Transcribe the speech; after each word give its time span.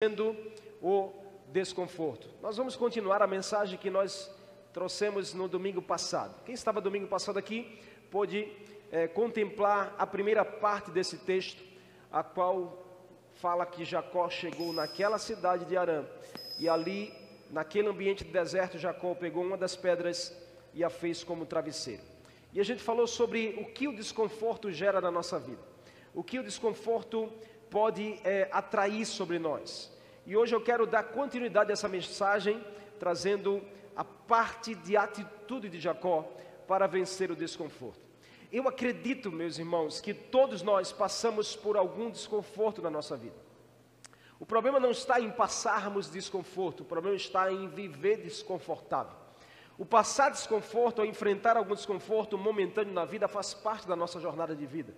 vencendo 0.00 0.36
o 0.80 1.10
desconforto. 1.48 2.28
Nós 2.40 2.56
vamos 2.56 2.76
continuar 2.76 3.20
a 3.20 3.26
mensagem 3.26 3.76
que 3.76 3.90
nós 3.90 4.30
trouxemos 4.72 5.34
no 5.34 5.48
domingo 5.48 5.82
passado. 5.82 6.40
Quem 6.44 6.54
estava 6.54 6.80
domingo 6.80 7.08
passado 7.08 7.36
aqui 7.36 7.80
pôde 8.08 8.46
é, 8.92 9.08
contemplar 9.08 9.96
a 9.98 10.06
primeira 10.06 10.44
parte 10.44 10.92
desse 10.92 11.18
texto, 11.18 11.60
a 12.12 12.22
qual 12.22 12.86
fala 13.34 13.66
que 13.66 13.84
Jacó 13.84 14.30
chegou 14.30 14.72
naquela 14.72 15.18
cidade 15.18 15.64
de 15.64 15.76
Arã 15.76 16.06
e 16.60 16.68
ali, 16.68 17.12
naquele 17.50 17.88
ambiente 17.88 18.22
de 18.22 18.30
deserto, 18.30 18.78
Jacó 18.78 19.16
pegou 19.16 19.42
uma 19.42 19.56
das 19.56 19.74
pedras 19.74 20.32
e 20.74 20.84
a 20.84 20.90
fez 20.90 21.24
como 21.24 21.44
travesseiro. 21.44 22.02
E 22.52 22.60
a 22.60 22.64
gente 22.64 22.84
falou 22.84 23.08
sobre 23.08 23.48
o 23.60 23.64
que 23.72 23.88
o 23.88 23.96
desconforto 23.96 24.70
gera 24.70 25.00
na 25.00 25.10
nossa 25.10 25.40
vida, 25.40 25.62
o 26.14 26.22
que 26.22 26.38
o 26.38 26.44
desconforto 26.44 27.32
pode 27.70 28.18
é, 28.24 28.48
atrair 28.52 29.04
sobre 29.06 29.38
nós. 29.38 29.90
E 30.26 30.36
hoje 30.36 30.54
eu 30.54 30.60
quero 30.60 30.86
dar 30.86 31.04
continuidade 31.04 31.70
a 31.70 31.72
essa 31.72 31.88
mensagem, 31.88 32.62
trazendo 32.98 33.62
a 33.96 34.04
parte 34.04 34.74
de 34.74 34.96
atitude 34.96 35.68
de 35.68 35.80
Jacó 35.80 36.28
para 36.66 36.86
vencer 36.86 37.30
o 37.30 37.36
desconforto. 37.36 38.06
Eu 38.52 38.66
acredito, 38.68 39.30
meus 39.30 39.58
irmãos, 39.58 40.00
que 40.00 40.14
todos 40.14 40.62
nós 40.62 40.92
passamos 40.92 41.56
por 41.56 41.76
algum 41.76 42.10
desconforto 42.10 42.80
na 42.80 42.90
nossa 42.90 43.16
vida. 43.16 43.36
O 44.40 44.46
problema 44.46 44.78
não 44.78 44.90
está 44.90 45.20
em 45.20 45.30
passarmos 45.30 46.10
desconforto, 46.10 46.80
o 46.82 46.86
problema 46.86 47.16
está 47.16 47.52
em 47.52 47.68
viver 47.68 48.18
desconfortável. 48.18 49.16
O 49.76 49.84
passar 49.84 50.30
desconforto 50.30 51.00
ou 51.00 51.04
enfrentar 51.04 51.56
algum 51.56 51.74
desconforto 51.74 52.36
momentâneo 52.38 52.92
na 52.92 53.04
vida 53.04 53.28
faz 53.28 53.54
parte 53.54 53.86
da 53.86 53.94
nossa 53.94 54.20
jornada 54.20 54.54
de 54.54 54.66
vida. 54.66 54.94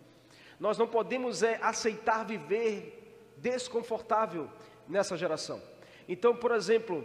Nós 0.61 0.77
não 0.77 0.87
podemos 0.87 1.43
é, 1.43 1.59
aceitar 1.63 2.23
viver 2.23 3.17
desconfortável 3.39 4.49
nessa 4.87 5.17
geração. 5.17 5.61
Então, 6.07 6.37
por 6.37 6.53
exemplo, 6.53 7.03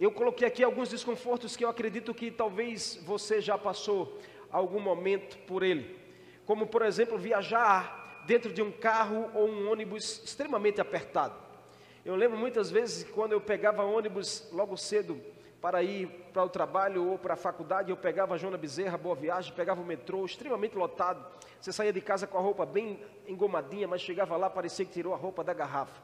eu 0.00 0.10
coloquei 0.10 0.48
aqui 0.48 0.64
alguns 0.64 0.88
desconfortos 0.88 1.56
que 1.56 1.64
eu 1.64 1.68
acredito 1.68 2.12
que 2.12 2.32
talvez 2.32 2.98
você 3.04 3.40
já 3.40 3.56
passou 3.56 4.18
algum 4.50 4.80
momento 4.80 5.38
por 5.46 5.62
ele. 5.62 6.00
Como, 6.44 6.66
por 6.66 6.82
exemplo, 6.82 7.16
viajar 7.16 8.24
dentro 8.26 8.52
de 8.52 8.60
um 8.60 8.72
carro 8.72 9.30
ou 9.34 9.48
um 9.48 9.70
ônibus 9.70 10.24
extremamente 10.24 10.80
apertado. 10.80 11.34
Eu 12.04 12.16
lembro 12.16 12.36
muitas 12.36 12.70
vezes 12.72 13.08
quando 13.10 13.32
eu 13.32 13.40
pegava 13.40 13.84
ônibus 13.84 14.48
logo 14.50 14.76
cedo 14.76 15.20
para 15.60 15.82
ir 15.82 16.06
para 16.32 16.44
o 16.44 16.48
trabalho 16.48 17.06
ou 17.10 17.18
para 17.18 17.34
a 17.34 17.36
faculdade, 17.36 17.90
eu 17.90 17.96
pegava 17.96 18.34
a 18.34 18.38
Jona 18.38 18.56
Bezerra, 18.56 18.96
Boa 18.96 19.14
Viagem, 19.14 19.52
pegava 19.52 19.80
o 19.80 19.84
metrô 19.84 20.24
extremamente 20.24 20.76
lotado. 20.76 21.24
Você 21.60 21.72
saía 21.72 21.92
de 21.92 22.00
casa 22.00 22.26
com 22.26 22.38
a 22.38 22.40
roupa 22.40 22.64
bem 22.64 22.98
engomadinha, 23.28 23.86
mas 23.86 24.00
chegava 24.00 24.36
lá, 24.36 24.48
parecia 24.48 24.84
que 24.84 24.92
tirou 24.92 25.12
a 25.12 25.16
roupa 25.16 25.44
da 25.44 25.52
garrafa. 25.52 26.00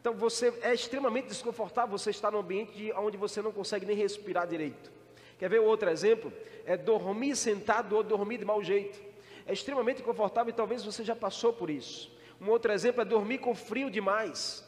Então 0.00 0.14
você 0.14 0.54
é 0.62 0.72
extremamente 0.72 1.28
desconfortável 1.28 1.98
você 1.98 2.10
estar 2.10 2.30
num 2.30 2.38
ambiente 2.38 2.92
onde 2.96 3.16
você 3.16 3.42
não 3.42 3.52
consegue 3.52 3.84
nem 3.84 3.96
respirar 3.96 4.46
direito. 4.46 4.90
Quer 5.38 5.50
ver 5.50 5.60
outro 5.60 5.90
exemplo? 5.90 6.32
É 6.64 6.76
dormir 6.76 7.36
sentado 7.36 7.94
ou 7.94 8.02
dormir 8.02 8.38
de 8.38 8.44
mau 8.44 8.62
jeito. 8.62 8.98
É 9.46 9.52
extremamente 9.52 10.02
confortável 10.02 10.50
e 10.50 10.54
talvez 10.54 10.84
você 10.84 11.04
já 11.04 11.14
passou 11.14 11.52
por 11.52 11.68
isso. 11.68 12.10
Um 12.40 12.48
outro 12.48 12.72
exemplo 12.72 13.02
é 13.02 13.04
dormir 13.04 13.38
com 13.38 13.54
frio 13.54 13.90
demais. 13.90 14.67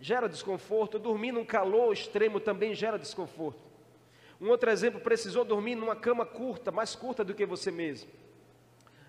Gera 0.00 0.28
desconforto. 0.28 0.98
Dormir 0.98 1.32
num 1.32 1.44
calor 1.44 1.92
extremo 1.92 2.40
também 2.40 2.74
gera 2.74 2.98
desconforto. 2.98 3.62
Um 4.40 4.50
outro 4.50 4.70
exemplo, 4.70 5.00
precisou 5.00 5.44
dormir 5.44 5.74
numa 5.74 5.96
cama 5.96 6.26
curta, 6.26 6.70
mais 6.70 6.94
curta 6.94 7.24
do 7.24 7.34
que 7.34 7.46
você 7.46 7.70
mesmo. 7.70 8.10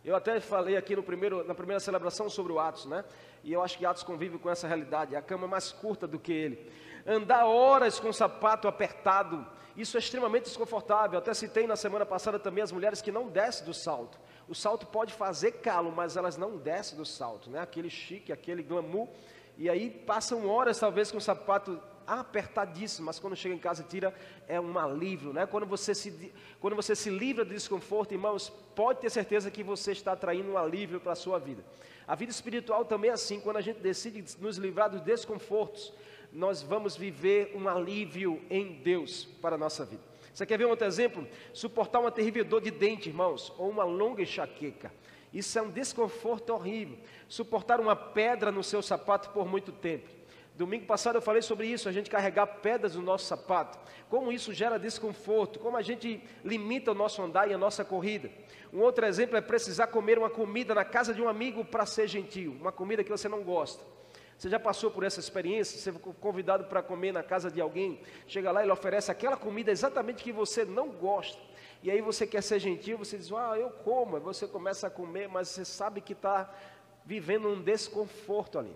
Eu 0.04 0.16
até 0.16 0.40
falei 0.40 0.78
aqui 0.78 0.96
no 0.96 1.04
primeiro, 1.04 1.44
na 1.44 1.54
primeira 1.54 1.82
celebração 1.82 2.30
sobre 2.30 2.54
o 2.54 2.60
Atos, 2.60 2.86
né? 2.86 3.04
E 3.44 3.52
eu 3.52 3.62
acho 3.62 3.78
que 3.78 3.86
Atos 3.86 4.04
convive 4.04 4.38
com 4.38 4.50
essa 4.50 4.66
realidade. 4.66 5.18
A 5.18 5.22
cama 5.22 5.44
é 5.44 5.50
mais 5.50 5.74
curta 5.74 6.08
do 6.08 6.18
que 6.18 6.32
ele. 6.32 6.72
Andar 7.06 7.46
horas 7.46 8.00
com 8.00 8.08
o 8.08 8.14
sapato 8.14 8.70
apertado, 8.70 9.46
isso 9.76 9.98
é 9.98 10.00
extremamente 10.00 10.46
desconfortável. 10.46 11.20
Até 11.20 11.34
citei 11.34 11.68
na 11.68 11.76
semana 11.76 12.06
passada 12.06 12.40
também 12.40 12.64
as 12.64 12.72
mulheres 12.72 13.02
que 13.02 13.12
não 13.12 13.28
descem 13.28 13.66
do 13.66 13.74
salto. 13.74 14.18
O 14.48 14.56
salto 14.56 14.88
pode 14.88 15.14
fazer 15.14 15.52
calo, 15.54 15.92
mas 15.92 16.16
elas 16.16 16.38
não 16.38 16.56
descem 16.58 16.98
do 16.98 17.06
salto, 17.06 17.50
né? 17.50 17.60
Aquele 17.60 17.90
chique, 17.90 18.32
aquele 18.32 18.64
glamour. 18.64 19.10
E 19.58 19.70
aí 19.70 19.90
passam 19.90 20.48
horas 20.48 20.80
talvez 20.80 21.12
com 21.12 21.18
o 21.18 21.22
sapato 21.22 21.82
apertadíssimo, 22.06 23.08
mas 23.08 23.20
quando 23.20 23.36
chega 23.36 23.54
em 23.54 23.60
casa 23.60 23.84
tira, 23.84 24.14
é 24.48 24.60
um 24.60 24.80
alívio, 24.80 25.34
né? 25.34 25.46
Quando 25.46 25.66
você 25.66 25.94
se, 25.94 26.32
quando 26.62 26.76
você 26.76 26.96
se 26.96 27.10
livra 27.10 27.44
do 27.44 27.54
desconforto, 27.54 28.14
irmãos, 28.14 28.50
pode 28.76 29.02
ter 29.02 29.10
certeza 29.10 29.52
que 29.52 29.62
você 29.62 29.92
está 29.92 30.16
traindo 30.16 30.52
um 30.52 30.58
alívio 30.58 31.02
para 31.02 31.12
a 31.12 31.16
sua 31.16 31.38
vida. 31.38 31.66
A 32.08 32.16
vida 32.16 32.32
espiritual 32.32 32.86
também 32.86 33.10
é 33.10 33.14
assim, 33.14 33.42
quando 33.42 33.58
a 33.58 33.62
gente 33.62 33.80
decide 33.80 34.24
nos 34.40 34.58
livrar 34.58 34.90
dos 34.90 35.02
desconfortos, 35.02 35.94
nós 36.32 36.62
vamos 36.62 36.96
viver 36.96 37.52
um 37.54 37.68
alívio 37.68 38.42
em 38.50 38.74
Deus 38.82 39.26
para 39.42 39.56
a 39.56 39.58
nossa 39.58 39.84
vida. 39.84 40.02
Você 40.34 40.46
quer 40.46 40.58
ver 40.58 40.66
um 40.66 40.70
outro 40.70 40.86
exemplo? 40.86 41.28
Suportar 41.52 42.00
uma 42.00 42.12
terrível 42.12 42.46
dor 42.46 42.62
de 42.62 42.70
dente, 42.70 43.10
irmãos, 43.10 43.52
ou 43.58 43.70
uma 43.70 43.84
longa 43.84 44.22
enxaqueca. 44.22 44.94
Isso 45.34 45.58
é 45.60 45.62
um 45.62 45.70
desconforto 45.70 46.52
horrível. 46.54 46.98
Suportar 47.28 47.80
uma 47.80 47.96
pedra 47.96 48.52
no 48.52 48.64
seu 48.64 48.82
sapato 48.82 49.30
por 49.30 49.46
muito 49.48 49.72
tempo. 49.72 50.10
Domingo 50.58 50.88
passado 50.88 51.18
eu 51.18 51.22
falei 51.22 51.44
sobre 51.44 51.68
isso, 51.68 51.88
a 51.88 51.92
gente 51.92 52.10
carregar 52.10 52.48
pedras 52.48 52.96
no 52.96 53.02
nosso 53.04 53.26
sapato, 53.26 53.78
como 54.10 54.32
isso 54.32 54.52
gera 54.52 54.80
desconforto, 54.80 55.60
como 55.60 55.78
a 55.78 55.84
gente 55.84 56.20
limita 56.44 56.94
o 56.94 56.96
nosso 56.96 57.22
andar 57.22 57.48
e 57.48 57.54
a 57.54 57.58
nossa 57.60 57.86
corrida. 57.86 58.32
Um 58.74 58.80
outro 58.80 59.06
exemplo 59.06 59.38
é 59.38 59.42
precisar 59.42 59.86
comer 59.86 60.18
uma 60.18 60.32
comida 60.32 60.74
na 60.74 60.84
casa 60.84 61.14
de 61.14 61.22
um 61.22 61.30
amigo 61.30 61.64
para 61.64 61.86
ser 61.86 62.08
gentil, 62.08 62.58
uma 62.60 62.72
comida 62.72 63.04
que 63.04 63.12
você 63.12 63.30
não 63.30 63.44
gosta. 63.44 63.86
Você 64.36 64.50
já 64.50 64.60
passou 64.60 64.90
por 64.90 65.04
essa 65.04 65.20
experiência? 65.20 65.80
Você 65.80 65.92
foi 65.92 66.14
convidado 66.20 66.64
para 66.64 66.82
comer 66.82 67.12
na 67.12 67.22
casa 67.22 67.52
de 67.52 67.62
alguém, 67.62 68.02
chega 68.28 68.52
lá 68.52 68.62
e 68.62 68.66
ele 68.66 68.72
oferece 68.72 69.12
aquela 69.12 69.38
comida 69.38 69.72
exatamente 69.72 70.24
que 70.24 70.32
você 70.32 70.66
não 70.66 70.90
gosta. 70.90 71.40
E 71.84 71.92
aí 71.92 72.02
você 72.02 72.26
quer 72.26 72.42
ser 72.42 72.60
gentil, 72.60 72.98
você 72.98 73.18
diz, 73.18 73.32
ah, 73.32 73.58
eu 73.58 73.70
como. 73.70 74.16
Aí 74.16 74.22
você 74.22 74.48
começa 74.48 74.88
a 74.88 74.90
comer, 74.90 75.28
mas 75.28 75.50
você 75.50 75.64
sabe 75.64 76.02
que 76.02 76.14
está 76.14 76.54
vivendo 77.06 77.48
um 77.48 77.62
desconforto 77.62 78.60
ali. 78.60 78.76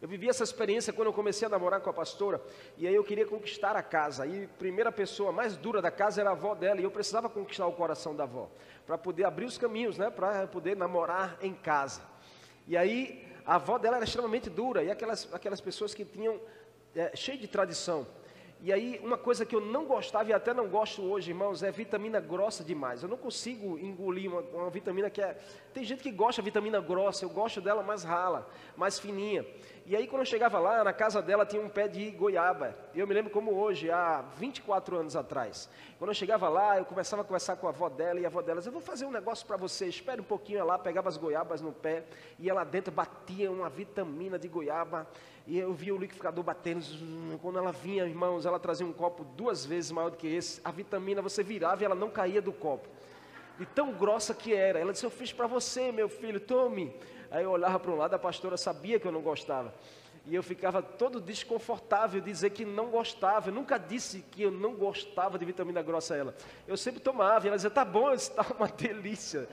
Eu 0.00 0.06
vivi 0.06 0.28
essa 0.28 0.44
experiência 0.44 0.92
quando 0.92 1.08
eu 1.08 1.12
comecei 1.12 1.46
a 1.46 1.48
namorar 1.48 1.80
com 1.80 1.90
a 1.90 1.92
pastora, 1.92 2.40
e 2.76 2.86
aí 2.86 2.94
eu 2.94 3.02
queria 3.02 3.26
conquistar 3.26 3.74
a 3.74 3.82
casa. 3.82 4.26
E 4.26 4.44
a 4.44 4.48
primeira 4.48 4.92
pessoa 4.92 5.32
mais 5.32 5.56
dura 5.56 5.82
da 5.82 5.90
casa 5.90 6.20
era 6.20 6.30
a 6.30 6.34
avó 6.34 6.54
dela, 6.54 6.80
e 6.80 6.84
eu 6.84 6.90
precisava 6.90 7.28
conquistar 7.28 7.66
o 7.66 7.72
coração 7.72 8.14
da 8.14 8.22
avó, 8.22 8.48
para 8.86 8.96
poder 8.96 9.24
abrir 9.24 9.44
os 9.44 9.58
caminhos, 9.58 9.98
né, 9.98 10.08
para 10.08 10.46
poder 10.46 10.76
namorar 10.76 11.36
em 11.42 11.52
casa. 11.52 12.00
E 12.68 12.76
aí 12.76 13.26
a 13.44 13.56
avó 13.56 13.76
dela 13.76 13.96
era 13.96 14.04
extremamente 14.04 14.48
dura, 14.48 14.84
e 14.84 14.90
aquelas, 14.90 15.28
aquelas 15.32 15.60
pessoas 15.60 15.92
que 15.92 16.04
tinham, 16.04 16.40
é, 16.94 17.16
cheio 17.16 17.38
de 17.38 17.48
tradição. 17.48 18.06
E 18.60 18.72
aí, 18.72 19.00
uma 19.04 19.16
coisa 19.16 19.46
que 19.46 19.54
eu 19.54 19.60
não 19.60 19.84
gostava 19.84 20.30
e 20.30 20.32
até 20.32 20.52
não 20.52 20.66
gosto 20.66 21.02
hoje, 21.02 21.30
irmãos, 21.30 21.62
é 21.62 21.70
vitamina 21.70 22.18
grossa 22.18 22.64
demais. 22.64 23.02
Eu 23.02 23.08
não 23.08 23.16
consigo 23.16 23.78
engolir 23.78 24.28
uma, 24.28 24.40
uma, 24.40 24.70
vitamina 24.70 25.08
que 25.08 25.22
é. 25.22 25.38
Tem 25.72 25.84
gente 25.84 26.02
que 26.02 26.10
gosta 26.10 26.42
de 26.42 26.46
vitamina 26.46 26.80
grossa, 26.80 27.24
eu 27.24 27.30
gosto 27.30 27.60
dela 27.60 27.84
mais 27.84 28.02
rala, 28.02 28.50
mais 28.76 28.98
fininha. 28.98 29.46
E 29.90 29.96
aí, 29.96 30.06
quando 30.06 30.20
eu 30.20 30.26
chegava 30.26 30.58
lá, 30.58 30.84
na 30.84 30.92
casa 30.92 31.22
dela 31.22 31.46
tinha 31.46 31.62
um 31.62 31.68
pé 31.70 31.88
de 31.88 32.10
goiaba. 32.10 32.76
Eu 32.94 33.06
me 33.06 33.14
lembro 33.14 33.30
como 33.30 33.54
hoje, 33.54 33.90
há 33.90 34.22
24 34.36 34.98
anos 34.98 35.16
atrás. 35.16 35.66
Quando 35.98 36.10
eu 36.10 36.14
chegava 36.14 36.46
lá, 36.46 36.76
eu 36.76 36.84
começava 36.84 37.22
a 37.22 37.24
conversar 37.24 37.56
com 37.56 37.66
a 37.66 37.70
avó 37.70 37.88
dela, 37.88 38.20
e 38.20 38.24
a 38.26 38.28
avó 38.28 38.42
dela 38.42 38.58
dizia: 38.58 38.68
Eu 38.68 38.74
vou 38.74 38.82
fazer 38.82 39.06
um 39.06 39.10
negócio 39.10 39.46
para 39.46 39.56
você, 39.56 39.86
espere 39.86 40.20
um 40.20 40.24
pouquinho. 40.24 40.58
Ela 40.58 40.78
pegava 40.78 41.08
as 41.08 41.16
goiabas 41.16 41.62
no 41.62 41.72
pé, 41.72 42.04
e 42.38 42.50
ela 42.50 42.64
dentro 42.64 42.92
batia 42.92 43.50
uma 43.50 43.70
vitamina 43.70 44.38
de 44.38 44.46
goiaba. 44.46 45.06
E 45.46 45.58
eu 45.58 45.72
via 45.72 45.94
o 45.94 45.98
liquidificador 45.98 46.44
batendo. 46.44 46.84
Quando 47.40 47.58
ela 47.58 47.72
vinha, 47.72 48.04
irmãos, 48.04 48.44
ela 48.44 48.58
trazia 48.58 48.86
um 48.86 48.92
copo 48.92 49.24
duas 49.24 49.64
vezes 49.64 49.90
maior 49.90 50.10
do 50.10 50.18
que 50.18 50.26
esse. 50.26 50.60
A 50.62 50.70
vitamina 50.70 51.22
você 51.22 51.42
virava 51.42 51.82
e 51.82 51.86
ela 51.86 51.94
não 51.94 52.10
caía 52.10 52.42
do 52.42 52.52
copo. 52.52 52.86
E 53.58 53.64
tão 53.64 53.94
grossa 53.94 54.34
que 54.34 54.52
era. 54.52 54.78
Ela 54.78 54.92
disse: 54.92 55.06
Eu 55.06 55.10
fiz 55.10 55.32
para 55.32 55.46
você, 55.46 55.90
meu 55.90 56.10
filho, 56.10 56.38
tome. 56.38 56.94
Aí 57.30 57.44
eu 57.44 57.50
olhava 57.50 57.78
para 57.78 57.90
um 57.90 57.96
lado, 57.96 58.14
a 58.14 58.18
pastora 58.18 58.56
sabia 58.56 58.98
que 58.98 59.06
eu 59.06 59.12
não 59.12 59.20
gostava. 59.20 59.72
E 60.26 60.34
eu 60.34 60.42
ficava 60.42 60.82
todo 60.82 61.20
desconfortável 61.20 62.20
de 62.20 62.30
dizer 62.30 62.50
que 62.50 62.64
não 62.64 62.88
gostava. 62.90 63.48
Eu 63.48 63.54
nunca 63.54 63.78
disse 63.78 64.20
que 64.30 64.42
eu 64.42 64.50
não 64.50 64.74
gostava 64.74 65.38
de 65.38 65.44
vitamina 65.44 65.80
grossa 65.80 66.14
a 66.14 66.16
ela. 66.18 66.34
Eu 66.66 66.76
sempre 66.76 67.00
tomava. 67.00 67.46
E 67.46 67.48
ela 67.48 67.56
dizia: 67.56 67.70
Tá 67.70 67.84
bom, 67.84 68.12
está 68.12 68.44
uma 68.56 68.68
delícia. 68.76 69.48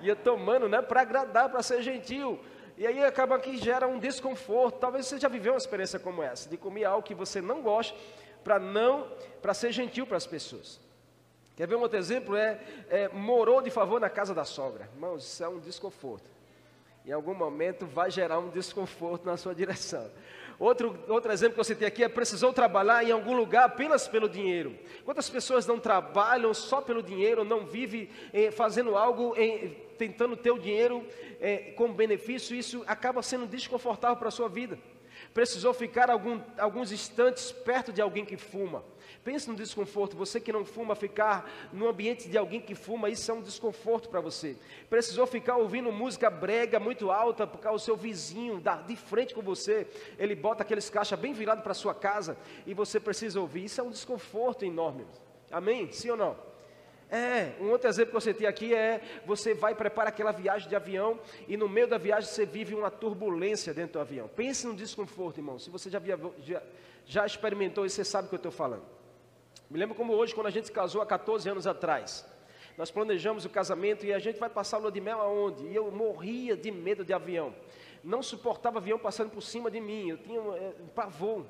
Ia 0.00 0.16
tomando, 0.16 0.68
né, 0.68 0.80
para 0.80 1.02
agradar, 1.02 1.50
para 1.50 1.62
ser 1.62 1.82
gentil. 1.82 2.40
E 2.76 2.86
aí 2.86 3.04
acaba 3.04 3.38
que 3.38 3.56
gera 3.56 3.86
um 3.86 3.98
desconforto. 3.98 4.78
Talvez 4.78 5.06
você 5.06 5.18
já 5.18 5.28
viveu 5.28 5.52
uma 5.52 5.58
experiência 5.58 5.98
como 5.98 6.22
essa, 6.22 6.48
de 6.48 6.56
comer 6.56 6.84
algo 6.84 7.06
que 7.06 7.14
você 7.14 7.40
não 7.40 7.62
gosta, 7.62 7.94
para 8.42 8.58
não, 8.58 9.08
para 9.40 9.54
ser 9.54 9.72
gentil 9.72 10.06
para 10.06 10.16
as 10.16 10.26
pessoas. 10.26 10.80
Quer 11.56 11.68
ver 11.68 11.76
um 11.76 11.80
outro 11.80 11.98
exemplo? 11.98 12.34
É, 12.34 12.60
é, 12.88 13.08
morou 13.10 13.62
de 13.62 13.70
favor 13.70 14.00
na 14.00 14.10
casa 14.10 14.34
da 14.34 14.44
sogra. 14.44 14.88
Irmãos, 14.94 15.24
isso 15.24 15.44
é 15.44 15.48
um 15.48 15.60
desconforto. 15.60 16.33
Em 17.06 17.12
algum 17.12 17.34
momento 17.34 17.84
vai 17.84 18.10
gerar 18.10 18.38
um 18.38 18.48
desconforto 18.48 19.26
na 19.26 19.36
sua 19.36 19.54
direção. 19.54 20.10
Outro, 20.58 20.98
outro 21.06 21.30
exemplo 21.30 21.54
que 21.54 21.60
eu 21.60 21.64
citei 21.64 21.86
aqui 21.86 22.02
é 22.02 22.08
precisou 22.08 22.50
trabalhar 22.50 23.04
em 23.04 23.10
algum 23.10 23.36
lugar 23.36 23.64
apenas 23.64 24.08
pelo 24.08 24.26
dinheiro. 24.26 24.74
Quantas 25.04 25.28
pessoas 25.28 25.66
não 25.66 25.78
trabalham 25.78 26.54
só 26.54 26.80
pelo 26.80 27.02
dinheiro, 27.02 27.44
não 27.44 27.66
vivem 27.66 28.08
eh, 28.32 28.50
fazendo 28.50 28.96
algo, 28.96 29.34
eh, 29.36 29.72
tentando 29.98 30.34
ter 30.34 30.50
o 30.50 30.58
dinheiro 30.58 31.04
eh, 31.40 31.74
como 31.76 31.92
benefício, 31.92 32.56
isso 32.56 32.82
acaba 32.86 33.22
sendo 33.22 33.46
desconfortável 33.46 34.16
para 34.16 34.28
a 34.28 34.32
sua 34.32 34.48
vida. 34.48 34.78
Precisou 35.34 35.74
ficar 35.74 36.08
algum, 36.08 36.40
alguns 36.56 36.92
instantes 36.92 37.50
perto 37.50 37.92
de 37.92 38.00
alguém 38.00 38.24
que 38.24 38.36
fuma. 38.36 38.84
Pense 39.24 39.48
no 39.48 39.56
desconforto. 39.56 40.16
Você 40.16 40.38
que 40.38 40.52
não 40.52 40.64
fuma, 40.64 40.94
ficar 40.94 41.50
no 41.72 41.88
ambiente 41.88 42.28
de 42.28 42.38
alguém 42.38 42.60
que 42.60 42.74
fuma, 42.74 43.10
isso 43.10 43.30
é 43.30 43.34
um 43.34 43.42
desconforto 43.42 44.08
para 44.08 44.20
você. 44.20 44.56
Precisou 44.88 45.26
ficar 45.26 45.56
ouvindo 45.56 45.90
música 45.90 46.30
brega 46.30 46.78
muito 46.78 47.10
alta, 47.10 47.46
porque 47.46 47.66
o 47.66 47.78
seu 47.78 47.96
vizinho 47.96 48.60
dá 48.60 48.76
de 48.76 48.94
frente 48.94 49.34
com 49.34 49.42
você, 49.42 49.88
ele 50.18 50.36
bota 50.36 50.62
aqueles 50.62 50.88
caixas 50.88 51.18
bem 51.18 51.32
virados 51.32 51.64
para 51.64 51.74
sua 51.74 51.94
casa 51.94 52.36
e 52.64 52.72
você 52.72 53.00
precisa 53.00 53.40
ouvir. 53.40 53.64
Isso 53.64 53.80
é 53.80 53.84
um 53.84 53.90
desconforto 53.90 54.64
enorme. 54.64 55.04
Amém? 55.50 55.90
Sim 55.90 56.10
ou 56.10 56.16
não? 56.16 56.53
É, 57.14 57.52
um 57.60 57.70
outro 57.70 57.88
exemplo 57.88 58.10
que 58.10 58.16
eu 58.16 58.20
citei 58.20 58.44
aqui 58.44 58.74
é: 58.74 59.00
você 59.24 59.54
vai 59.54 59.72
preparar 59.72 60.08
aquela 60.08 60.32
viagem 60.32 60.68
de 60.68 60.74
avião 60.74 61.20
e 61.46 61.56
no 61.56 61.68
meio 61.68 61.86
da 61.86 61.96
viagem 61.96 62.28
você 62.28 62.44
vive 62.44 62.74
uma 62.74 62.90
turbulência 62.90 63.72
dentro 63.72 63.92
do 63.92 64.00
avião. 64.00 64.26
Pense 64.26 64.66
no 64.66 64.74
desconforto, 64.74 65.38
irmão. 65.38 65.56
Se 65.56 65.70
você 65.70 65.88
já, 65.88 66.00
via, 66.00 66.18
já, 66.40 66.60
já 67.06 67.24
experimentou 67.24 67.86
isso, 67.86 67.94
você 67.94 68.04
sabe 68.04 68.26
o 68.26 68.28
que 68.30 68.34
eu 68.34 68.38
estou 68.38 68.50
falando. 68.50 68.82
Me 69.70 69.78
lembro 69.78 69.94
como 69.94 70.12
hoje, 70.12 70.34
quando 70.34 70.48
a 70.48 70.50
gente 70.50 70.66
se 70.66 70.72
casou 70.72 71.00
há 71.00 71.06
14 71.06 71.48
anos 71.48 71.68
atrás. 71.68 72.26
Nós 72.76 72.90
planejamos 72.90 73.44
o 73.44 73.48
casamento 73.48 74.04
e 74.04 74.12
a 74.12 74.18
gente 74.18 74.40
vai 74.40 74.50
passar 74.50 74.78
a 74.78 74.80
lua 74.80 74.90
de 74.90 75.00
mel 75.00 75.20
aonde? 75.20 75.68
E 75.68 75.74
eu 75.76 75.88
morria 75.92 76.56
de 76.56 76.72
medo 76.72 77.04
de 77.04 77.12
avião. 77.12 77.54
Não 78.02 78.24
suportava 78.24 78.78
avião 78.78 78.98
passando 78.98 79.30
por 79.30 79.40
cima 79.40 79.70
de 79.70 79.80
mim. 79.80 80.10
Eu 80.10 80.18
tinha 80.18 80.42
um, 80.42 80.52
é, 80.52 80.72
um 80.80 80.88
pavor. 80.88 81.46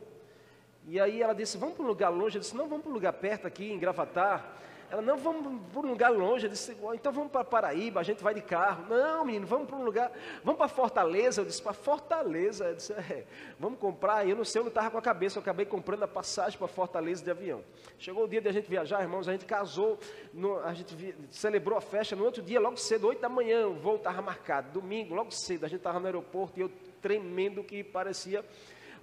E 0.86 1.00
aí 1.00 1.22
ela 1.22 1.32
disse: 1.32 1.56
Vamos 1.56 1.74
para 1.74 1.84
um 1.84 1.88
lugar 1.88 2.10
longe. 2.10 2.36
Eu 2.36 2.40
disse: 2.42 2.54
Não, 2.54 2.68
vamos 2.68 2.82
para 2.82 2.90
um 2.90 2.94
lugar 2.94 3.14
perto 3.14 3.46
aqui, 3.46 3.72
em 3.72 3.78
Gravatar. 3.78 4.60
Ela, 4.94 5.02
não, 5.02 5.16
vamos 5.16 5.60
para 5.72 5.80
um 5.80 5.90
lugar 5.90 6.12
longe. 6.12 6.46
Eu 6.46 6.50
disse, 6.50 6.76
então 6.94 7.12
vamos 7.12 7.32
para 7.32 7.42
Paraíba, 7.42 7.98
a 7.98 8.02
gente 8.04 8.22
vai 8.22 8.32
de 8.32 8.40
carro. 8.40 8.86
Não, 8.88 9.24
menino, 9.24 9.44
vamos 9.44 9.66
para 9.66 9.76
um 9.76 9.84
lugar, 9.84 10.12
vamos 10.44 10.56
para 10.56 10.68
Fortaleza. 10.68 11.40
Eu 11.40 11.44
disse, 11.44 11.60
para 11.60 11.72
Fortaleza. 11.72 12.66
Eu 12.66 12.74
disse, 12.76 12.92
é, 12.92 13.26
vamos 13.58 13.80
comprar. 13.80 14.26
Eu 14.28 14.36
não 14.36 14.44
sei, 14.44 14.60
eu 14.60 14.64
não 14.64 14.68
estava 14.68 14.92
com 14.92 14.98
a 14.98 15.02
cabeça, 15.02 15.38
eu 15.38 15.42
acabei 15.42 15.66
comprando 15.66 16.04
a 16.04 16.08
passagem 16.08 16.56
para 16.56 16.68
Fortaleza 16.68 17.24
de 17.24 17.30
avião. 17.30 17.64
Chegou 17.98 18.24
o 18.24 18.28
dia 18.28 18.40
de 18.40 18.48
a 18.48 18.52
gente 18.52 18.70
viajar, 18.70 19.02
irmãos, 19.02 19.28
a 19.28 19.32
gente 19.32 19.44
casou, 19.44 19.98
no, 20.32 20.60
a 20.60 20.72
gente 20.72 20.94
vi, 20.94 21.12
celebrou 21.28 21.76
a 21.76 21.80
festa 21.80 22.14
no 22.14 22.24
outro 22.24 22.40
dia, 22.40 22.60
logo 22.60 22.76
cedo, 22.76 23.08
8 23.08 23.20
da 23.20 23.28
manhã, 23.28 23.66
o 23.66 23.74
voo 23.74 23.96
estava 23.96 24.22
marcado. 24.22 24.70
Domingo, 24.70 25.12
logo 25.12 25.32
cedo, 25.32 25.64
a 25.64 25.68
gente 25.68 25.78
estava 25.78 25.98
no 25.98 26.06
aeroporto 26.06 26.60
e 26.60 26.62
eu 26.62 26.70
tremendo 27.02 27.64
que 27.64 27.82
parecia 27.82 28.44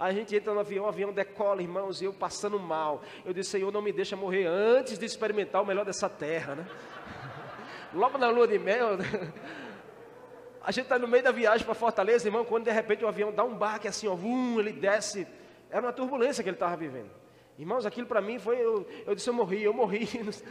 a 0.01 0.11
gente 0.11 0.35
entra 0.35 0.51
no 0.51 0.59
avião, 0.59 0.85
o 0.85 0.87
avião 0.87 1.13
decola, 1.13 1.61
irmãos, 1.61 2.01
e 2.01 2.05
eu 2.05 2.13
passando 2.13 2.59
mal. 2.59 3.03
Eu 3.23 3.31
disse, 3.31 3.51
Senhor, 3.51 3.71
não 3.71 3.83
me 3.83 3.93
deixa 3.93 4.15
morrer 4.15 4.47
antes 4.47 4.97
de 4.97 5.05
experimentar 5.05 5.61
o 5.61 5.65
melhor 5.65 5.85
dessa 5.85 6.09
terra, 6.09 6.55
né? 6.55 6.65
Logo 7.93 8.17
na 8.17 8.27
lua 8.29 8.47
de 8.47 8.57
mel, 8.57 8.97
né? 8.97 9.05
a 10.59 10.71
gente 10.71 10.85
está 10.85 10.97
no 10.97 11.07
meio 11.07 11.23
da 11.23 11.31
viagem 11.31 11.63
para 11.63 11.75
Fortaleza, 11.75 12.27
irmão, 12.27 12.43
quando 12.43 12.63
de 12.63 12.71
repente 12.71 13.05
o 13.05 13.07
avião 13.07 13.31
dá 13.31 13.43
um 13.43 13.55
barque 13.55 13.87
assim, 13.87 14.07
ó, 14.07 14.15
vum, 14.15 14.59
ele 14.59 14.71
desce. 14.71 15.27
Era 15.69 15.85
uma 15.85 15.93
turbulência 15.93 16.43
que 16.43 16.49
ele 16.49 16.55
estava 16.55 16.75
vivendo. 16.75 17.11
Irmãos, 17.59 17.85
aquilo 17.85 18.07
para 18.07 18.21
mim 18.21 18.39
foi, 18.39 18.57
eu, 18.57 18.87
eu 19.05 19.13
disse, 19.13 19.29
eu 19.29 19.35
morri, 19.35 19.61
eu 19.63 19.73
morri. 19.73 20.09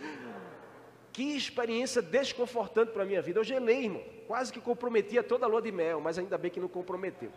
Que 1.12 1.36
experiência 1.36 2.00
desconfortante 2.00 2.92
para 2.92 3.02
a 3.02 3.04
minha 3.04 3.20
vida. 3.20 3.40
Eu 3.40 3.44
gelei, 3.44 3.86
irmão. 3.86 4.02
Quase 4.28 4.52
que 4.52 4.60
comprometia 4.60 5.24
toda 5.24 5.44
a 5.44 5.48
lua 5.48 5.60
de 5.60 5.72
mel, 5.72 6.00
mas 6.00 6.16
ainda 6.16 6.38
bem 6.38 6.52
que 6.52 6.60
não 6.60 6.68
comprometeu. 6.68 7.32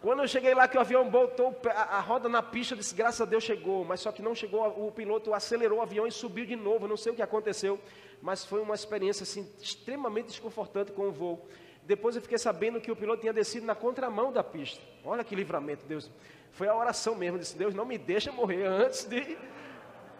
Quando 0.00 0.22
eu 0.22 0.28
cheguei 0.28 0.54
lá, 0.54 0.68
que 0.68 0.76
o 0.76 0.80
avião 0.80 1.08
botou 1.10 1.60
a, 1.74 1.98
roda 1.98 2.28
na 2.28 2.40
pista, 2.40 2.74
eu 2.74 2.78
disse, 2.78 2.94
graças 2.94 3.20
a 3.20 3.24
Deus 3.24 3.42
chegou, 3.42 3.84
mas 3.84 4.00
só 4.00 4.12
que 4.12 4.22
não 4.22 4.32
chegou, 4.32 4.64
o 4.86 4.92
piloto 4.92 5.34
acelerou 5.34 5.78
o 5.78 5.82
avião 5.82 6.06
e 6.06 6.12
subiu 6.12 6.46
de 6.46 6.54
novo, 6.54 6.86
não 6.86 6.96
sei 6.96 7.12
o 7.12 7.16
que 7.16 7.22
aconteceu, 7.22 7.80
mas 8.22 8.44
foi 8.44 8.60
uma 8.60 8.76
experiência 8.76 9.24
assim, 9.24 9.50
extremamente 9.60 10.26
desconfortante 10.26 10.92
com 10.92 11.08
o 11.08 11.12
voo. 11.12 11.48
Depois 11.82 12.14
eu 12.14 12.22
fiquei 12.22 12.38
sabendo 12.38 12.80
que 12.80 12.92
o 12.92 12.96
piloto 12.96 13.22
tinha 13.22 13.32
descido 13.32 13.66
na 13.66 13.74
contramão 13.74 14.30
da 14.30 14.44
pista. 14.44 14.80
Olha 15.04 15.24
que 15.24 15.34
livramento, 15.34 15.84
Deus. 15.84 16.08
Foi 16.52 16.68
a 16.68 16.76
oração 16.76 17.14
mesmo, 17.14 17.38
disse, 17.38 17.56
Deus 17.56 17.74
não 17.74 17.84
me 17.84 17.98
deixa 17.98 18.30
morrer 18.30 18.66
antes 18.66 19.04
de 19.04 19.36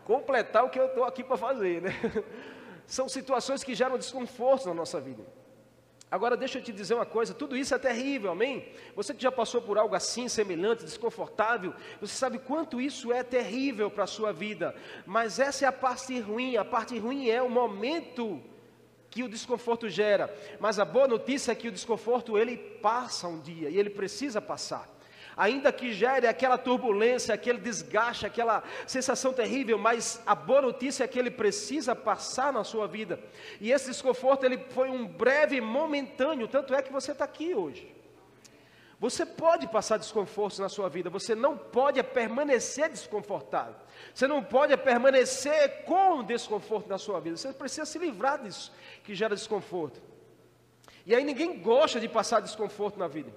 completar 0.04 0.64
o 0.64 0.70
que 0.70 0.80
eu 0.80 0.86
estou 0.86 1.04
aqui 1.04 1.22
para 1.22 1.36
fazer. 1.36 1.82
Né? 1.82 1.90
São 2.86 3.08
situações 3.08 3.62
que 3.62 3.75
geram 3.75 3.98
desconforto 3.98 4.66
na 4.66 4.75
nossa 4.75 5.00
vida. 5.00 5.22
Agora 6.10 6.37
deixa 6.37 6.58
eu 6.58 6.62
te 6.62 6.72
dizer 6.72 6.94
uma 6.94 7.05
coisa, 7.05 7.34
tudo 7.34 7.55
isso 7.56 7.75
é 7.75 7.78
terrível, 7.78 8.31
amém? 8.31 8.66
Você 8.96 9.12
que 9.12 9.22
já 9.22 9.31
passou 9.31 9.60
por 9.60 9.76
algo 9.76 9.94
assim, 9.94 10.26
semelhante, 10.26 10.84
desconfortável, 10.84 11.75
você 12.00 12.14
sabe 12.14 12.38
quanto 12.38 12.81
isso 12.81 13.12
é 13.12 13.22
terrível 13.22 13.90
para 13.90 14.05
a 14.05 14.06
sua 14.06 14.32
vida. 14.32 14.75
Mas 15.05 15.38
essa 15.38 15.66
é 15.66 15.69
a 15.69 15.72
parte 15.72 16.19
ruim, 16.19 16.56
a 16.56 16.64
parte 16.64 16.99
ruim 16.99 17.28
é 17.28 17.43
o 17.43 17.50
momento 17.50 18.43
que 19.10 19.22
o 19.22 19.28
desconforto 19.28 19.88
gera. 19.88 20.34
Mas 20.58 20.78
a 20.78 20.84
boa 20.84 21.06
notícia 21.06 21.52
é 21.52 21.55
que 21.55 21.69
o 21.69 21.72
desconforto 21.72 22.38
ele 22.38 22.56
passa 22.56 23.28
um 23.28 23.40
dia 23.40 23.69
e 23.69 23.78
ele 23.78 23.90
precisa 23.90 24.40
passar 24.40 24.97
ainda 25.38 25.73
que 25.73 25.93
gere 25.93 26.26
aquela 26.26 26.58
turbulência, 26.58 27.32
aquele 27.32 27.58
desgaste, 27.58 28.26
aquela 28.26 28.64
sensação 28.88 29.32
terrível, 29.32 29.79
mas 29.79 30.20
a 30.26 30.35
boa 30.35 30.61
notícia 30.61 31.05
é 31.05 31.08
que 31.08 31.17
ele 31.17 31.31
precisa 31.31 31.94
passar 31.94 32.52
na 32.52 32.64
sua 32.64 32.88
vida. 32.88 33.20
E 33.61 33.70
esse 33.70 33.87
desconforto 33.87 34.44
ele 34.44 34.58
foi 34.70 34.90
um 34.90 35.06
breve, 35.06 35.61
momentâneo, 35.61 36.49
tanto 36.49 36.75
é 36.75 36.82
que 36.82 36.93
você 36.93 37.12
está 37.12 37.25
aqui 37.25 37.55
hoje. 37.55 37.94
Você 38.99 39.25
pode 39.25 39.69
passar 39.69 39.96
desconforto 39.96 40.61
na 40.61 40.69
sua 40.69 40.88
vida, 40.88 41.08
você 41.08 41.32
não 41.32 41.56
pode 41.56 42.02
permanecer 42.02 42.88
desconfortável. 42.90 43.76
Você 44.12 44.26
não 44.26 44.43
pode 44.43 44.76
permanecer 44.76 45.85
com 45.85 46.25
desconforto 46.25 46.88
na 46.88 46.99
sua 46.99 47.20
vida. 47.20 47.37
Você 47.37 47.52
precisa 47.52 47.87
se 47.87 47.96
livrar 47.96 48.43
disso 48.43 48.73
que 49.05 49.14
gera 49.14 49.37
desconforto. 49.37 50.02
E 51.06 51.14
aí 51.14 51.23
ninguém 51.23 51.61
gosta 51.61 52.00
de 52.00 52.08
passar 52.08 52.40
desconforto 52.40 52.99
na 52.99 53.06
vida. 53.06 53.32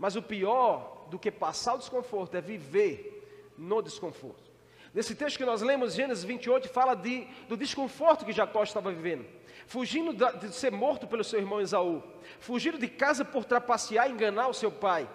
Mas 0.00 0.16
o 0.16 0.22
pior 0.22 1.08
do 1.10 1.18
que 1.18 1.30
passar 1.30 1.74
o 1.74 1.78
desconforto, 1.78 2.34
é 2.34 2.40
viver 2.40 3.52
no 3.58 3.82
desconforto. 3.82 4.50
Nesse 4.94 5.14
texto 5.14 5.36
que 5.36 5.44
nós 5.44 5.60
lemos, 5.60 5.92
Gênesis 5.92 6.24
28, 6.24 6.70
fala 6.70 6.94
de, 6.94 7.28
do 7.46 7.54
desconforto 7.54 8.24
que 8.24 8.32
Jacó 8.32 8.62
estava 8.62 8.90
vivendo. 8.90 9.26
Fugindo 9.66 10.14
de 10.14 10.54
ser 10.54 10.72
morto 10.72 11.06
pelo 11.06 11.22
seu 11.22 11.38
irmão 11.38 11.60
Esaú. 11.60 12.02
Fugindo 12.38 12.78
de 12.78 12.88
casa 12.88 13.26
por 13.26 13.44
trapacear 13.44 14.08
e 14.08 14.12
enganar 14.12 14.48
o 14.48 14.54
seu 14.54 14.72
pai. 14.72 15.06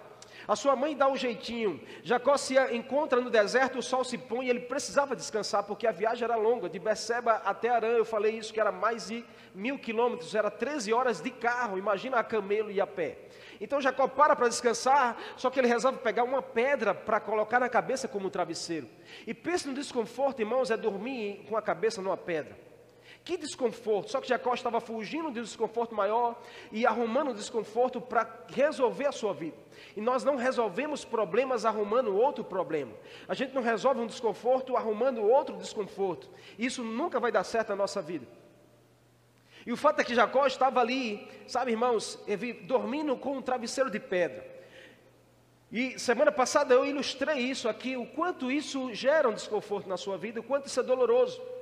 A 0.46 0.54
sua 0.54 0.76
mãe 0.76 0.96
dá 0.96 1.08
um 1.08 1.16
jeitinho. 1.16 1.80
Jacó 2.02 2.36
se 2.36 2.54
encontra 2.72 3.20
no 3.20 3.30
deserto, 3.30 3.78
o 3.78 3.82
sol 3.82 4.04
se 4.04 4.16
põe 4.16 4.48
ele 4.48 4.60
precisava 4.60 5.16
descansar, 5.16 5.64
porque 5.64 5.86
a 5.86 5.92
viagem 5.92 6.24
era 6.24 6.36
longa, 6.36 6.68
de 6.68 6.78
Beceba 6.78 7.42
até 7.44 7.68
Arã. 7.68 7.88
Eu 7.88 8.04
falei 8.04 8.36
isso, 8.36 8.52
que 8.52 8.60
era 8.60 8.70
mais 8.70 9.08
de 9.08 9.24
mil 9.54 9.78
quilômetros, 9.78 10.34
era 10.34 10.50
13 10.50 10.92
horas 10.92 11.20
de 11.20 11.30
carro. 11.30 11.78
Imagina 11.78 12.18
a 12.18 12.24
camelo 12.24 12.70
e 12.70 12.80
a 12.80 12.86
pé. 12.86 13.18
Então 13.60 13.80
Jacó 13.80 14.06
para 14.06 14.36
para 14.36 14.48
descansar, 14.48 15.16
só 15.36 15.50
que 15.50 15.58
ele 15.58 15.68
resolve 15.68 15.98
pegar 15.98 16.24
uma 16.24 16.42
pedra 16.42 16.94
para 16.94 17.18
colocar 17.18 17.58
na 17.58 17.68
cabeça 17.68 18.06
como 18.06 18.26
um 18.26 18.30
travesseiro. 18.30 18.88
E 19.26 19.34
pensa 19.34 19.68
no 19.68 19.74
desconforto, 19.74 20.40
irmãos, 20.40 20.70
é 20.70 20.76
dormir 20.76 21.44
com 21.48 21.56
a 21.56 21.62
cabeça 21.62 22.00
numa 22.00 22.16
pedra. 22.16 22.56
Que 23.26 23.36
desconforto! 23.36 24.12
Só 24.12 24.20
que 24.20 24.28
Jacó 24.28 24.54
estava 24.54 24.80
fugindo 24.80 25.32
de 25.32 25.40
um 25.40 25.42
desconforto 25.42 25.92
maior 25.92 26.40
e 26.70 26.86
arrumando 26.86 27.32
um 27.32 27.34
desconforto 27.34 28.00
para 28.00 28.46
resolver 28.46 29.06
a 29.06 29.10
sua 29.10 29.34
vida. 29.34 29.56
E 29.96 30.00
nós 30.00 30.22
não 30.22 30.36
resolvemos 30.36 31.04
problemas 31.04 31.64
arrumando 31.64 32.16
outro 32.16 32.44
problema. 32.44 32.92
A 33.26 33.34
gente 33.34 33.52
não 33.52 33.62
resolve 33.62 34.00
um 34.00 34.06
desconforto 34.06 34.76
arrumando 34.76 35.20
outro 35.24 35.56
desconforto. 35.56 36.30
Isso 36.56 36.84
nunca 36.84 37.18
vai 37.18 37.32
dar 37.32 37.42
certo 37.42 37.70
na 37.70 37.74
nossa 37.74 38.00
vida. 38.00 38.28
E 39.66 39.72
o 39.72 39.76
fato 39.76 39.98
é 39.98 40.04
que 40.04 40.14
Jacó 40.14 40.46
estava 40.46 40.78
ali, 40.78 41.28
sabe, 41.48 41.72
irmãos, 41.72 42.24
dormindo 42.62 43.16
com 43.16 43.38
um 43.38 43.42
travesseiro 43.42 43.90
de 43.90 43.98
pedra. 43.98 44.46
E 45.72 45.98
semana 45.98 46.30
passada 46.30 46.72
eu 46.74 46.86
ilustrei 46.86 47.38
isso 47.38 47.68
aqui, 47.68 47.96
o 47.96 48.06
quanto 48.06 48.52
isso 48.52 48.94
gera 48.94 49.28
um 49.28 49.34
desconforto 49.34 49.88
na 49.88 49.96
sua 49.96 50.16
vida, 50.16 50.38
o 50.38 50.44
quanto 50.44 50.68
isso 50.68 50.78
é 50.78 50.82
doloroso. 50.84 51.55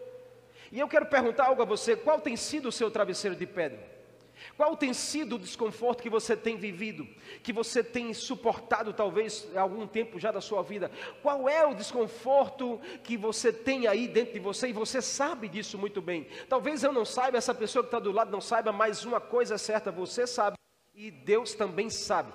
E 0.74 0.80
eu 0.80 0.88
quero 0.88 1.06
perguntar 1.06 1.46
algo 1.46 1.62
a 1.62 1.64
você: 1.64 1.94
qual 1.94 2.20
tem 2.20 2.36
sido 2.36 2.68
o 2.68 2.72
seu 2.72 2.90
travesseiro 2.90 3.36
de 3.36 3.46
pedra? 3.46 3.94
Qual 4.56 4.76
tem 4.76 4.92
sido 4.92 5.36
o 5.36 5.38
desconforto 5.38 6.02
que 6.02 6.10
você 6.10 6.36
tem 6.36 6.56
vivido, 6.56 7.06
que 7.44 7.52
você 7.52 7.82
tem 7.82 8.12
suportado 8.12 8.92
talvez 8.92 9.48
algum 9.54 9.86
tempo 9.86 10.18
já 10.18 10.32
da 10.32 10.40
sua 10.40 10.62
vida? 10.62 10.90
Qual 11.22 11.48
é 11.48 11.64
o 11.64 11.74
desconforto 11.74 12.80
que 13.04 13.16
você 13.16 13.52
tem 13.52 13.86
aí 13.86 14.08
dentro 14.08 14.34
de 14.34 14.40
você 14.40 14.68
e 14.68 14.72
você 14.72 15.00
sabe 15.00 15.48
disso 15.48 15.78
muito 15.78 16.02
bem? 16.02 16.26
Talvez 16.48 16.82
eu 16.82 16.92
não 16.92 17.04
saiba, 17.04 17.38
essa 17.38 17.54
pessoa 17.54 17.84
que 17.84 17.88
está 17.88 18.00
do 18.00 18.10
lado 18.10 18.32
não 18.32 18.40
saiba, 18.40 18.72
mas 18.72 19.04
uma 19.04 19.20
coisa 19.20 19.54
é 19.54 19.58
certa, 19.58 19.92
você 19.92 20.26
sabe 20.26 20.56
e 20.92 21.08
Deus 21.08 21.54
também 21.54 21.88
sabe. 21.88 22.32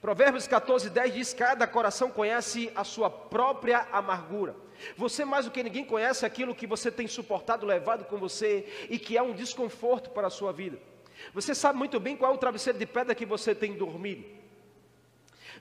Provérbios 0.00 0.46
14, 0.46 0.90
10 0.90 1.14
diz: 1.14 1.34
Cada 1.34 1.66
coração 1.66 2.10
conhece 2.10 2.70
a 2.74 2.84
sua 2.84 3.08
própria 3.08 3.86
amargura. 3.92 4.54
Você, 4.96 5.24
mais 5.24 5.46
do 5.46 5.50
que 5.50 5.62
ninguém, 5.62 5.84
conhece 5.84 6.26
aquilo 6.26 6.54
que 6.54 6.66
você 6.66 6.90
tem 6.90 7.06
suportado, 7.06 7.66
levado 7.66 8.04
com 8.04 8.18
você 8.18 8.66
e 8.90 8.98
que 8.98 9.16
é 9.16 9.22
um 9.22 9.32
desconforto 9.32 10.10
para 10.10 10.26
a 10.26 10.30
sua 10.30 10.52
vida. 10.52 10.78
Você 11.32 11.54
sabe 11.54 11.78
muito 11.78 11.98
bem 11.98 12.16
qual 12.16 12.32
é 12.32 12.34
o 12.34 12.38
travesseiro 12.38 12.78
de 12.78 12.86
pedra 12.86 13.14
que 13.14 13.24
você 13.24 13.54
tem 13.54 13.72
dormido. 13.72 14.24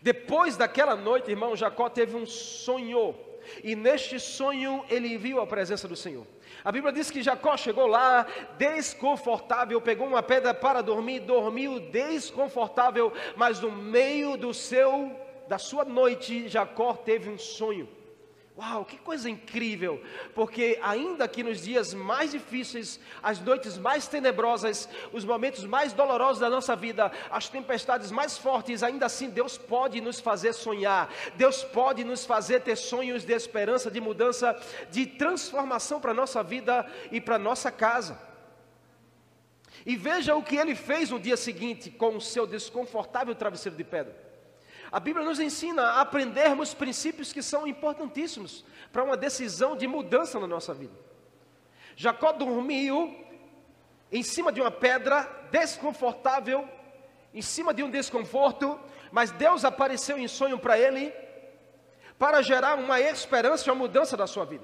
Depois 0.02 0.58
daquela 0.58 0.96
noite, 0.96 1.32
irmão, 1.32 1.56
Jacó 1.56 1.90
teve 1.90 2.16
um 2.16 2.26
sonho. 2.26 3.16
E 3.64 3.76
neste 3.76 4.20
sonho 4.20 4.84
ele 4.90 5.18
viu 5.18 5.40
a 5.40 5.48
presença 5.48 5.88
do 5.88 5.96
Senhor. 5.96 6.26
A 6.64 6.72
Bíblia 6.72 6.94
diz 6.94 7.12
que 7.12 7.22
Jacó 7.22 7.56
chegou 7.58 7.88
lá 7.88 8.26
desconfortável, 8.58 9.80
pegou 9.82 10.08
uma 10.08 10.24
pedra 10.24 10.54
para 10.54 10.82
dormir, 10.82 11.20
dormiu 11.20 11.80
desconfortável, 11.80 13.12
mas 13.36 13.60
no 13.60 13.72
meio 13.72 14.38
do 14.38 14.54
seu 14.54 15.12
da 15.48 15.58
sua 15.58 15.86
noite, 15.86 16.48
Jacó 16.48 16.94
teve 16.94 17.30
um 17.30 17.38
sonho. 17.38 17.88
Uau, 18.58 18.86
que 18.86 18.98
coisa 18.98 19.30
incrível! 19.30 20.02
Porque 20.34 20.80
ainda 20.82 21.28
que 21.28 21.44
nos 21.44 21.62
dias 21.62 21.94
mais 21.94 22.32
difíceis, 22.32 23.02
as 23.22 23.42
noites 23.42 23.78
mais 23.78 24.08
tenebrosas, 24.08 24.88
os 25.12 25.26
momentos 25.26 25.66
mais 25.66 25.92
dolorosos 25.92 26.40
da 26.40 26.50
nossa 26.50 26.74
vida, 26.74 27.12
as 27.30 27.50
tempestades 27.50 28.12
mais 28.12 28.38
fortes, 28.38 28.82
ainda 28.82 29.08
assim 29.08 29.30
Deus 29.30 29.58
pode 29.58 30.00
nos 30.00 30.22
fazer 30.22 30.54
sonhar. 30.54 31.14
Deus 31.36 31.66
pode 31.66 32.06
nos 32.06 32.24
fazer 32.24 32.62
ter 32.62 32.78
sonhos 32.78 33.26
de 33.26 33.34
esperança, 33.34 33.92
de 33.92 34.00
mudança, 34.00 34.58
de 34.90 35.06
transformação 35.06 36.00
para 36.00 36.12
a 36.12 36.16
nossa 36.16 36.42
vida 36.42 36.90
e 37.12 37.20
para 37.20 37.36
a 37.36 37.40
nossa 37.40 37.70
casa. 37.70 38.18
E 39.86 39.98
veja 39.98 40.34
o 40.34 40.42
que 40.42 40.56
ele 40.56 40.76
fez 40.76 41.10
no 41.10 41.20
dia 41.20 41.36
seguinte 41.36 41.92
com 41.92 42.16
o 42.16 42.22
seu 42.22 42.48
desconfortável 42.48 43.36
travesseiro 43.36 43.76
de 43.78 43.84
pedra. 43.84 44.25
A 44.92 45.00
Bíblia 45.00 45.26
nos 45.26 45.40
ensina 45.40 45.82
a 45.82 46.02
aprendermos 46.02 46.74
princípios 46.74 47.34
que 47.34 47.42
são 47.42 47.68
importantíssimos 47.68 48.64
para 48.92 49.04
uma 49.04 49.18
decisão 49.18 49.76
de 49.76 49.88
mudança 49.88 50.40
na 50.40 50.48
nossa 50.48 50.74
vida. 50.74 50.94
Jacó 51.96 52.32
dormiu 52.32 53.16
em 54.12 54.24
cima 54.24 54.52
de 54.52 54.62
uma 54.62 54.72
pedra 54.72 55.28
desconfortável, 55.52 56.68
em 57.34 57.42
cima 57.42 57.74
de 57.74 57.84
um 57.84 57.90
desconforto, 57.90 58.80
mas 59.12 59.32
Deus 59.32 59.66
apareceu 59.66 60.18
em 60.18 60.28
sonho 60.28 60.60
para 60.60 60.78
ele 60.78 61.14
para 62.18 62.42
gerar 62.42 62.78
uma 62.78 63.00
esperança 63.00 63.68
e 63.68 63.72
uma 63.72 63.76
mudança 63.76 64.16
da 64.16 64.26
sua 64.26 64.46
vida. 64.46 64.64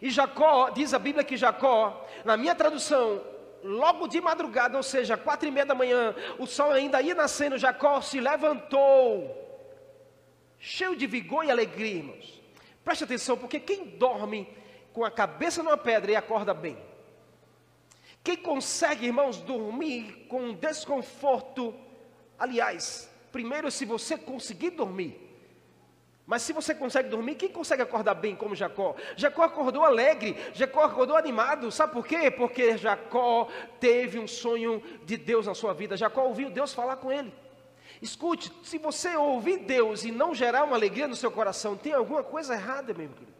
E 0.00 0.10
Jacó, 0.10 0.70
diz 0.70 0.92
a 0.92 0.98
Bíblia 0.98 1.24
que 1.24 1.36
Jacó, 1.36 2.06
na 2.24 2.36
minha 2.36 2.54
tradução, 2.54 3.22
logo 3.62 4.06
de 4.06 4.20
madrugada, 4.20 4.76
ou 4.76 4.82
seja, 4.82 5.16
quatro 5.16 5.48
e 5.48 5.50
meia 5.50 5.66
da 5.66 5.74
manhã, 5.74 6.14
o 6.38 6.46
sol 6.46 6.70
ainda 6.70 7.00
ia 7.00 7.14
nascendo, 7.14 7.56
Jacó 7.58 8.00
se 8.00 8.20
levantou 8.20 9.41
cheio 10.62 10.94
de 10.94 11.08
vigor 11.08 11.44
e 11.44 11.50
alegria, 11.50 11.96
irmãos. 11.96 12.40
Preste 12.84 13.02
atenção, 13.02 13.36
porque 13.36 13.58
quem 13.58 13.84
dorme 13.84 14.48
com 14.92 15.04
a 15.04 15.10
cabeça 15.10 15.60
numa 15.60 15.76
pedra 15.76 16.12
e 16.12 16.16
acorda 16.16 16.54
bem, 16.54 16.78
quem 18.22 18.36
consegue, 18.36 19.06
irmãos, 19.06 19.38
dormir 19.38 20.26
com 20.28 20.54
desconforto, 20.54 21.74
aliás, 22.38 23.10
primeiro 23.32 23.70
se 23.72 23.84
você 23.84 24.16
conseguir 24.16 24.70
dormir, 24.70 25.18
mas 26.24 26.42
se 26.42 26.52
você 26.52 26.72
consegue 26.72 27.08
dormir, 27.08 27.34
quem 27.34 27.48
consegue 27.48 27.82
acordar 27.82 28.14
bem 28.14 28.36
como 28.36 28.54
Jacó? 28.54 28.94
Jacó 29.16 29.42
acordou 29.42 29.84
alegre, 29.84 30.36
Jacó 30.54 30.84
acordou 30.84 31.16
animado, 31.16 31.72
sabe 31.72 31.92
por 31.92 32.06
quê? 32.06 32.30
Porque 32.30 32.78
Jacó 32.78 33.48
teve 33.80 34.20
um 34.20 34.28
sonho 34.28 34.80
de 35.04 35.16
Deus 35.16 35.46
na 35.46 35.54
sua 35.54 35.74
vida, 35.74 35.96
Jacó 35.96 36.22
ouviu 36.22 36.48
Deus 36.48 36.72
falar 36.72 36.96
com 36.96 37.10
ele. 37.10 37.34
Escute, 38.02 38.52
se 38.64 38.78
você 38.78 39.16
ouvir 39.16 39.58
Deus 39.58 40.02
e 40.02 40.10
não 40.10 40.34
gerar 40.34 40.64
uma 40.64 40.74
alegria 40.74 41.06
no 41.06 41.14
seu 41.14 41.30
coração, 41.30 41.76
tem 41.76 41.92
alguma 41.92 42.24
coisa 42.24 42.52
errada, 42.52 42.92
meu 42.92 43.08
querido. 43.08 43.32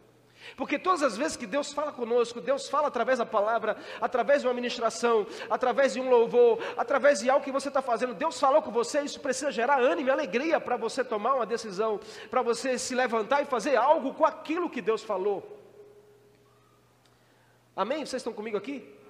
Porque 0.55 0.79
todas 0.79 1.03
as 1.03 1.17
vezes 1.17 1.35
que 1.35 1.45
Deus 1.45 1.73
fala 1.73 1.91
conosco, 1.91 2.39
Deus 2.39 2.69
fala 2.69 2.87
através 2.87 3.19
da 3.19 3.25
palavra, 3.25 3.75
através 3.99 4.41
de 4.41 4.47
uma 4.47 4.53
ministração, 4.53 5.27
através 5.49 5.93
de 5.93 5.99
um 5.99 6.09
louvor, 6.09 6.59
através 6.77 7.19
de 7.19 7.29
algo 7.29 7.43
que 7.43 7.51
você 7.51 7.67
está 7.67 7.81
fazendo, 7.81 8.13
Deus 8.13 8.39
falou 8.39 8.61
com 8.61 8.71
você, 8.71 9.01
isso 9.01 9.19
precisa 9.19 9.51
gerar 9.51 9.81
ânimo 9.81 10.07
e 10.07 10.11
alegria 10.11 10.61
para 10.61 10.77
você 10.77 11.03
tomar 11.03 11.35
uma 11.35 11.45
decisão, 11.45 11.99
para 12.29 12.41
você 12.41 12.77
se 12.77 12.95
levantar 12.95 13.41
e 13.41 13.45
fazer 13.45 13.75
algo 13.75 14.13
com 14.13 14.25
aquilo 14.25 14.69
que 14.69 14.81
Deus 14.81 15.03
falou. 15.03 15.59
Amém? 17.75 18.05
Vocês 18.05 18.21
estão 18.21 18.31
comigo 18.31 18.55
aqui? 18.55 19.02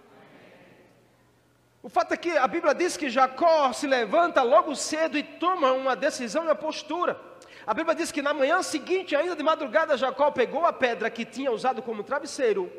O 1.84 1.90
fato 1.90 2.14
é 2.14 2.18
que 2.18 2.32
a 2.32 2.48
Bíblia 2.48 2.74
diz 2.74 2.96
que 2.96 3.10
Jacó 3.10 3.74
se 3.74 3.86
levanta 3.86 4.42
logo 4.42 4.74
cedo 4.74 5.18
e 5.18 5.22
toma 5.22 5.74
uma 5.74 5.98
decisão 5.98 6.44
e 6.44 6.48
uma 6.48 6.56
postura. 6.56 7.20
A 7.68 7.74
Bíblia 7.74 7.94
diz 7.94 8.10
que 8.10 8.22
na 8.22 8.34
manhã 8.34 8.64
seguinte, 8.64 9.18
ainda 9.18 9.36
de 9.36 9.44
madrugada, 9.44 9.98
Jacó 9.98 10.32
pegou 10.32 10.66
a 10.66 10.72
pedra 10.72 11.10
que 11.10 11.26
tinha 11.26 11.52
usado 11.52 11.82
como 11.82 12.02
travesseiro, 12.02 12.72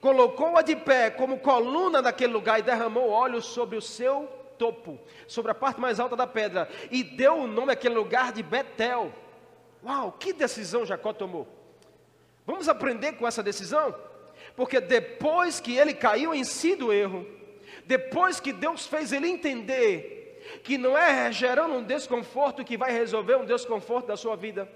colocou-a 0.00 0.62
de 0.62 0.76
pé 0.76 1.10
como 1.10 1.40
coluna 1.40 2.00
naquele 2.00 2.32
lugar 2.32 2.60
e 2.60 2.62
derramou 2.62 3.10
óleo 3.10 3.42
sobre 3.42 3.76
o 3.76 3.82
seu 3.82 4.28
topo, 4.56 5.00
sobre 5.26 5.50
a 5.50 5.54
parte 5.54 5.80
mais 5.80 5.98
alta 5.98 6.14
da 6.14 6.26
pedra, 6.26 6.68
e 6.92 7.02
deu 7.02 7.34
o 7.34 7.48
nome 7.48 7.72
àquele 7.72 7.96
lugar 7.96 8.32
de 8.32 8.40
Betel. 8.40 9.12
Uau, 9.84 10.12
que 10.12 10.32
decisão 10.32 10.86
Jacó 10.86 11.12
tomou! 11.12 11.48
Vamos 12.46 12.68
aprender 12.68 13.14
com 13.14 13.26
essa 13.26 13.42
decisão? 13.42 13.92
Porque 14.54 14.80
depois 14.80 15.58
que 15.58 15.76
ele 15.76 15.92
caiu 15.92 16.32
em 16.32 16.44
si 16.44 16.76
do 16.76 16.92
erro, 16.92 17.26
depois 17.86 18.40
que 18.40 18.52
Deus 18.52 18.86
fez 18.86 19.12
ele 19.12 19.28
entender 19.28 20.24
que 20.62 20.76
não 20.76 20.96
é 20.96 21.30
gerando 21.32 21.74
um 21.74 21.82
desconforto 21.82 22.64
que 22.64 22.76
vai 22.76 22.92
resolver 22.92 23.36
um 23.36 23.44
desconforto 23.44 24.06
da 24.06 24.16
sua 24.16 24.36
vida, 24.36 24.68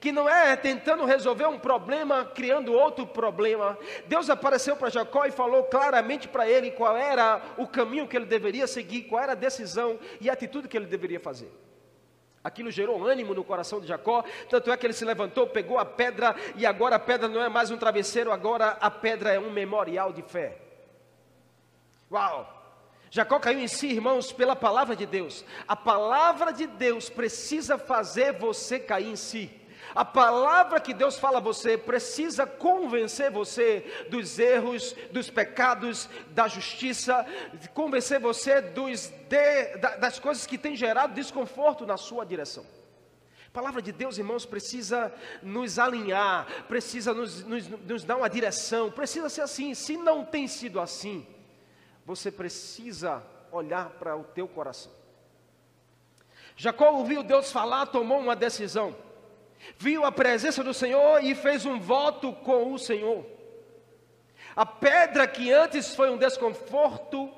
que 0.00 0.12
não 0.12 0.28
é 0.28 0.54
tentando 0.56 1.04
resolver 1.04 1.46
um 1.46 1.58
problema, 1.58 2.24
criando 2.24 2.72
outro 2.72 3.06
problema. 3.06 3.78
Deus 4.06 4.28
apareceu 4.30 4.76
para 4.76 4.90
Jacó 4.90 5.24
e 5.24 5.30
falou 5.30 5.64
claramente 5.64 6.28
para 6.28 6.48
ele 6.48 6.70
qual 6.70 6.96
era 6.96 7.40
o 7.56 7.66
caminho 7.66 8.08
que 8.08 8.16
ele 8.16 8.26
deveria 8.26 8.66
seguir, 8.66 9.02
qual 9.02 9.22
era 9.22 9.32
a 9.32 9.36
decisão 9.36 9.98
e 10.20 10.28
a 10.28 10.32
atitude 10.32 10.68
que 10.68 10.76
ele 10.76 10.86
deveria 10.86 11.20
fazer. 11.20 11.50
Aquilo 12.42 12.70
gerou 12.70 13.06
ânimo 13.06 13.32
no 13.32 13.42
coração 13.42 13.80
de 13.80 13.86
Jacó, 13.86 14.22
tanto 14.50 14.70
é 14.70 14.76
que 14.76 14.86
ele 14.86 14.92
se 14.92 15.04
levantou, 15.04 15.46
pegou 15.46 15.78
a 15.78 15.84
pedra, 15.84 16.36
e 16.56 16.66
agora 16.66 16.96
a 16.96 16.98
pedra 16.98 17.26
não 17.26 17.42
é 17.42 17.48
mais 17.48 17.70
um 17.70 17.78
travesseiro, 17.78 18.30
agora 18.30 18.76
a 18.80 18.90
pedra 18.90 19.32
é 19.32 19.38
um 19.38 19.50
memorial 19.50 20.12
de 20.12 20.20
fé. 20.20 20.63
Uau! 22.14 22.48
Jacó 23.10 23.38
caiu 23.40 23.60
em 23.60 23.68
si, 23.68 23.88
irmãos, 23.88 24.32
pela 24.32 24.56
palavra 24.56 24.94
de 24.94 25.04
Deus. 25.04 25.44
A 25.66 25.76
palavra 25.76 26.52
de 26.52 26.66
Deus 26.66 27.08
precisa 27.08 27.76
fazer 27.76 28.32
você 28.32 28.78
cair 28.78 29.08
em 29.08 29.16
si. 29.16 29.50
A 29.94 30.04
palavra 30.04 30.80
que 30.80 30.94
Deus 30.94 31.18
fala 31.18 31.38
a 31.38 31.40
você 31.40 31.76
precisa 31.76 32.46
convencer 32.46 33.30
você 33.30 34.06
dos 34.10 34.38
erros, 34.38 34.94
dos 35.12 35.30
pecados, 35.30 36.08
da 36.30 36.48
justiça, 36.48 37.24
convencer 37.72 38.18
você 38.18 38.60
dos 38.60 39.08
de, 39.28 39.76
das 39.98 40.18
coisas 40.18 40.46
que 40.46 40.58
têm 40.58 40.74
gerado 40.74 41.14
desconforto 41.14 41.86
na 41.86 41.96
sua 41.96 42.24
direção. 42.24 42.64
A 43.46 43.50
palavra 43.52 43.80
de 43.80 43.92
Deus, 43.92 44.18
irmãos, 44.18 44.44
precisa 44.44 45.12
nos 45.40 45.78
alinhar, 45.78 46.46
precisa 46.66 47.14
nos, 47.14 47.44
nos, 47.44 47.68
nos 47.68 48.04
dar 48.04 48.16
uma 48.16 48.28
direção, 48.28 48.90
precisa 48.90 49.28
ser 49.28 49.42
assim. 49.42 49.74
Se 49.74 49.96
não 49.96 50.24
tem 50.24 50.48
sido 50.48 50.80
assim, 50.80 51.24
você 52.04 52.30
precisa 52.30 53.22
olhar 53.50 53.90
para 53.90 54.16
o 54.16 54.24
teu 54.24 54.46
coração. 54.46 54.92
Jacó 56.56 56.92
ouviu 56.92 57.22
Deus 57.22 57.50
falar, 57.50 57.86
tomou 57.86 58.18
uma 58.18 58.36
decisão, 58.36 58.94
viu 59.76 60.04
a 60.04 60.12
presença 60.12 60.62
do 60.62 60.74
Senhor 60.74 61.22
e 61.24 61.34
fez 61.34 61.64
um 61.64 61.80
voto 61.80 62.32
com 62.32 62.72
o 62.72 62.78
Senhor. 62.78 63.26
A 64.54 64.64
pedra 64.64 65.26
que 65.26 65.52
antes 65.52 65.94
foi 65.94 66.10
um 66.10 66.16
desconforto, 66.16 67.32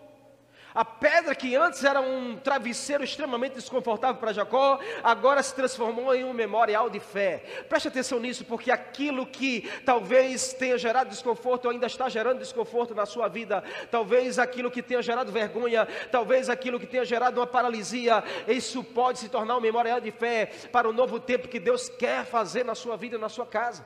a 0.76 0.84
pedra 0.84 1.34
que 1.34 1.56
antes 1.56 1.82
era 1.82 2.02
um 2.02 2.36
travesseiro 2.36 3.02
extremamente 3.02 3.54
desconfortável 3.54 4.20
para 4.20 4.34
Jacó, 4.34 4.78
agora 5.02 5.42
se 5.42 5.54
transformou 5.54 6.14
em 6.14 6.22
um 6.22 6.34
memorial 6.34 6.90
de 6.90 7.00
fé. 7.00 7.38
Preste 7.66 7.88
atenção 7.88 8.20
nisso, 8.20 8.44
porque 8.44 8.70
aquilo 8.70 9.24
que 9.24 9.62
talvez 9.86 10.52
tenha 10.52 10.76
gerado 10.76 11.08
desconforto 11.08 11.70
ainda 11.70 11.86
está 11.86 12.10
gerando 12.10 12.40
desconforto 12.40 12.94
na 12.94 13.06
sua 13.06 13.26
vida. 13.26 13.64
Talvez 13.90 14.38
aquilo 14.38 14.70
que 14.70 14.82
tenha 14.82 15.00
gerado 15.00 15.32
vergonha, 15.32 15.88
talvez 16.12 16.50
aquilo 16.50 16.78
que 16.78 16.86
tenha 16.86 17.06
gerado 17.06 17.40
uma 17.40 17.46
paralisia, 17.46 18.22
isso 18.46 18.84
pode 18.84 19.18
se 19.18 19.30
tornar 19.30 19.56
um 19.56 19.62
memorial 19.62 19.98
de 19.98 20.10
fé 20.10 20.50
para 20.70 20.86
o 20.86 20.92
novo 20.92 21.18
tempo 21.18 21.48
que 21.48 21.58
Deus 21.58 21.88
quer 21.88 22.26
fazer 22.26 22.66
na 22.66 22.74
sua 22.74 22.98
vida 22.98 23.16
na 23.16 23.30
sua 23.30 23.46
casa. 23.46 23.82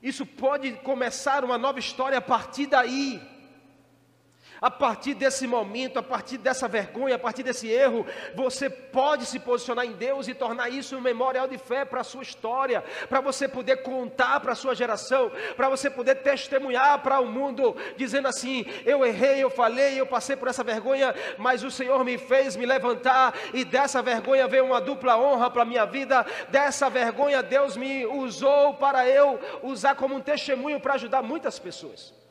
Isso 0.00 0.24
pode 0.24 0.70
começar 0.84 1.44
uma 1.44 1.58
nova 1.58 1.80
história 1.80 2.18
a 2.18 2.22
partir 2.22 2.66
daí. 2.66 3.31
A 4.62 4.70
partir 4.70 5.14
desse 5.14 5.44
momento, 5.44 5.98
a 5.98 6.02
partir 6.04 6.38
dessa 6.38 6.68
vergonha, 6.68 7.16
a 7.16 7.18
partir 7.18 7.42
desse 7.42 7.66
erro, 7.68 8.06
você 8.32 8.70
pode 8.70 9.26
se 9.26 9.40
posicionar 9.40 9.84
em 9.84 9.90
Deus 9.90 10.28
e 10.28 10.34
tornar 10.34 10.68
isso 10.68 10.96
um 10.96 11.00
memorial 11.00 11.48
de 11.48 11.58
fé 11.58 11.84
para 11.84 12.02
a 12.02 12.04
sua 12.04 12.22
história, 12.22 12.84
para 13.08 13.20
você 13.20 13.48
poder 13.48 13.78
contar 13.78 14.38
para 14.38 14.52
a 14.52 14.54
sua 14.54 14.72
geração, 14.72 15.32
para 15.56 15.68
você 15.68 15.90
poder 15.90 16.22
testemunhar 16.22 17.00
para 17.00 17.18
o 17.18 17.26
mundo, 17.26 17.74
dizendo 17.96 18.28
assim: 18.28 18.64
eu 18.86 19.04
errei, 19.04 19.42
eu 19.42 19.50
falei, 19.50 19.98
eu 19.98 20.06
passei 20.06 20.36
por 20.36 20.46
essa 20.46 20.62
vergonha, 20.62 21.12
mas 21.38 21.64
o 21.64 21.70
Senhor 21.70 22.04
me 22.04 22.16
fez 22.16 22.54
me 22.54 22.64
levantar 22.64 23.34
e 23.52 23.64
dessa 23.64 24.00
vergonha 24.00 24.46
veio 24.46 24.66
uma 24.66 24.80
dupla 24.80 25.18
honra 25.18 25.50
para 25.50 25.62
a 25.62 25.66
minha 25.66 25.84
vida. 25.84 26.24
Dessa 26.50 26.88
vergonha 26.88 27.42
Deus 27.42 27.76
me 27.76 28.06
usou 28.06 28.74
para 28.74 29.08
eu 29.08 29.40
usar 29.60 29.96
como 29.96 30.14
um 30.14 30.20
testemunho 30.20 30.78
para 30.78 30.94
ajudar 30.94 31.20
muitas 31.20 31.58
pessoas. 31.58 32.21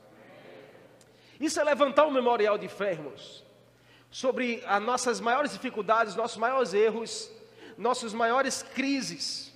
Isso 1.41 1.59
é 1.59 1.63
levantar 1.63 2.05
um 2.05 2.11
memorial 2.11 2.55
de 2.55 2.67
fé, 2.67 2.91
irmãos, 2.91 3.43
sobre 4.11 4.63
as 4.67 4.81
nossas 4.81 5.19
maiores 5.19 5.51
dificuldades, 5.51 6.15
nossos 6.15 6.37
maiores 6.37 6.71
erros, 6.71 7.31
nossas 7.75 8.13
maiores 8.13 8.61
crises. 8.61 9.51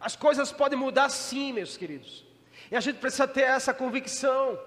As 0.00 0.16
coisas 0.16 0.50
podem 0.50 0.76
mudar 0.76 1.08
sim, 1.08 1.52
meus 1.52 1.76
queridos. 1.76 2.24
E 2.68 2.74
a 2.76 2.80
gente 2.80 2.98
precisa 2.98 3.28
ter 3.28 3.42
essa 3.42 3.72
convicção. 3.72 4.58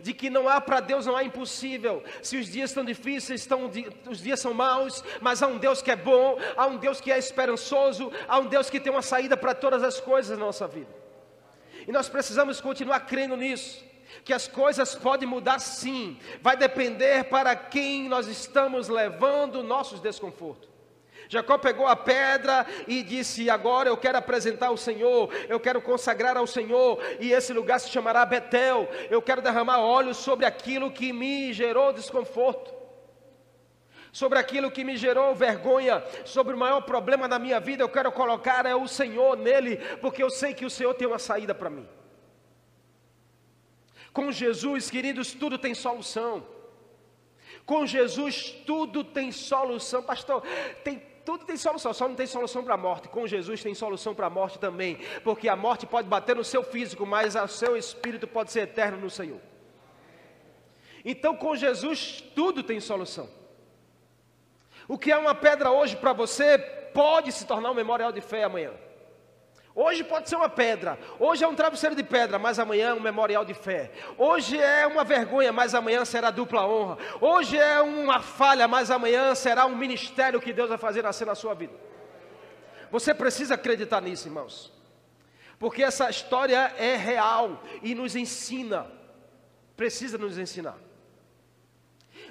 de 0.00 0.12
que 0.12 0.28
não 0.28 0.48
há 0.48 0.60
para 0.60 0.80
Deus 0.80 1.06
não 1.06 1.16
há 1.16 1.22
impossível. 1.22 2.02
Se 2.20 2.36
os 2.36 2.46
dias 2.48 2.70
estão 2.70 2.84
difíceis, 2.84 3.42
estão, 3.42 3.70
os 4.08 4.20
dias 4.20 4.40
são 4.40 4.52
maus, 4.52 5.04
mas 5.20 5.42
há 5.42 5.46
um 5.46 5.58
Deus 5.58 5.80
que 5.80 5.90
é 5.90 5.94
bom, 5.96 6.36
há 6.56 6.66
um 6.66 6.76
Deus 6.78 7.00
que 7.00 7.12
é 7.12 7.18
esperançoso, 7.18 8.10
há 8.26 8.38
um 8.38 8.46
Deus 8.46 8.68
que 8.68 8.80
tem 8.80 8.90
uma 8.90 9.02
saída 9.02 9.36
para 9.36 9.54
todas 9.54 9.84
as 9.84 10.00
coisas 10.00 10.36
na 10.36 10.44
nossa 10.44 10.66
vida. 10.66 10.90
E 11.86 11.92
nós 11.92 12.08
precisamos 12.08 12.60
continuar 12.60 13.00
crendo 13.00 13.36
nisso. 13.36 13.84
Que 14.22 14.32
as 14.32 14.46
coisas 14.46 14.94
podem 14.94 15.28
mudar 15.28 15.58
sim, 15.58 16.18
vai 16.40 16.56
depender 16.56 17.24
para 17.24 17.56
quem 17.56 18.08
nós 18.08 18.28
estamos 18.28 18.88
levando 18.88 19.62
nossos 19.62 20.00
desconfortos. 20.00 20.74
Jacó 21.28 21.58
pegou 21.58 21.86
a 21.86 21.96
pedra 21.96 22.66
e 22.86 23.02
disse: 23.02 23.48
Agora 23.48 23.88
eu 23.88 23.96
quero 23.96 24.18
apresentar 24.18 24.68
ao 24.68 24.76
Senhor, 24.76 25.32
eu 25.48 25.58
quero 25.58 25.80
consagrar 25.80 26.36
ao 26.36 26.46
Senhor, 26.46 26.98
e 27.20 27.32
esse 27.32 27.52
lugar 27.52 27.80
se 27.80 27.88
chamará 27.88 28.24
Betel. 28.24 28.88
Eu 29.10 29.22
quero 29.22 29.42
derramar 29.42 29.80
óleo 29.80 30.14
sobre 30.14 30.46
aquilo 30.46 30.90
que 30.90 31.12
me 31.12 31.52
gerou 31.52 31.92
desconforto, 31.92 32.72
sobre 34.12 34.38
aquilo 34.38 34.70
que 34.70 34.84
me 34.84 34.96
gerou 34.96 35.34
vergonha, 35.34 36.02
sobre 36.24 36.54
o 36.54 36.58
maior 36.58 36.82
problema 36.82 37.28
da 37.28 37.38
minha 37.38 37.60
vida. 37.60 37.82
Eu 37.82 37.88
quero 37.88 38.12
colocar 38.12 38.66
é 38.66 38.74
o 38.74 38.86
Senhor 38.86 39.36
nele, 39.36 39.76
porque 40.00 40.22
eu 40.22 40.30
sei 40.30 40.54
que 40.54 40.66
o 40.66 40.70
Senhor 40.70 40.94
tem 40.94 41.08
uma 41.08 41.18
saída 41.18 41.54
para 41.54 41.70
mim. 41.70 41.88
Com 44.14 44.30
Jesus, 44.30 44.88
queridos, 44.88 45.34
tudo 45.34 45.58
tem 45.58 45.74
solução. 45.74 46.46
Com 47.66 47.84
Jesus 47.84 48.50
tudo 48.64 49.02
tem 49.02 49.32
solução, 49.32 50.02
pastor. 50.02 50.42
Tem 50.84 51.02
tudo 51.24 51.46
tem 51.46 51.56
solução, 51.56 51.92
só 51.94 52.06
não 52.06 52.14
tem 52.14 52.26
solução 52.26 52.62
para 52.62 52.74
a 52.74 52.76
morte. 52.76 53.08
Com 53.08 53.26
Jesus 53.26 53.62
tem 53.62 53.74
solução 53.74 54.14
para 54.14 54.26
a 54.26 54.30
morte 54.30 54.58
também, 54.58 54.98
porque 55.24 55.48
a 55.48 55.56
morte 55.56 55.86
pode 55.86 56.06
bater 56.06 56.36
no 56.36 56.44
seu 56.44 56.62
físico, 56.62 57.04
mas 57.04 57.34
o 57.34 57.48
seu 57.48 57.76
espírito 57.76 58.28
pode 58.28 58.52
ser 58.52 58.60
eterno 58.60 58.98
no 58.98 59.10
Senhor. 59.10 59.40
Então, 61.04 61.34
com 61.34 61.56
Jesus 61.56 62.22
tudo 62.34 62.62
tem 62.62 62.78
solução. 62.78 63.28
O 64.86 64.96
que 64.96 65.10
é 65.10 65.16
uma 65.16 65.34
pedra 65.34 65.70
hoje 65.70 65.96
para 65.96 66.12
você 66.12 66.58
pode 66.58 67.32
se 67.32 67.46
tornar 67.46 67.70
um 67.70 67.74
memorial 67.74 68.12
de 68.12 68.20
fé 68.20 68.44
amanhã. 68.44 68.72
Hoje 69.76 70.04
pode 70.04 70.28
ser 70.28 70.36
uma 70.36 70.48
pedra, 70.48 70.96
hoje 71.18 71.42
é 71.42 71.48
um 71.48 71.54
travesseiro 71.54 71.96
de 71.96 72.04
pedra, 72.04 72.38
mas 72.38 72.60
amanhã 72.60 72.90
é 72.90 72.94
um 72.94 73.00
memorial 73.00 73.44
de 73.44 73.54
fé. 73.54 73.90
Hoje 74.16 74.56
é 74.56 74.86
uma 74.86 75.02
vergonha, 75.02 75.52
mas 75.52 75.74
amanhã 75.74 76.04
será 76.04 76.30
dupla 76.30 76.64
honra. 76.64 76.96
Hoje 77.20 77.58
é 77.58 77.80
uma 77.82 78.20
falha, 78.20 78.68
mas 78.68 78.88
amanhã 78.88 79.34
será 79.34 79.66
um 79.66 79.74
ministério 79.74 80.40
que 80.40 80.52
Deus 80.52 80.68
vai 80.68 80.78
fazer 80.78 81.02
nascer 81.02 81.26
na 81.26 81.34
sua 81.34 81.54
vida. 81.54 81.72
Você 82.88 83.12
precisa 83.12 83.54
acreditar 83.54 84.00
nisso, 84.00 84.28
irmãos, 84.28 84.72
porque 85.58 85.82
essa 85.82 86.08
história 86.08 86.72
é 86.78 86.94
real 86.94 87.60
e 87.82 87.96
nos 87.96 88.14
ensina, 88.14 88.86
precisa 89.76 90.16
nos 90.16 90.38
ensinar. 90.38 90.78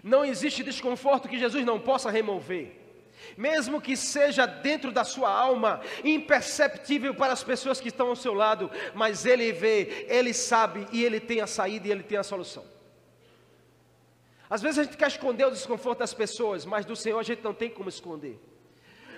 Não 0.01 0.23
existe 0.23 0.63
desconforto 0.63 1.27
que 1.27 1.37
Jesus 1.37 1.65
não 1.65 1.77
possa 1.77 2.09
remover 2.09 2.82
mesmo 3.37 3.81
que 3.81 3.95
seja 3.95 4.45
dentro 4.45 4.91
da 4.91 5.03
sua 5.03 5.29
alma, 5.29 5.81
imperceptível 6.03 7.13
para 7.13 7.33
as 7.33 7.43
pessoas 7.43 7.79
que 7.79 7.89
estão 7.89 8.07
ao 8.07 8.15
seu 8.15 8.33
lado, 8.33 8.69
mas 8.93 9.25
Ele 9.25 9.51
vê, 9.51 10.05
Ele 10.09 10.33
sabe 10.33 10.87
e 10.91 11.03
Ele 11.03 11.19
tem 11.19 11.41
a 11.41 11.47
saída 11.47 11.87
e 11.87 11.91
Ele 11.91 12.03
tem 12.03 12.17
a 12.17 12.23
solução. 12.23 12.63
Às 14.49 14.61
vezes 14.61 14.79
a 14.79 14.83
gente 14.83 14.97
quer 14.97 15.07
esconder 15.07 15.45
o 15.45 15.51
desconforto 15.51 15.99
das 15.99 16.13
pessoas, 16.13 16.65
mas 16.65 16.85
do 16.85 16.95
Senhor 16.95 17.17
a 17.17 17.23
gente 17.23 17.43
não 17.43 17.53
tem 17.53 17.69
como 17.69 17.89
esconder. 17.89 18.39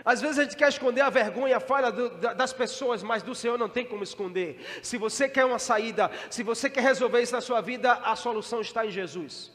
Às 0.05 0.22
vezes 0.22 0.38
a 0.38 0.43
gente 0.43 0.55
quer 0.55 0.69
esconder 0.69 1.01
a 1.01 1.10
vergonha, 1.10 1.57
a 1.57 1.60
falha 1.60 1.91
do, 1.91 2.10
das 2.10 2.53
pessoas, 2.53 3.01
mas 3.01 3.24
do 3.24 3.34
Senhor 3.34 3.57
não 3.57 3.67
tem 3.67 3.84
como 3.84 4.03
esconder. 4.03 4.63
Se 4.84 4.98
você 4.98 5.27
quer 5.27 5.43
uma 5.43 5.57
saída, 5.57 6.12
se 6.29 6.43
você 6.43 6.69
quer 6.69 6.84
resolver 6.84 7.22
isso 7.22 7.34
na 7.34 7.41
sua 7.41 7.60
vida, 7.60 7.91
a 7.91 8.15
solução 8.15 8.62
está 8.62 8.86
em 8.86 8.91
Jesus. 8.91 9.51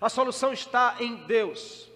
A 0.00 0.08
solução 0.08 0.52
está 0.52 0.96
em 0.98 1.14
Deus. 1.26 1.87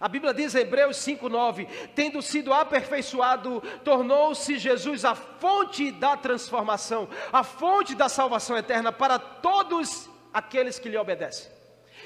A 0.00 0.08
Bíblia 0.08 0.32
diz 0.32 0.54
em 0.54 0.60
Hebreus 0.60 0.96
5,9: 0.98 1.66
tendo 1.94 2.22
sido 2.22 2.52
aperfeiçoado, 2.52 3.60
tornou-se 3.84 4.58
Jesus 4.58 5.04
a 5.04 5.14
fonte 5.14 5.90
da 5.90 6.16
transformação, 6.16 7.08
a 7.32 7.42
fonte 7.42 7.94
da 7.94 8.08
salvação 8.08 8.56
eterna 8.56 8.92
para 8.92 9.18
todos 9.18 10.08
aqueles 10.32 10.78
que 10.78 10.88
lhe 10.88 10.96
obedecem. 10.96 11.50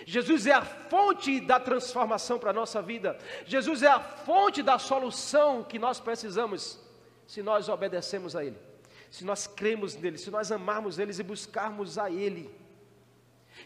Jesus 0.07 0.47
é 0.47 0.53
a 0.53 0.63
fonte 0.63 1.41
da 1.41 1.61
transformação 1.61 2.39
para 2.39 2.51
a 2.51 2.55
nossa 2.55 2.81
vida, 2.81 3.17
Jesus 3.45 3.83
é 3.83 3.89
a 3.89 4.01
fonte 4.01 4.63
da 4.63 4.79
solução 4.79 5.63
que 5.63 5.79
nós 5.79 6.01
precisamos, 6.01 6.81
se 7.27 7.43
nós 7.43 7.69
obedecemos 7.69 8.35
a 8.35 8.45
Ele, 8.45 8.57
se 9.11 9.25
nós 9.25 9.47
cremos 9.47 9.95
nele, 9.95 10.19
se 10.19 10.31
nós 10.31 10.51
amarmos 10.51 10.99
Ele 10.99 11.13
e 11.17 11.23
buscarmos 11.23 11.99
a 11.99 12.11
Ele. 12.11 12.51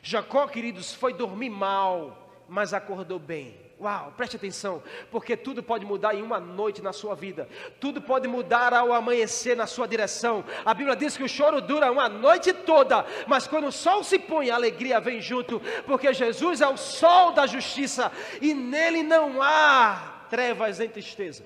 Jacó, 0.02 0.46
queridos, 0.46 0.92
foi 0.92 1.14
dormir 1.14 1.48
mal, 1.48 2.25
mas 2.48 2.72
acordou 2.72 3.18
bem. 3.18 3.66
Uau, 3.78 4.14
preste 4.16 4.36
atenção, 4.36 4.82
porque 5.10 5.36
tudo 5.36 5.62
pode 5.62 5.84
mudar 5.84 6.14
em 6.14 6.22
uma 6.22 6.40
noite 6.40 6.80
na 6.80 6.94
sua 6.94 7.14
vida, 7.14 7.46
tudo 7.78 8.00
pode 8.00 8.26
mudar 8.26 8.72
ao 8.72 8.90
amanhecer 8.90 9.54
na 9.54 9.66
sua 9.66 9.86
direção. 9.86 10.42
A 10.64 10.72
Bíblia 10.72 10.96
diz 10.96 11.14
que 11.14 11.22
o 11.22 11.28
choro 11.28 11.60
dura 11.60 11.92
uma 11.92 12.08
noite 12.08 12.54
toda, 12.54 13.04
mas 13.26 13.46
quando 13.46 13.66
o 13.66 13.72
sol 13.72 14.02
se 14.02 14.18
põe, 14.18 14.48
a 14.48 14.54
alegria 14.54 14.98
vem 14.98 15.20
junto, 15.20 15.60
porque 15.84 16.14
Jesus 16.14 16.62
é 16.62 16.66
o 16.66 16.78
sol 16.78 17.32
da 17.32 17.46
justiça 17.46 18.10
e 18.40 18.54
nele 18.54 19.02
não 19.02 19.42
há 19.42 20.24
trevas 20.30 20.78
nem 20.78 20.88
tristeza. 20.88 21.44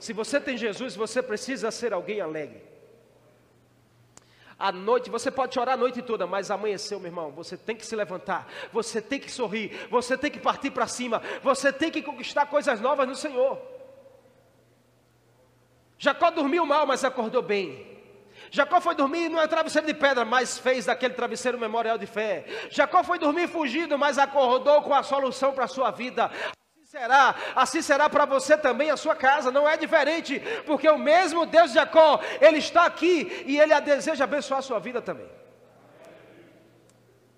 Se 0.00 0.12
você 0.12 0.40
tem 0.40 0.56
Jesus, 0.56 0.96
você 0.96 1.22
precisa 1.22 1.70
ser 1.70 1.92
alguém 1.92 2.20
alegre. 2.20 2.69
À 4.60 4.70
noite, 4.70 5.08
você 5.08 5.30
pode 5.30 5.54
chorar 5.54 5.72
a 5.72 5.76
noite 5.76 6.02
toda, 6.02 6.26
mas 6.26 6.50
amanheceu, 6.50 7.00
meu 7.00 7.08
irmão. 7.08 7.30
Você 7.30 7.56
tem 7.56 7.74
que 7.74 7.86
se 7.86 7.96
levantar, 7.96 8.46
você 8.70 9.00
tem 9.00 9.18
que 9.18 9.32
sorrir, 9.32 9.88
você 9.90 10.18
tem 10.18 10.30
que 10.30 10.38
partir 10.38 10.70
para 10.70 10.86
cima, 10.86 11.22
você 11.42 11.72
tem 11.72 11.90
que 11.90 12.02
conquistar 12.02 12.44
coisas 12.44 12.78
novas 12.78 13.08
no 13.08 13.14
Senhor. 13.14 13.58
Jacó 15.96 16.30
dormiu 16.30 16.66
mal, 16.66 16.86
mas 16.86 17.02
acordou 17.04 17.40
bem. 17.40 17.88
Jacó 18.50 18.82
foi 18.82 18.94
dormir 18.94 19.30
não 19.30 19.40
é 19.40 19.46
travesseiro 19.46 19.86
de 19.86 19.94
pedra, 19.94 20.26
mas 20.26 20.58
fez 20.58 20.84
daquele 20.84 21.14
travesseiro 21.14 21.58
memorial 21.58 21.96
de 21.96 22.06
fé. 22.06 22.44
Jacó 22.70 23.02
foi 23.02 23.18
dormir 23.18 23.48
fugido, 23.48 23.98
mas 23.98 24.18
acordou 24.18 24.82
com 24.82 24.92
a 24.92 25.02
solução 25.02 25.54
para 25.54 25.64
a 25.64 25.68
sua 25.68 25.90
vida 25.90 26.30
será, 26.90 27.36
assim 27.54 27.80
será 27.80 28.10
para 28.10 28.24
você 28.24 28.58
também 28.58 28.90
a 28.90 28.96
sua 28.96 29.14
casa, 29.14 29.52
não 29.52 29.68
é 29.68 29.76
diferente, 29.76 30.42
porque 30.66 30.88
o 30.88 30.98
mesmo 30.98 31.46
Deus 31.46 31.68
de 31.70 31.76
Jacó, 31.76 32.20
Ele 32.40 32.58
está 32.58 32.84
aqui 32.84 33.44
e 33.46 33.60
Ele 33.60 33.80
deseja 33.80 34.24
abençoar 34.24 34.58
a 34.58 34.62
sua 34.62 34.80
vida 34.80 35.00
também. 35.00 35.28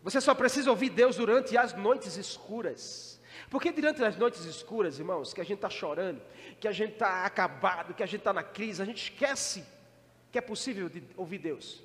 Você 0.02 0.22
só 0.22 0.34
precisa 0.34 0.70
ouvir 0.70 0.88
Deus 0.88 1.16
durante 1.16 1.56
as 1.58 1.74
noites 1.74 2.16
escuras. 2.16 3.20
Porque 3.50 3.70
durante 3.70 4.02
as 4.02 4.16
noites 4.16 4.42
escuras, 4.46 4.98
irmãos, 4.98 5.34
que 5.34 5.40
a 5.42 5.44
gente 5.44 5.58
está 5.58 5.68
chorando, 5.68 6.22
que 6.58 6.66
a 6.66 6.72
gente 6.72 6.94
está 6.94 7.26
acabado, 7.26 7.92
que 7.92 8.02
a 8.02 8.06
gente 8.06 8.20
está 8.20 8.32
na 8.32 8.42
crise, 8.42 8.80
a 8.80 8.86
gente 8.86 9.02
esquece 9.10 9.66
que 10.30 10.38
é 10.38 10.40
possível 10.40 10.88
de 10.88 11.04
ouvir 11.14 11.36
Deus. 11.36 11.82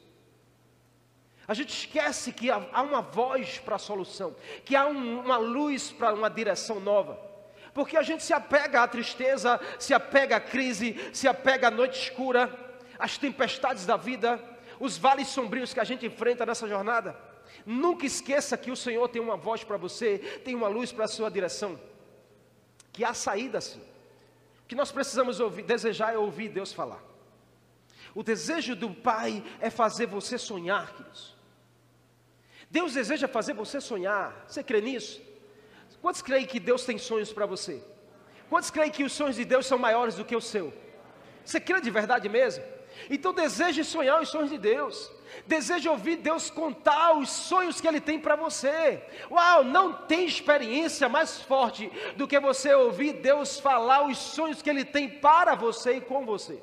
A 1.46 1.54
gente 1.54 1.74
esquece 1.74 2.32
que 2.32 2.50
há 2.50 2.82
uma 2.82 3.02
voz 3.02 3.60
para 3.60 3.76
a 3.76 3.80
solução, 3.80 4.38
que 4.64 4.74
há 4.74 4.88
um, 4.88 5.20
uma 5.20 5.38
luz 5.38 5.92
para 5.92 6.14
uma 6.14 6.30
direção 6.30 6.80
nova. 6.80 7.27
Porque 7.78 7.96
a 7.96 8.02
gente 8.02 8.24
se 8.24 8.34
apega 8.34 8.82
à 8.82 8.88
tristeza, 8.88 9.62
se 9.78 9.94
apega 9.94 10.38
à 10.38 10.40
crise, 10.40 11.00
se 11.14 11.28
apega 11.28 11.68
à 11.68 11.70
noite 11.70 12.02
escura, 12.06 12.52
às 12.98 13.20
tempestades 13.20 13.86
da 13.86 13.96
vida, 13.96 14.44
os 14.80 14.98
vales 14.98 15.28
sombrios 15.28 15.76
que 15.76 15.80
a 15.80 15.84
gente 15.84 16.04
enfrenta 16.04 16.44
nessa 16.44 16.68
jornada. 16.68 17.16
Nunca 17.68 18.04
esqueça 18.04 18.58
que 18.58 18.72
o 18.72 18.76
Senhor 18.76 19.08
tem 19.10 19.22
uma 19.22 19.38
voz 19.38 19.64
para 19.64 19.78
você, 19.78 20.18
tem 20.44 20.56
uma 20.56 20.68
luz 20.68 20.92
para 20.92 21.06
a 21.06 21.08
sua 21.08 21.30
direção, 21.30 21.80
que 22.92 23.06
há 23.06 23.14
saída 23.14 23.62
sim. 23.62 23.84
O 24.64 24.68
que 24.68 24.74
nós 24.74 24.92
precisamos 24.92 25.40
ouvir, 25.40 25.62
desejar 25.62 26.16
é 26.16 26.18
ouvir 26.18 26.50
Deus 26.50 26.74
falar. 26.74 27.04
O 28.16 28.24
desejo 28.24 28.76
do 28.76 28.90
Pai 28.90 29.44
é 29.60 29.70
fazer 29.70 30.08
você 30.08 30.40
sonhar, 30.40 30.96
queridos. 30.96 31.36
Deus 32.72 32.96
deseja 32.96 33.28
fazer 33.28 33.54
você 33.54 33.80
sonhar. 33.80 34.46
Você 34.48 34.64
crê 34.64 34.82
nisso? 34.82 35.27
Quantos 36.02 36.22
creem 36.22 36.46
que 36.46 36.60
Deus 36.60 36.86
tem 36.86 36.98
sonhos 36.98 37.34
para 37.34 37.46
você? 37.46 37.82
Quantos 38.50 38.72
creem 38.72 38.92
que 38.92 39.04
os 39.04 39.12
sonhos 39.12 39.36
de 39.36 39.46
Deus 39.46 39.66
são 39.66 39.78
maiores 39.78 40.16
do 40.16 40.26
que 40.26 40.36
o 40.36 40.42
seu? 40.42 40.74
Você 41.44 41.60
crê 41.60 41.82
de 41.82 41.90
verdade 41.90 42.30
mesmo? 42.30 42.64
Então 43.10 43.34
deseje 43.34 43.84
sonhar 43.84 44.22
os 44.22 44.30
sonhos 44.30 44.50
de 44.50 44.58
Deus. 44.58 45.12
Deseje 45.46 45.88
ouvir 45.90 46.18
Deus 46.18 46.50
contar 46.50 47.18
os 47.18 47.30
sonhos 47.30 47.80
que 47.82 47.88
Ele 47.88 48.00
tem 48.00 48.20
para 48.20 48.36
você. 48.36 49.02
Uau, 49.30 49.64
não 49.64 49.94
tem 49.94 50.26
experiência 50.26 51.08
mais 51.10 51.42
forte 51.42 51.92
do 52.16 52.28
que 52.28 52.40
você 52.40 52.74
ouvir 52.74 53.14
Deus 53.14 53.60
falar 53.60 54.08
os 54.08 54.18
sonhos 54.18 54.62
que 54.62 54.70
Ele 54.70 54.86
tem 54.86 55.10
para 55.10 55.56
você 55.56 55.98
e 55.98 56.02
com 56.02 56.26
você. 56.26 56.62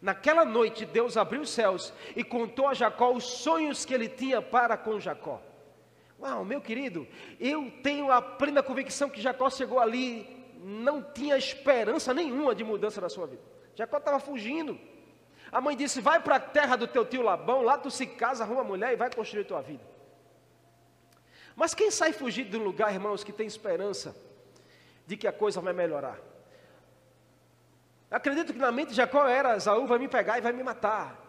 Naquela 0.00 0.44
noite, 0.44 0.86
Deus 0.86 1.16
abriu 1.16 1.42
os 1.42 1.50
céus 1.50 1.92
e 2.14 2.22
contou 2.22 2.68
a 2.68 2.74
Jacó 2.74 3.12
os 3.12 3.24
sonhos 3.24 3.84
que 3.84 3.92
ele 3.92 4.08
tinha 4.08 4.40
para 4.40 4.76
com 4.76 5.00
Jacó. 5.00 5.42
Uau, 6.20 6.44
meu 6.44 6.60
querido, 6.60 7.06
eu 7.38 7.70
tenho 7.82 8.10
a 8.10 8.20
plena 8.20 8.62
convicção 8.62 9.08
que 9.08 9.20
Jacó 9.20 9.48
chegou 9.48 9.78
ali, 9.78 10.26
não 10.60 11.00
tinha 11.00 11.36
esperança 11.38 12.12
nenhuma 12.12 12.54
de 12.54 12.64
mudança 12.64 13.00
na 13.00 13.08
sua 13.08 13.26
vida. 13.26 13.42
Jacó 13.74 13.98
estava 13.98 14.18
fugindo. 14.18 14.78
A 15.52 15.60
mãe 15.60 15.76
disse: 15.76 16.00
Vai 16.00 16.20
para 16.20 16.36
a 16.36 16.40
terra 16.40 16.74
do 16.74 16.88
teu 16.88 17.04
tio 17.04 17.22
Labão, 17.22 17.62
lá 17.62 17.78
tu 17.78 17.90
se 17.90 18.04
casa, 18.04 18.42
arruma 18.42 18.64
mulher 18.64 18.92
e 18.92 18.96
vai 18.96 19.12
construir 19.14 19.44
tua 19.44 19.62
vida. 19.62 19.84
Mas 21.54 21.74
quem 21.74 21.90
sai 21.90 22.12
fugido 22.12 22.50
de 22.50 22.56
um 22.56 22.64
lugar, 22.64 22.92
irmãos, 22.92 23.22
que 23.22 23.32
tem 23.32 23.46
esperança 23.46 24.14
de 25.06 25.16
que 25.16 25.26
a 25.26 25.32
coisa 25.32 25.60
vai 25.60 25.72
melhorar? 25.72 26.18
Acredito 28.10 28.52
que 28.52 28.58
na 28.58 28.72
mente 28.72 28.90
de 28.90 28.94
Jacó 28.96 29.26
era: 29.26 29.56
Esaú 29.56 29.86
vai 29.86 29.98
me 29.98 30.08
pegar 30.08 30.38
e 30.38 30.40
vai 30.40 30.52
me 30.52 30.64
matar. 30.64 31.27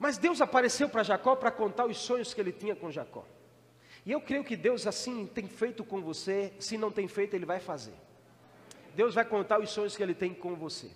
Mas 0.00 0.16
Deus 0.16 0.40
apareceu 0.40 0.88
para 0.88 1.02
Jacó 1.02 1.36
para 1.36 1.50
contar 1.50 1.84
os 1.84 1.98
sonhos 1.98 2.32
que 2.34 2.40
ele 2.40 2.52
tinha 2.52 2.74
com 2.74 2.90
Jacó. 2.90 3.24
E 4.04 4.12
eu 4.12 4.20
creio 4.20 4.42
que 4.42 4.56
Deus 4.56 4.86
assim 4.86 5.26
tem 5.26 5.46
feito 5.46 5.84
com 5.84 6.00
você, 6.00 6.54
se 6.58 6.78
não 6.78 6.90
tem 6.90 7.06
feito, 7.06 7.34
Ele 7.34 7.44
vai 7.44 7.60
fazer. 7.60 7.92
Deus 8.94 9.14
vai 9.14 9.26
contar 9.26 9.60
os 9.60 9.70
sonhos 9.70 9.94
que 9.94 10.02
Ele 10.02 10.14
tem 10.14 10.32
com 10.32 10.54
você. 10.54 10.90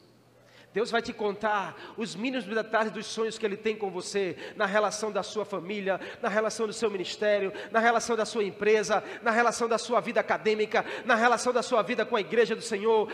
Deus 0.72 0.90
vai 0.90 1.00
te 1.02 1.12
contar 1.12 1.94
os 1.96 2.16
mínimos 2.16 2.46
detalhes 2.46 2.90
dos 2.90 3.06
sonhos 3.06 3.36
que 3.38 3.44
Ele 3.44 3.58
tem 3.58 3.76
com 3.76 3.90
você, 3.90 4.36
na 4.56 4.64
relação 4.64 5.12
da 5.12 5.22
sua 5.22 5.44
família, 5.44 6.00
na 6.22 6.30
relação 6.30 6.66
do 6.66 6.72
seu 6.72 6.90
ministério, 6.90 7.52
na 7.70 7.78
relação 7.78 8.16
da 8.16 8.24
sua 8.24 8.42
empresa, 8.42 9.04
na 9.22 9.30
relação 9.30 9.68
da 9.68 9.76
sua 9.76 10.00
vida 10.00 10.18
acadêmica, 10.18 10.82
na 11.04 11.14
relação 11.14 11.52
da 11.52 11.62
sua 11.62 11.82
vida 11.82 12.06
com 12.06 12.16
a 12.16 12.20
igreja 12.20 12.56
do 12.56 12.62
Senhor. 12.62 13.12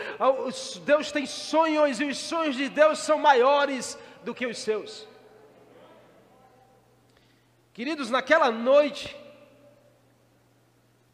Deus 0.85 1.11
tem 1.11 1.25
sonhos 1.25 1.99
e 1.99 2.05
os 2.05 2.17
sonhos 2.17 2.55
de 2.55 2.69
Deus 2.69 2.97
são 2.99 3.19
maiores 3.19 3.99
do 4.23 4.33
que 4.33 4.47
os 4.47 4.57
seus. 4.57 5.10
Queridos, 7.73 8.09
naquela 8.09 8.51
noite, 8.51 9.15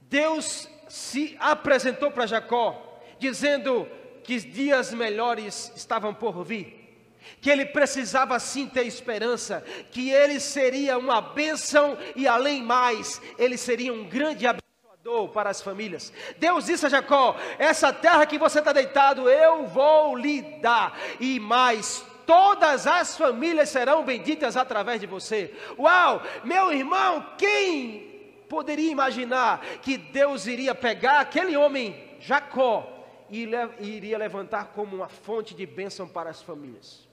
Deus 0.02 0.70
se 0.88 1.36
apresentou 1.39 2.12
para 2.12 2.26
Jacó, 2.26 3.00
dizendo: 3.20 3.88
que 4.28 4.41
dias 4.41 4.93
melhores 4.93 5.72
estavam 5.74 6.13
por 6.13 6.43
vir, 6.43 7.02
que 7.39 7.50
ele 7.50 7.65
precisava 7.65 8.38
sim 8.39 8.67
ter 8.67 8.86
esperança, 8.86 9.63
que 9.89 10.12
ele 10.12 10.38
seria 10.41 10.98
uma 10.98 11.22
bênção 11.22 11.98
e 12.13 12.28
além 12.28 12.62
mais, 12.62 13.22
ele 13.39 13.58
seria 13.58 13.93
um 13.93 14.04
grande 14.04 14.46
abençoador 14.46 15.30
para 15.30 15.50
as 15.50 15.62
famílias. 15.62 16.12
Deus 16.38 16.65
disse 16.65 16.86
a 16.86 16.89
Jacó: 16.89 17.38
essa 17.58 17.93
terra 17.93 18.26
que 18.26 18.38
você 18.38 18.60
está 18.60 18.74
deitado, 18.74 19.30
eu 19.30 19.65
vou 19.67 20.17
lhe 20.17 20.41
dar, 20.60 21.00
e 21.22 21.39
mais, 21.39 22.06
todas 22.28 22.86
as 22.86 23.18
famílias 23.18 23.70
serão 23.70 24.04
benditas 24.04 24.56
através 24.56 25.00
de 25.02 25.08
você. 25.08 25.56
Uau, 25.80 26.22
meu 26.44 26.72
irmão, 26.72 27.26
quem 27.38 28.44
poderia 28.48 28.92
imaginar 28.92 29.62
que 29.82 29.98
Deus 29.98 30.46
iria 30.46 30.76
pegar 30.76 31.22
aquele 31.22 31.58
homem, 31.58 32.18
Jacó, 32.20 32.94
e 33.30 33.50
iria 33.80 34.18
levantar 34.18 34.74
como 34.76 34.96
uma 34.98 35.08
fonte 35.08 35.56
de 35.56 35.66
bênção 35.66 36.08
para 36.08 36.30
as 36.30 36.42
famílias. 36.42 37.08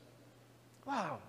Uau! 0.86 1.20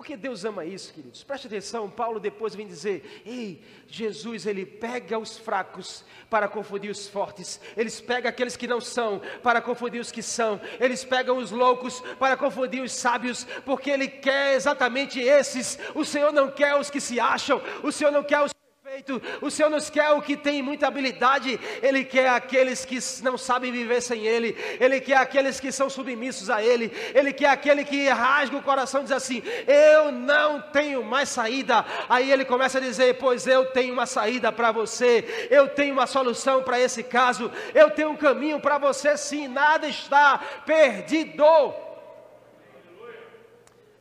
Porque 0.00 0.16
Deus 0.16 0.46
ama 0.46 0.64
isso, 0.64 0.94
queridos. 0.94 1.22
Preste 1.22 1.46
atenção, 1.46 1.90
Paulo 1.90 2.18
depois 2.18 2.54
vem 2.54 2.66
dizer: 2.66 3.22
Ei, 3.22 3.62
Jesus, 3.86 4.46
ele 4.46 4.64
pega 4.64 5.18
os 5.18 5.36
fracos 5.36 6.02
para 6.30 6.48
confundir 6.48 6.90
os 6.90 7.06
fortes, 7.06 7.60
eles 7.76 8.00
pegam 8.00 8.30
aqueles 8.30 8.56
que 8.56 8.66
não 8.66 8.80
são 8.80 9.20
para 9.42 9.60
confundir 9.60 10.00
os 10.00 10.10
que 10.10 10.22
são, 10.22 10.58
eles 10.80 11.04
pegam 11.04 11.36
os 11.36 11.50
loucos 11.50 12.00
para 12.18 12.34
confundir 12.34 12.82
os 12.82 12.92
sábios, 12.92 13.44
porque 13.66 13.90
ele 13.90 14.08
quer 14.08 14.54
exatamente 14.54 15.20
esses. 15.20 15.78
O 15.94 16.02
Senhor 16.02 16.32
não 16.32 16.50
quer 16.50 16.74
os 16.76 16.88
que 16.88 16.98
se 16.98 17.20
acham, 17.20 17.60
o 17.82 17.92
Senhor 17.92 18.10
não 18.10 18.22
quer 18.22 18.40
os 18.40 18.52
perfeito. 18.90 19.22
O 19.40 19.50
Senhor 19.50 19.68
nos 19.68 19.88
quer 19.88 20.10
o 20.10 20.20
que 20.20 20.36
tem 20.36 20.60
muita 20.60 20.88
habilidade, 20.88 21.60
Ele 21.80 22.04
quer 22.04 22.28
aqueles 22.28 22.84
que 22.84 22.98
não 23.22 23.38
sabem 23.38 23.70
viver 23.70 24.00
sem 24.00 24.26
Ele, 24.26 24.56
Ele 24.80 25.00
quer 25.00 25.18
aqueles 25.18 25.60
que 25.60 25.70
são 25.70 25.88
submissos 25.88 26.50
a 26.50 26.60
Ele, 26.62 26.92
Ele 27.14 27.32
quer 27.32 27.50
aquele 27.50 27.84
que 27.84 28.08
rasga 28.08 28.56
o 28.56 28.62
coração 28.62 29.02
e 29.02 29.04
diz 29.04 29.12
assim: 29.12 29.42
Eu 29.66 30.10
não 30.10 30.60
tenho 30.60 31.04
mais 31.04 31.28
saída. 31.28 31.84
Aí 32.08 32.32
Ele 32.32 32.44
começa 32.44 32.78
a 32.78 32.80
dizer: 32.80 33.16
Pois 33.18 33.46
eu 33.46 33.66
tenho 33.66 33.92
uma 33.92 34.06
saída 34.06 34.50
para 34.50 34.72
você, 34.72 35.48
eu 35.50 35.68
tenho 35.68 35.92
uma 35.92 36.08
solução 36.08 36.62
para 36.62 36.80
esse 36.80 37.04
caso, 37.04 37.50
eu 37.72 37.90
tenho 37.90 38.10
um 38.10 38.16
caminho 38.16 38.58
para 38.58 38.76
você, 38.78 39.16
sim, 39.16 39.46
nada 39.46 39.86
está 39.86 40.38
perdido. 40.66 41.44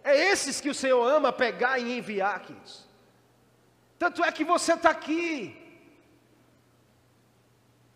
É 0.03 0.31
esses 0.31 0.59
que 0.59 0.69
o 0.69 0.73
Senhor 0.73 1.05
ama 1.05 1.31
pegar 1.31 1.77
e 1.77 1.97
enviar, 1.97 2.39
queridos. 2.39 2.88
Tanto 3.99 4.23
é 4.23 4.31
que 4.31 4.45
você 4.45 4.73
está 4.73 4.89
aqui. 4.89 5.55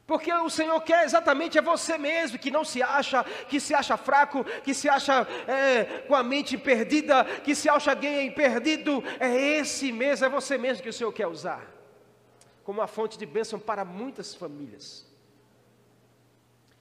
Porque 0.06 0.32
o 0.34 0.50
Senhor 0.50 0.80
quer 0.82 1.06
exatamente 1.06 1.58
é 1.58 1.62
você 1.62 1.98
mesmo, 1.98 2.38
que 2.38 2.52
não 2.52 2.66
se 2.66 2.84
acha, 2.84 3.24
que 3.48 3.58
se 3.58 3.74
acha 3.74 3.96
fraco, 3.96 4.44
que 4.62 4.74
se 4.74 4.90
acha 4.90 5.26
é, 5.48 6.02
com 6.02 6.14
a 6.14 6.22
mente 6.22 6.58
perdida, 6.58 7.24
que 7.24 7.56
se 7.56 7.70
acha 7.70 7.92
alguém 7.92 8.30
perdido. 8.30 9.02
É 9.18 9.34
esse 9.34 9.94
mesmo, 9.94 10.26
é 10.26 10.30
você 10.30 10.58
mesmo 10.58 10.84
que 10.84 10.90
o 10.90 10.94
Senhor 10.94 11.12
quer 11.14 11.28
usar. 11.28 11.66
Como 12.66 12.82
uma 12.82 12.88
fonte 12.88 13.18
de 13.18 13.26
bênção 13.26 13.58
para 13.58 13.86
muitas 13.86 14.36
famílias. 14.36 15.08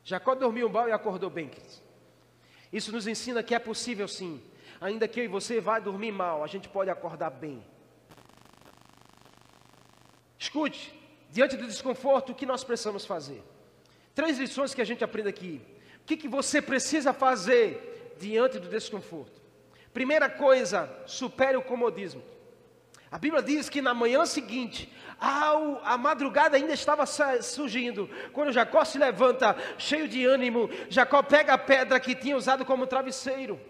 Jacó 0.03 0.35
dormiu 0.35 0.69
mal 0.69 0.89
e 0.89 0.93
acordou 0.93 1.31
bem. 1.31 1.49
Isso 2.73 2.91
nos 2.91 3.07
ensina 3.07 3.41
que 3.41 3.55
é 3.55 3.59
possível 3.61 4.09
sim. 4.09 4.43
Ainda 4.81 5.07
que 5.07 5.21
eu 5.21 5.25
e 5.25 5.29
você 5.29 5.61
vá 5.61 5.79
dormir 5.79 6.11
mal, 6.11 6.43
a 6.43 6.49
gente 6.49 6.69
pode 6.69 6.91
acordar 6.91 7.31
bem. 7.31 7.65
Escute, 10.43 10.93
diante 11.31 11.57
do 11.57 11.69
desconforto, 11.69 12.33
o 12.33 12.35
que 12.35 12.45
nós 12.45 12.65
precisamos 12.65 13.05
fazer? 13.07 13.41
Três 14.13 14.41
lições 14.41 14.75
que 14.75 14.83
a 14.83 14.85
gente 14.85 15.05
aprende 15.05 15.29
aqui. 15.29 15.61
O 16.01 16.05
que, 16.05 16.17
que 16.17 16.27
você 16.27 16.61
precisa 16.61 17.13
fazer 17.13 18.17
diante 18.19 18.59
do 18.59 18.69
desconforto? 18.69 19.41
Primeira 19.95 20.29
coisa, 20.29 20.91
supere 21.07 21.57
o 21.57 21.63
comodismo. 21.63 22.25
A 23.09 23.19
Bíblia 23.19 23.41
diz 23.41 23.69
que 23.69 23.81
na 23.81 23.95
manhã 23.95 24.27
seguinte, 24.27 24.93
ao, 25.21 25.81
a 25.85 25.97
madrugada 25.97 26.57
ainda 26.57 26.73
estava 26.73 27.07
surgindo, 27.07 28.11
quando 28.33 28.51
Jacó 28.51 28.85
se 28.85 28.99
levanta, 28.99 29.57
cheio 29.79 30.09
de 30.09 30.27
ânimo, 30.27 30.69
Jacó 30.89 31.23
pega 31.23 31.53
a 31.53 31.59
pedra 31.59 32.01
que 32.01 32.17
tinha 32.17 32.37
usado 32.37 32.65
como 32.65 32.85
travesseiro. 32.85 33.61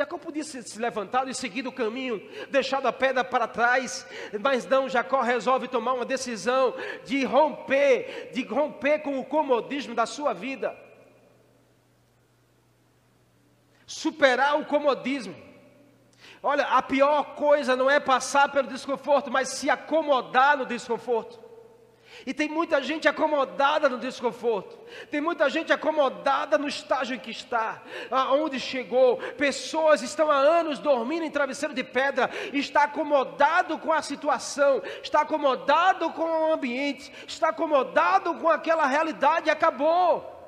Jacó 0.00 0.16
podia 0.16 0.42
se 0.42 0.78
levantado 0.78 1.28
e 1.28 1.34
seguir 1.34 1.66
o 1.66 1.72
caminho, 1.72 2.26
deixado 2.48 2.86
a 2.86 2.92
pedra 2.92 3.22
para 3.22 3.46
trás, 3.46 4.06
mas 4.40 4.64
não, 4.66 4.88
Jacó 4.88 5.20
resolve 5.20 5.68
tomar 5.68 5.92
uma 5.92 6.06
decisão 6.06 6.74
de 7.04 7.22
romper, 7.22 8.30
de 8.32 8.42
romper 8.42 9.00
com 9.00 9.18
o 9.18 9.24
comodismo 9.26 9.94
da 9.94 10.06
sua 10.06 10.32
vida. 10.32 10.74
Superar 13.86 14.58
o 14.58 14.64
comodismo. 14.64 15.36
Olha, 16.42 16.64
a 16.64 16.80
pior 16.80 17.34
coisa 17.34 17.76
não 17.76 17.90
é 17.90 18.00
passar 18.00 18.50
pelo 18.50 18.68
desconforto, 18.68 19.30
mas 19.30 19.50
se 19.50 19.68
acomodar 19.68 20.56
no 20.56 20.64
desconforto. 20.64 21.49
E 22.26 22.34
tem 22.34 22.48
muita 22.48 22.82
gente 22.82 23.08
acomodada 23.08 23.88
no 23.88 23.98
desconforto, 23.98 24.78
tem 25.10 25.20
muita 25.20 25.48
gente 25.48 25.72
acomodada 25.72 26.58
no 26.58 26.68
estágio 26.68 27.16
em 27.16 27.18
que 27.18 27.30
está, 27.30 27.82
aonde 28.10 28.58
chegou. 28.60 29.16
Pessoas 29.38 30.02
estão 30.02 30.30
há 30.30 30.36
anos 30.36 30.78
dormindo 30.78 31.24
em 31.24 31.30
travesseiro 31.30 31.74
de 31.74 31.84
pedra, 31.84 32.30
está 32.52 32.84
acomodado 32.84 33.78
com 33.78 33.92
a 33.92 34.02
situação, 34.02 34.82
está 35.02 35.22
acomodado 35.22 36.10
com 36.10 36.24
o 36.24 36.52
ambiente, 36.52 37.12
está 37.26 37.48
acomodado 37.48 38.34
com 38.34 38.48
aquela 38.48 38.86
realidade 38.86 39.50
acabou. 39.50 40.38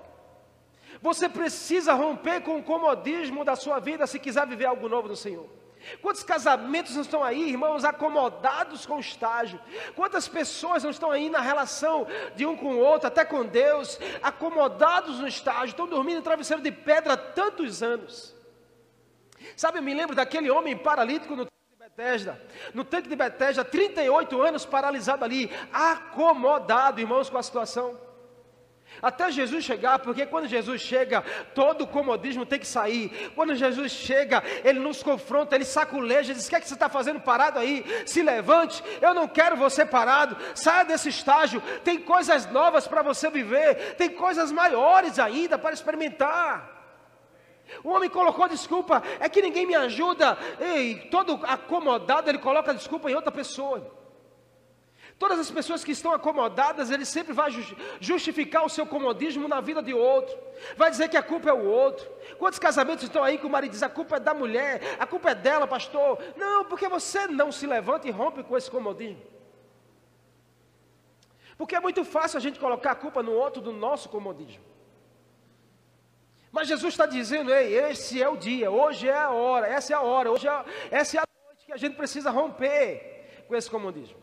Você 1.00 1.28
precisa 1.28 1.94
romper 1.94 2.42
com 2.42 2.58
o 2.58 2.62
comodismo 2.62 3.44
da 3.44 3.56
sua 3.56 3.80
vida 3.80 4.06
se 4.06 4.18
quiser 4.18 4.46
viver 4.46 4.66
algo 4.66 4.88
novo 4.88 5.08
no 5.08 5.16
Senhor. 5.16 5.61
Quantos 6.00 6.22
casamentos 6.22 6.94
não 6.94 7.02
estão 7.02 7.22
aí, 7.22 7.50
irmãos, 7.50 7.84
acomodados 7.84 8.86
com 8.86 8.96
o 8.96 9.00
estágio? 9.00 9.60
Quantas 9.94 10.28
pessoas 10.28 10.82
não 10.82 10.90
estão 10.90 11.10
aí 11.10 11.28
na 11.28 11.40
relação 11.40 12.06
de 12.34 12.46
um 12.46 12.56
com 12.56 12.74
o 12.74 12.78
outro, 12.78 13.08
até 13.08 13.24
com 13.24 13.44
Deus, 13.44 13.98
acomodados 14.22 15.18
no 15.18 15.28
estágio, 15.28 15.66
estão 15.66 15.86
dormindo 15.86 16.18
em 16.18 16.22
travesseiro 16.22 16.62
de 16.62 16.70
pedra 16.70 17.14
há 17.14 17.16
tantos 17.16 17.82
anos? 17.82 18.34
Sabe, 19.56 19.78
eu 19.78 19.82
me 19.82 19.94
lembro 19.94 20.14
daquele 20.14 20.50
homem 20.50 20.76
paralítico 20.76 21.34
no 21.34 21.44
tanque 21.44 21.68
de 21.70 21.76
Betesda, 21.76 22.40
no 22.72 22.84
tanque 22.84 23.08
de 23.08 23.16
Betesda, 23.16 23.64
38 23.64 24.40
anos 24.40 24.64
paralisado 24.64 25.24
ali, 25.24 25.50
acomodado, 25.72 27.00
irmãos, 27.00 27.28
com 27.28 27.38
a 27.38 27.42
situação. 27.42 27.98
Até 29.02 29.32
Jesus 29.32 29.64
chegar, 29.64 29.98
porque 29.98 30.24
quando 30.24 30.46
Jesus 30.46 30.80
chega, 30.80 31.22
todo 31.56 31.82
o 31.82 31.86
comodismo 31.88 32.46
tem 32.46 32.60
que 32.60 32.66
sair. 32.66 33.32
Quando 33.34 33.56
Jesus 33.56 33.90
chega, 33.90 34.40
ele 34.62 34.78
nos 34.78 35.02
confronta, 35.02 35.56
ele 35.56 35.64
saculeja, 35.64 36.32
diz: 36.32 36.46
O 36.46 36.48
que 36.48 36.54
é 36.54 36.60
que 36.60 36.68
você 36.68 36.74
está 36.74 36.88
fazendo 36.88 37.18
parado 37.18 37.58
aí? 37.58 37.84
Se 38.06 38.22
levante, 38.22 38.80
eu 39.00 39.12
não 39.12 39.26
quero 39.26 39.56
você 39.56 39.84
parado, 39.84 40.36
saia 40.54 40.84
desse 40.84 41.08
estágio. 41.08 41.60
Tem 41.82 41.98
coisas 41.98 42.48
novas 42.52 42.86
para 42.86 43.02
você 43.02 43.28
viver, 43.28 43.96
tem 43.96 44.10
coisas 44.10 44.52
maiores 44.52 45.18
ainda 45.18 45.58
para 45.58 45.74
experimentar. 45.74 46.70
O 47.82 47.90
homem 47.90 48.08
colocou 48.08 48.48
desculpa, 48.48 49.02
é 49.18 49.28
que 49.28 49.42
ninguém 49.42 49.66
me 49.66 49.74
ajuda. 49.74 50.38
Ei, 50.60 51.08
todo 51.10 51.40
acomodado, 51.42 52.30
ele 52.30 52.38
coloca 52.38 52.72
desculpa 52.72 53.10
em 53.10 53.14
outra 53.16 53.32
pessoa. 53.32 54.01
Todas 55.22 55.38
as 55.38 55.52
pessoas 55.52 55.84
que 55.84 55.92
estão 55.92 56.12
acomodadas, 56.12 56.90
ele 56.90 57.04
sempre 57.04 57.32
vai 57.32 57.48
justificar 58.00 58.64
o 58.64 58.68
seu 58.68 58.84
comodismo 58.84 59.46
na 59.46 59.60
vida 59.60 59.80
de 59.80 59.94
outro. 59.94 60.36
Vai 60.76 60.90
dizer 60.90 61.08
que 61.08 61.16
a 61.16 61.22
culpa 61.22 61.48
é 61.48 61.52
o 61.52 61.64
outro. 61.64 62.10
Quantos 62.40 62.58
casamentos 62.58 63.04
estão 63.04 63.22
aí 63.22 63.38
que 63.38 63.46
o 63.46 63.48
marido 63.48 63.70
diz 63.70 63.84
a 63.84 63.88
culpa 63.88 64.16
é 64.16 64.18
da 64.18 64.34
mulher, 64.34 64.82
a 64.98 65.06
culpa 65.06 65.30
é 65.30 65.34
dela, 65.36 65.64
pastor? 65.64 66.18
Não, 66.36 66.64
porque 66.64 66.88
você 66.88 67.28
não 67.28 67.52
se 67.52 67.68
levanta 67.68 68.08
e 68.08 68.10
rompe 68.10 68.42
com 68.42 68.56
esse 68.56 68.68
comodismo. 68.68 69.22
Porque 71.56 71.76
é 71.76 71.80
muito 71.80 72.04
fácil 72.04 72.38
a 72.38 72.40
gente 72.40 72.58
colocar 72.58 72.90
a 72.90 72.96
culpa 72.96 73.22
no 73.22 73.30
outro 73.30 73.62
do 73.62 73.70
nosso 73.70 74.08
comodismo. 74.08 74.64
Mas 76.50 76.66
Jesus 76.66 76.94
está 76.94 77.06
dizendo, 77.06 77.54
ei, 77.54 77.76
esse 77.76 78.20
é 78.20 78.28
o 78.28 78.36
dia, 78.36 78.72
hoje 78.72 79.08
é 79.08 79.16
a 79.16 79.30
hora, 79.30 79.68
essa 79.68 79.92
é 79.92 79.96
a 79.96 80.00
hora, 80.00 80.32
hoje 80.32 80.48
é, 80.48 80.64
essa 80.90 81.18
é 81.18 81.20
a 81.20 81.24
noite 81.46 81.64
que 81.64 81.72
a 81.72 81.76
gente 81.76 81.94
precisa 81.94 82.28
romper 82.28 83.44
com 83.46 83.54
esse 83.54 83.70
comodismo. 83.70 84.21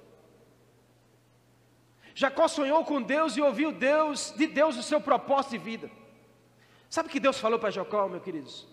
Jacó 2.20 2.50
sonhou 2.50 2.84
com 2.84 3.02
Deus 3.02 3.38
e 3.38 3.42
ouviu 3.42 3.72
Deus, 3.72 4.34
de 4.36 4.46
Deus 4.46 4.76
o 4.76 4.84
seu 4.84 5.00
propósito 5.00 5.52
de 5.52 5.58
vida. 5.58 5.90
Sabe 6.90 7.08
o 7.08 7.12
que 7.14 7.18
Deus 7.18 7.40
falou 7.40 7.58
para 7.58 7.72
Jacó, 7.72 8.10
meus 8.10 8.22
queridos? 8.22 8.68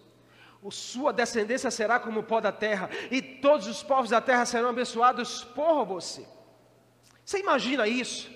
O 0.61 0.73
sua 0.73 1.13
descendência 1.13 1.71
será 1.71 2.01
como 2.01 2.19
o 2.19 2.23
pó 2.25 2.41
da 2.41 2.51
terra, 2.51 2.91
e 3.09 3.23
todos 3.23 3.69
os 3.69 3.85
povos 3.85 4.11
da 4.11 4.21
terra 4.21 4.45
serão 4.45 4.71
abençoados 4.71 5.45
por 5.45 5.85
você. 5.85 6.27
Você 7.25 7.39
imagina 7.39 7.87
isso? 7.87 8.29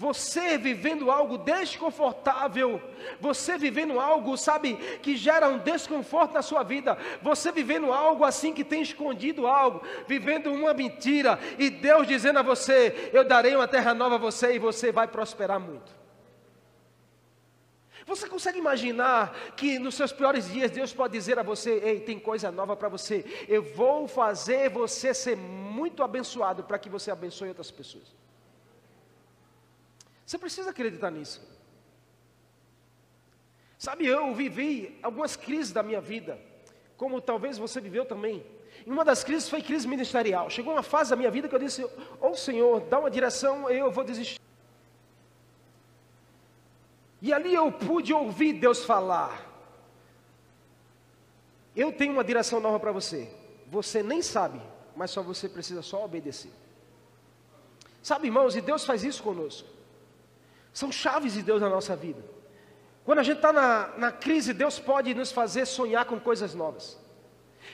Você 0.00 0.56
vivendo 0.56 1.10
algo 1.10 1.36
desconfortável, 1.36 2.80
você 3.20 3.58
vivendo 3.58 4.00
algo, 4.00 4.34
sabe, 4.34 4.74
que 5.02 5.14
gera 5.14 5.46
um 5.46 5.58
desconforto 5.58 6.32
na 6.32 6.40
sua 6.40 6.62
vida, 6.62 6.96
você 7.20 7.52
vivendo 7.52 7.92
algo 7.92 8.24
assim 8.24 8.54
que 8.54 8.64
tem 8.64 8.80
escondido 8.80 9.46
algo, 9.46 9.82
vivendo 10.08 10.50
uma 10.50 10.72
mentira, 10.72 11.38
e 11.58 11.68
Deus 11.68 12.08
dizendo 12.08 12.38
a 12.38 12.42
você: 12.42 13.10
Eu 13.12 13.24
darei 13.24 13.54
uma 13.54 13.68
terra 13.68 13.92
nova 13.92 14.14
a 14.14 14.18
você 14.18 14.54
e 14.54 14.58
você 14.58 14.90
vai 14.90 15.06
prosperar 15.06 15.60
muito. 15.60 15.92
Você 18.06 18.26
consegue 18.26 18.58
imaginar 18.58 19.34
que 19.54 19.78
nos 19.78 19.96
seus 19.96 20.12
piores 20.14 20.50
dias 20.50 20.70
Deus 20.70 20.94
pode 20.94 21.12
dizer 21.12 21.38
a 21.38 21.42
você: 21.42 21.78
Ei, 21.84 22.00
tem 22.00 22.18
coisa 22.18 22.50
nova 22.50 22.74
para 22.74 22.88
você, 22.88 23.22
eu 23.46 23.62
vou 23.62 24.08
fazer 24.08 24.70
você 24.70 25.12
ser 25.12 25.36
muito 25.36 26.02
abençoado 26.02 26.64
para 26.64 26.78
que 26.78 26.88
você 26.88 27.10
abençoe 27.10 27.48
outras 27.48 27.70
pessoas. 27.70 28.18
Você 30.30 30.38
precisa 30.38 30.70
acreditar 30.70 31.10
nisso. 31.10 31.42
Sabe, 33.76 34.06
eu 34.06 34.32
vivi 34.32 34.96
algumas 35.02 35.34
crises 35.34 35.72
da 35.72 35.82
minha 35.82 36.00
vida, 36.00 36.38
como 36.96 37.20
talvez 37.20 37.58
você 37.58 37.80
viveu 37.80 38.04
também. 38.04 38.46
E 38.86 38.88
uma 38.88 39.04
das 39.04 39.24
crises 39.24 39.48
foi 39.48 39.60
crise 39.60 39.88
ministerial. 39.88 40.48
Chegou 40.48 40.72
uma 40.72 40.84
fase 40.84 41.10
da 41.10 41.16
minha 41.16 41.32
vida 41.32 41.48
que 41.48 41.54
eu 41.56 41.58
disse: 41.58 41.82
Ô 41.84 41.90
oh, 42.20 42.36
Senhor, 42.36 42.78
dá 42.82 43.00
uma 43.00 43.10
direção, 43.10 43.68
eu 43.68 43.90
vou 43.90 44.04
desistir. 44.04 44.38
E 47.20 47.32
ali 47.32 47.52
eu 47.52 47.72
pude 47.72 48.14
ouvir 48.14 48.52
Deus 48.52 48.84
falar: 48.84 49.44
Eu 51.74 51.90
tenho 51.90 52.12
uma 52.12 52.22
direção 52.22 52.60
nova 52.60 52.78
para 52.78 52.92
você. 52.92 53.28
Você 53.66 54.00
nem 54.00 54.22
sabe, 54.22 54.62
mas 54.94 55.10
só 55.10 55.24
você 55.24 55.48
precisa 55.48 55.82
só 55.82 56.04
obedecer. 56.04 56.52
Sabe, 58.00 58.28
irmãos, 58.28 58.54
e 58.54 58.60
Deus 58.60 58.84
faz 58.84 59.02
isso 59.02 59.24
conosco. 59.24 59.79
São 60.72 60.90
chaves 60.92 61.32
de 61.32 61.42
Deus 61.42 61.60
na 61.60 61.68
nossa 61.68 61.96
vida. 61.96 62.22
Quando 63.04 63.18
a 63.18 63.22
gente 63.22 63.36
está 63.36 63.52
na, 63.52 63.90
na 63.96 64.12
crise, 64.12 64.52
Deus 64.52 64.78
pode 64.78 65.14
nos 65.14 65.32
fazer 65.32 65.66
sonhar 65.66 66.04
com 66.04 66.20
coisas 66.20 66.54
novas. 66.54 66.98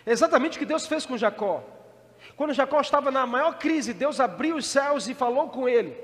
É 0.04 0.12
exatamente 0.12 0.56
o 0.56 0.59
que 0.59 0.66
Deus 0.66 0.87
fez 0.87 1.04
com 1.04 1.16
Jacó. 1.16 1.62
Quando 2.37 2.54
Jacó 2.54 2.80
estava 2.80 3.11
na 3.11 3.26
maior 3.26 3.59
crise, 3.59 3.92
Deus 3.92 4.20
abriu 4.20 4.56
os 4.56 4.66
céus 4.66 5.09
e 5.09 5.14
falou 5.14 5.48
com 5.48 5.68
ele. 5.68 5.96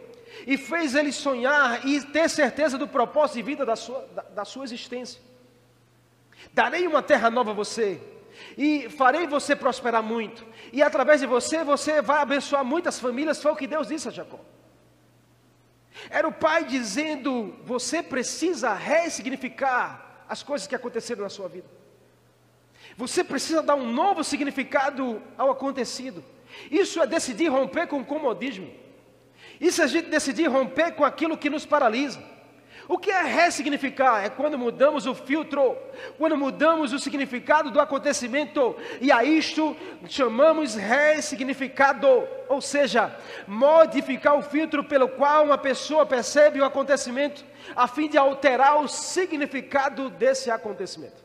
E 0.46 0.57
fez 0.57 0.94
ele 0.94 1.12
sonhar 1.12 1.87
e 1.87 2.00
ter 2.00 2.28
certeza 2.28 2.78
do 2.78 2.88
propósito 2.88 3.37
de 3.37 3.42
vida 3.42 3.66
da 3.66 3.76
sua, 3.76 4.07
da, 4.14 4.22
da 4.22 4.44
sua 4.44 4.64
existência. 4.64 5.20
Darei 6.52 6.87
uma 6.87 7.02
terra 7.02 7.31
nova 7.31 7.50
a 7.50 7.55
você, 7.55 8.00
e 8.57 8.88
farei 8.88 9.26
você 9.26 9.55
prosperar 9.55 10.02
muito, 10.02 10.44
e 10.72 10.83
através 10.83 11.20
de 11.20 11.26
você, 11.26 11.62
você 11.62 12.02
vai 12.02 12.22
abençoar 12.22 12.64
muitas 12.64 12.98
famílias. 12.98 13.40
Foi 13.42 13.52
o 13.52 13.57
que 13.57 13.66
Deus 13.66 13.88
disse 13.88 14.09
a 14.09 14.11
Jacó. 14.11 14.40
Era 16.11 16.26
o 16.26 16.33
pai 16.33 16.64
dizendo: 16.64 17.55
você 17.64 18.02
precisa 18.02 18.72
ressignificar 18.72 20.24
as 20.28 20.42
coisas 20.42 20.66
que 20.66 20.74
aconteceram 20.74 21.22
na 21.22 21.28
sua 21.28 21.48
vida. 21.48 21.66
Você 22.96 23.22
precisa 23.24 23.62
dar 23.62 23.74
um 23.74 23.90
novo 23.90 24.22
significado 24.24 25.22
ao 25.37 25.50
acontecido. 25.50 26.24
Isso 26.70 27.00
é 27.00 27.07
decidir 27.07 27.48
romper 27.48 27.87
com 27.87 28.00
o 28.00 28.05
comodismo. 28.05 28.70
Isso 29.61 29.81
é 29.81 29.85
a 29.85 29.88
gente 29.88 30.09
decidir 30.09 30.48
romper 30.48 30.92
com 30.92 31.05
aquilo 31.05 31.37
que 31.37 31.48
nos 31.48 31.64
paralisa. 31.64 32.22
O 32.88 32.99
que 32.99 33.11
é 33.11 33.23
ressignificar? 33.23 34.25
É 34.25 34.29
quando 34.29 34.59
mudamos 34.59 35.07
o 35.07 35.14
filtro, 35.14 35.77
quando 36.18 36.37
mudamos 36.37 36.92
o 36.92 36.99
significado 36.99 37.71
do 37.71 37.81
acontecimento, 37.81 38.77
e 39.01 39.12
a 39.12 39.23
isto 39.25 39.77
chamamos 40.09 40.75
ressignificado, 40.75 42.07
ou 42.49 42.61
seja, 42.61 43.14
modificar 43.47 44.37
o 44.37 44.42
filtro 44.42 44.83
pelo 44.83 45.09
qual 45.09 45.45
uma 45.45 45.59
pessoa 45.59 46.05
percebe 46.05 46.61
o 46.61 46.64
acontecimento, 46.64 47.45
a 47.77 47.87
fim 47.87 48.09
de 48.09 48.18
alterar 48.18 48.83
o 48.83 48.88
significado 48.88 50.11
desse 50.11 50.51
acontecimento. 50.51 51.23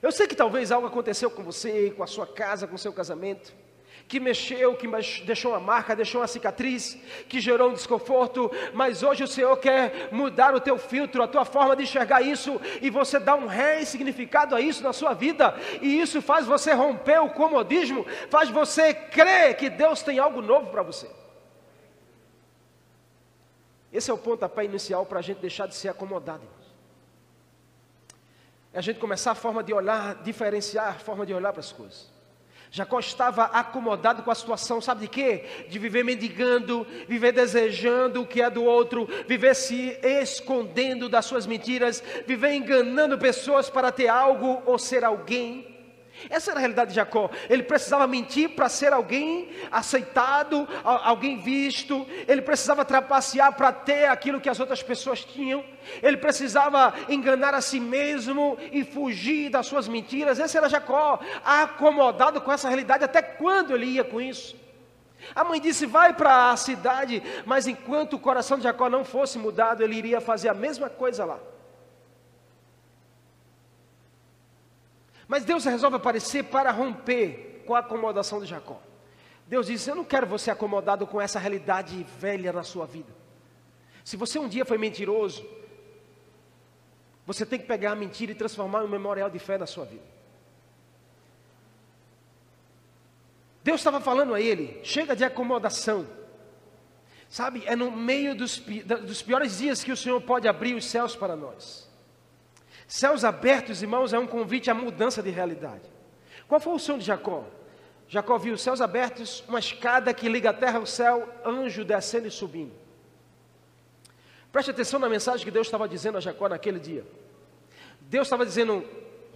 Eu 0.00 0.12
sei 0.12 0.26
que 0.26 0.36
talvez 0.36 0.72
algo 0.72 0.86
aconteceu 0.86 1.30
com 1.30 1.42
você, 1.42 1.90
com 1.90 2.02
a 2.02 2.06
sua 2.06 2.26
casa, 2.26 2.66
com 2.66 2.76
o 2.76 2.78
seu 2.78 2.92
casamento 2.92 3.52
que 4.08 4.18
mexeu, 4.18 4.74
que 4.74 4.88
deixou 5.24 5.52
uma 5.52 5.60
marca, 5.60 5.94
deixou 5.94 6.22
uma 6.22 6.26
cicatriz, 6.26 6.96
que 7.28 7.40
gerou 7.40 7.68
um 7.70 7.74
desconforto, 7.74 8.50
mas 8.72 9.02
hoje 9.02 9.22
o 9.22 9.28
Senhor 9.28 9.54
quer 9.58 10.08
mudar 10.10 10.54
o 10.54 10.60
teu 10.60 10.78
filtro, 10.78 11.22
a 11.22 11.28
tua 11.28 11.44
forma 11.44 11.76
de 11.76 11.82
enxergar 11.82 12.22
isso, 12.22 12.58
e 12.80 12.88
você 12.88 13.18
dá 13.18 13.34
um 13.34 13.46
ressignificado 13.46 14.54
a 14.54 14.60
isso 14.62 14.82
na 14.82 14.94
sua 14.94 15.12
vida, 15.12 15.54
e 15.82 16.00
isso 16.00 16.22
faz 16.22 16.46
você 16.46 16.72
romper 16.72 17.20
o 17.20 17.28
comodismo, 17.28 18.06
faz 18.30 18.48
você 18.48 18.94
crer 18.94 19.56
que 19.56 19.68
Deus 19.68 20.02
tem 20.02 20.18
algo 20.18 20.40
novo 20.40 20.70
para 20.70 20.82
você. 20.82 21.08
Esse 23.92 24.10
é 24.10 24.14
o 24.14 24.18
pontapé 24.18 24.64
inicial 24.64 25.04
para 25.04 25.18
a 25.18 25.22
gente 25.22 25.38
deixar 25.38 25.66
de 25.66 25.74
ser 25.74 25.90
acomodado. 25.90 26.48
É 28.72 28.78
a 28.78 28.82
gente 28.82 28.98
começar 28.98 29.32
a 29.32 29.34
forma 29.34 29.62
de 29.62 29.74
olhar, 29.74 30.14
diferenciar 30.22 30.88
a 30.88 30.98
forma 30.98 31.26
de 31.26 31.34
olhar 31.34 31.52
para 31.52 31.60
as 31.60 31.72
coisas. 31.72 32.17
Jacó 32.70 32.98
estava 32.98 33.44
acomodado 33.44 34.22
com 34.22 34.30
a 34.30 34.34
situação, 34.34 34.80
sabe 34.80 35.02
de 35.02 35.08
quê? 35.08 35.44
De 35.68 35.78
viver 35.78 36.04
mendigando, 36.04 36.86
viver 37.08 37.32
desejando 37.32 38.22
o 38.22 38.26
que 38.26 38.42
é 38.42 38.50
do 38.50 38.64
outro, 38.64 39.08
viver 39.26 39.54
se 39.54 39.98
escondendo 40.02 41.08
das 41.08 41.24
suas 41.24 41.46
mentiras, 41.46 42.02
viver 42.26 42.52
enganando 42.52 43.18
pessoas 43.18 43.70
para 43.70 43.90
ter 43.90 44.08
algo 44.08 44.62
ou 44.66 44.78
ser 44.78 45.04
alguém. 45.04 45.77
Essa 46.28 46.50
era 46.50 46.58
a 46.58 46.60
realidade 46.60 46.90
de 46.90 46.96
Jacó. 46.96 47.30
Ele 47.48 47.62
precisava 47.62 48.06
mentir 48.06 48.50
para 48.50 48.68
ser 48.68 48.92
alguém 48.92 49.48
aceitado, 49.70 50.68
alguém 50.82 51.38
visto. 51.38 52.06
Ele 52.26 52.42
precisava 52.42 52.84
trapacear 52.84 53.54
para 53.54 53.72
ter 53.72 54.06
aquilo 54.06 54.40
que 54.40 54.48
as 54.48 54.58
outras 54.58 54.82
pessoas 54.82 55.24
tinham. 55.24 55.64
Ele 56.02 56.16
precisava 56.16 56.92
enganar 57.08 57.54
a 57.54 57.60
si 57.60 57.80
mesmo 57.80 58.58
e 58.72 58.84
fugir 58.84 59.50
das 59.50 59.66
suas 59.66 59.86
mentiras. 59.86 60.38
Esse 60.38 60.56
era 60.56 60.68
Jacó, 60.68 61.20
acomodado 61.44 62.40
com 62.40 62.52
essa 62.52 62.68
realidade. 62.68 63.04
Até 63.04 63.22
quando 63.22 63.74
ele 63.74 63.86
ia 63.86 64.04
com 64.04 64.20
isso? 64.20 64.56
A 65.34 65.44
mãe 65.44 65.60
disse: 65.60 65.86
Vai 65.86 66.12
para 66.12 66.50
a 66.50 66.56
cidade. 66.56 67.22
Mas 67.46 67.66
enquanto 67.66 68.14
o 68.14 68.18
coração 68.18 68.56
de 68.58 68.64
Jacó 68.64 68.88
não 68.88 69.04
fosse 69.04 69.38
mudado, 69.38 69.82
ele 69.82 69.96
iria 69.96 70.20
fazer 70.20 70.48
a 70.48 70.54
mesma 70.54 70.88
coisa 70.88 71.24
lá. 71.24 71.38
Mas 75.28 75.44
Deus 75.44 75.66
resolve 75.66 75.96
aparecer 75.98 76.44
para 76.44 76.72
romper 76.72 77.62
com 77.66 77.74
a 77.74 77.80
acomodação 77.80 78.40
de 78.40 78.46
Jacó. 78.46 78.80
Deus 79.46 79.66
diz: 79.66 79.86
Eu 79.86 79.94
não 79.94 80.04
quero 80.04 80.26
você 80.26 80.50
acomodado 80.50 81.06
com 81.06 81.20
essa 81.20 81.38
realidade 81.38 82.04
velha 82.18 82.50
na 82.50 82.62
sua 82.62 82.86
vida. 82.86 83.12
Se 84.02 84.16
você 84.16 84.38
um 84.38 84.48
dia 84.48 84.64
foi 84.64 84.78
mentiroso, 84.78 85.46
você 87.26 87.44
tem 87.44 87.58
que 87.58 87.66
pegar 87.66 87.92
a 87.92 87.94
mentira 87.94 88.32
e 88.32 88.34
transformar 88.34 88.82
em 88.82 88.86
um 88.86 88.88
memorial 88.88 89.28
de 89.28 89.38
fé 89.38 89.58
na 89.58 89.66
sua 89.66 89.84
vida. 89.84 90.04
Deus 93.62 93.80
estava 93.80 94.00
falando 94.00 94.34
a 94.34 94.40
ele: 94.40 94.80
chega 94.82 95.14
de 95.14 95.24
acomodação. 95.24 96.06
Sabe, 97.28 97.62
é 97.66 97.76
no 97.76 97.90
meio 97.90 98.34
dos, 98.34 98.58
dos 98.58 99.20
piores 99.20 99.58
dias 99.58 99.84
que 99.84 99.92
o 99.92 99.96
Senhor 99.96 100.18
pode 100.22 100.48
abrir 100.48 100.74
os 100.74 100.86
céus 100.86 101.14
para 101.14 101.36
nós. 101.36 101.87
Céus 102.88 103.22
abertos, 103.22 103.82
irmãos, 103.82 104.14
é 104.14 104.18
um 104.18 104.26
convite 104.26 104.70
à 104.70 104.74
mudança 104.74 105.22
de 105.22 105.28
realidade. 105.28 105.84
Qual 106.48 106.58
foi 106.58 106.72
o 106.72 106.78
sonho 106.78 106.98
de 106.98 107.04
Jacó? 107.04 107.44
Jacó 108.08 108.38
viu 108.38 108.56
céus 108.56 108.80
abertos, 108.80 109.44
uma 109.46 109.58
escada 109.58 110.14
que 110.14 110.26
liga 110.26 110.48
a 110.48 110.54
terra 110.54 110.78
ao 110.78 110.86
céu, 110.86 111.28
anjo 111.44 111.84
descendo 111.84 112.26
e 112.26 112.30
subindo. 112.30 112.72
Preste 114.50 114.70
atenção 114.70 114.98
na 114.98 115.10
mensagem 115.10 115.44
que 115.44 115.50
Deus 115.50 115.66
estava 115.66 115.86
dizendo 115.86 116.16
a 116.16 116.20
Jacó 116.22 116.48
naquele 116.48 116.80
dia. 116.80 117.06
Deus 118.00 118.26
estava 118.26 118.46
dizendo: 118.46 118.82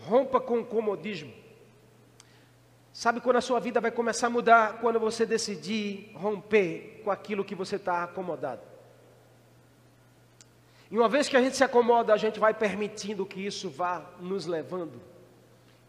rompa 0.00 0.40
com 0.40 0.60
o 0.60 0.64
comodismo. 0.64 1.34
Sabe 2.90 3.20
quando 3.20 3.36
a 3.36 3.42
sua 3.42 3.60
vida 3.60 3.82
vai 3.82 3.90
começar 3.90 4.28
a 4.28 4.30
mudar? 4.30 4.78
Quando 4.80 4.98
você 4.98 5.26
decidir 5.26 6.10
romper 6.14 7.02
com 7.04 7.10
aquilo 7.10 7.44
que 7.44 7.54
você 7.54 7.76
está 7.76 8.02
acomodado. 8.02 8.71
E 10.92 10.98
uma 10.98 11.08
vez 11.08 11.26
que 11.26 11.38
a 11.38 11.40
gente 11.40 11.56
se 11.56 11.64
acomoda, 11.64 12.12
a 12.12 12.18
gente 12.18 12.38
vai 12.38 12.52
permitindo 12.52 13.24
que 13.24 13.40
isso 13.40 13.70
vá 13.70 14.04
nos 14.20 14.44
levando, 14.44 15.00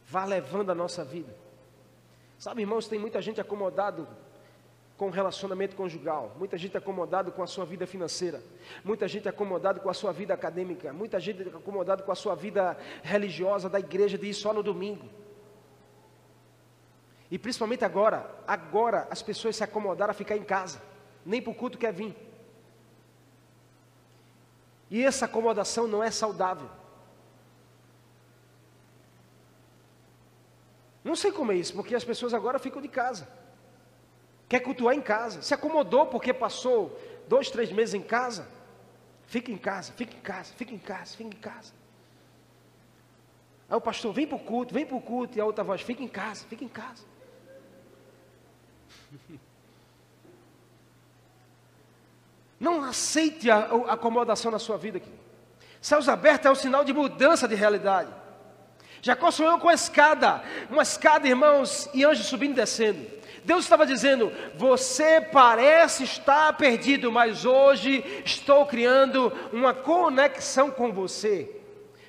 vá 0.08 0.24
levando 0.24 0.72
a 0.72 0.76
nossa 0.76 1.04
vida. 1.04 1.36
Sabe, 2.40 2.62
irmãos, 2.62 2.88
tem 2.88 2.98
muita 2.98 3.22
gente 3.22 3.42
acomodado 3.42 4.08
com 4.98 5.08
o 5.08 5.10
relacionamento 5.10 5.76
conjugal, 5.76 6.34
muita 6.40 6.58
gente 6.58 6.78
acomodado 6.78 7.34
com 7.34 7.44
a 7.44 7.48
sua 7.48 7.66
vida 7.66 7.86
financeira, 7.86 8.42
muita 8.82 9.06
gente 9.06 9.28
acomodado 9.28 9.82
com 9.82 9.90
a 9.90 9.94
sua 9.94 10.14
vida 10.14 10.34
acadêmica, 10.34 10.94
muita 10.94 11.20
gente 11.20 11.42
acomodado 11.50 12.04
com 12.04 12.12
a 12.14 12.16
sua 12.16 12.34
vida 12.34 12.78
religiosa 13.04 13.68
da 13.68 13.82
igreja 13.82 14.18
de 14.18 14.28
ir 14.28 14.34
só 14.34 14.54
no 14.54 14.64
domingo. 14.64 15.10
E 17.30 17.38
principalmente 17.38 17.84
agora, 17.84 18.34
agora 18.48 19.06
as 19.12 19.22
pessoas 19.22 19.58
se 19.58 19.66
acomodaram 19.66 20.12
a 20.12 20.14
ficar 20.14 20.38
em 20.38 20.44
casa, 20.46 20.82
nem 21.26 21.42
para 21.42 21.52
o 21.52 21.56
culto 21.56 21.78
quer 21.78 21.92
vir. 21.92 22.16
E 24.90 25.04
essa 25.04 25.26
acomodação 25.26 25.88
não 25.88 26.04
é 26.04 26.12
saudável. 26.12 26.70
Não 31.04 31.16
sei 31.16 31.32
como 31.32 31.52
é 31.52 31.56
isso, 31.56 31.74
porque 31.74 31.96
as 31.96 32.04
pessoas 32.04 32.34
agora 32.34 32.58
ficam 32.60 32.82
de 32.82 32.88
casa. 32.88 33.28
Quer 34.48 34.62
cultuar 34.62 34.96
em 34.96 35.02
casa. 35.02 35.42
Se 35.42 35.54
acomodou 35.54 36.08
porque 36.08 36.34
passou 36.34 36.98
dois, 37.28 37.50
três 37.50 37.72
meses 37.72 37.94
em 37.94 38.02
casa. 38.02 38.48
Fica 39.26 39.52
em 39.52 39.58
casa, 39.58 39.92
fica 39.94 40.16
em 40.16 40.22
casa, 40.22 40.54
fica 40.54 40.74
em 40.74 40.78
casa, 40.78 41.18
fica 41.18 41.36
em 41.36 41.40
casa. 41.40 41.74
Aí 43.70 43.76
o 43.76 43.82
pastor, 43.82 44.14
vem 44.14 44.28
para 44.28 44.36
o 44.36 44.40
culto, 44.40 44.74
vem 44.74 44.86
para 44.86 44.96
o 44.96 45.02
culto. 45.02 45.38
E 45.38 45.42
a 45.42 45.46
outra 45.46 45.64
voz, 45.64 45.82
fica 45.82 46.04
em 46.04 46.08
casa, 46.08 46.46
fica 46.48 46.64
em 46.64 46.70
casa. 46.70 47.04
Não 52.64 52.82
aceite 52.82 53.52
a, 53.52 53.58
a 53.58 53.94
acomodação 53.96 54.50
na 54.50 54.58
sua 54.58 54.78
vida 54.78 54.98
aqui. 54.98 55.12
Céus 55.82 56.08
abertos 56.08 56.46
é 56.46 56.52
um 56.52 56.56
sinal 56.56 56.86
de 56.86 56.94
mudança 56.94 57.46
de 57.46 57.56
realidade. 57.56 58.10
Jacó 59.02 59.32
sonhou 59.32 59.60
com 59.60 59.68
a 59.68 59.74
escada, 59.74 60.42
uma 60.72 60.84
escada, 60.84 61.28
irmãos, 61.28 61.90
e 61.94 62.06
anjos 62.06 62.26
subindo 62.26 62.54
e 62.54 62.56
descendo. 62.56 63.06
Deus 63.44 63.66
estava 63.66 63.86
dizendo: 63.86 64.32
Você 64.56 65.20
parece 65.20 66.06
estar 66.06 66.54
perdido, 66.54 67.12
mas 67.12 67.44
hoje 67.44 68.02
estou 68.24 68.66
criando 68.66 69.34
uma 69.52 69.74
conexão 69.74 70.72
com 70.72 70.94
você. 70.94 71.54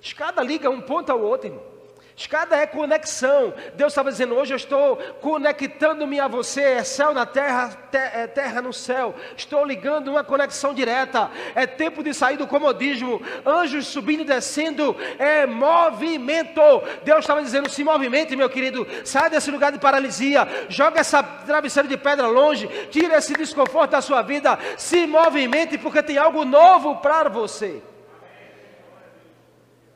Escada 0.00 0.40
liga 0.40 0.70
um 0.70 0.80
ponto 0.80 1.10
ao 1.10 1.20
outro, 1.20 1.48
irmão. 1.48 1.73
Escada 2.16 2.56
é 2.56 2.64
conexão. 2.64 3.52
Deus 3.74 3.92
estava 3.92 4.10
dizendo: 4.10 4.36
hoje 4.36 4.54
eu 4.54 4.56
estou 4.56 4.96
conectando-me 5.20 6.20
a 6.20 6.28
você. 6.28 6.62
É 6.62 6.84
céu 6.84 7.12
na 7.12 7.26
terra, 7.26 7.76
é 7.92 8.28
terra 8.28 8.62
no 8.62 8.72
céu. 8.72 9.16
Estou 9.36 9.64
ligando 9.64 10.12
uma 10.12 10.22
conexão 10.22 10.72
direta. 10.72 11.28
É 11.56 11.66
tempo 11.66 12.04
de 12.04 12.14
sair 12.14 12.36
do 12.36 12.46
comodismo. 12.46 13.20
Anjos 13.44 13.88
subindo 13.88 14.20
e 14.20 14.24
descendo. 14.24 14.96
É 15.18 15.44
movimento. 15.44 16.60
Deus 17.02 17.20
estava 17.20 17.42
dizendo: 17.42 17.68
se 17.68 17.82
movimente, 17.82 18.36
meu 18.36 18.48
querido. 18.48 18.86
Sai 19.04 19.28
desse 19.28 19.50
lugar 19.50 19.72
de 19.72 19.80
paralisia. 19.80 20.46
Joga 20.68 21.00
essa 21.00 21.20
travesseira 21.20 21.88
de 21.88 21.96
pedra 21.96 22.28
longe. 22.28 22.68
Tira 22.92 23.16
esse 23.16 23.32
desconforto 23.32 23.90
da 23.90 24.00
sua 24.00 24.22
vida. 24.22 24.56
Se 24.78 25.04
movimente, 25.04 25.76
porque 25.78 26.00
tem 26.00 26.16
algo 26.16 26.44
novo 26.44 26.98
para 26.98 27.28
você. 27.28 27.82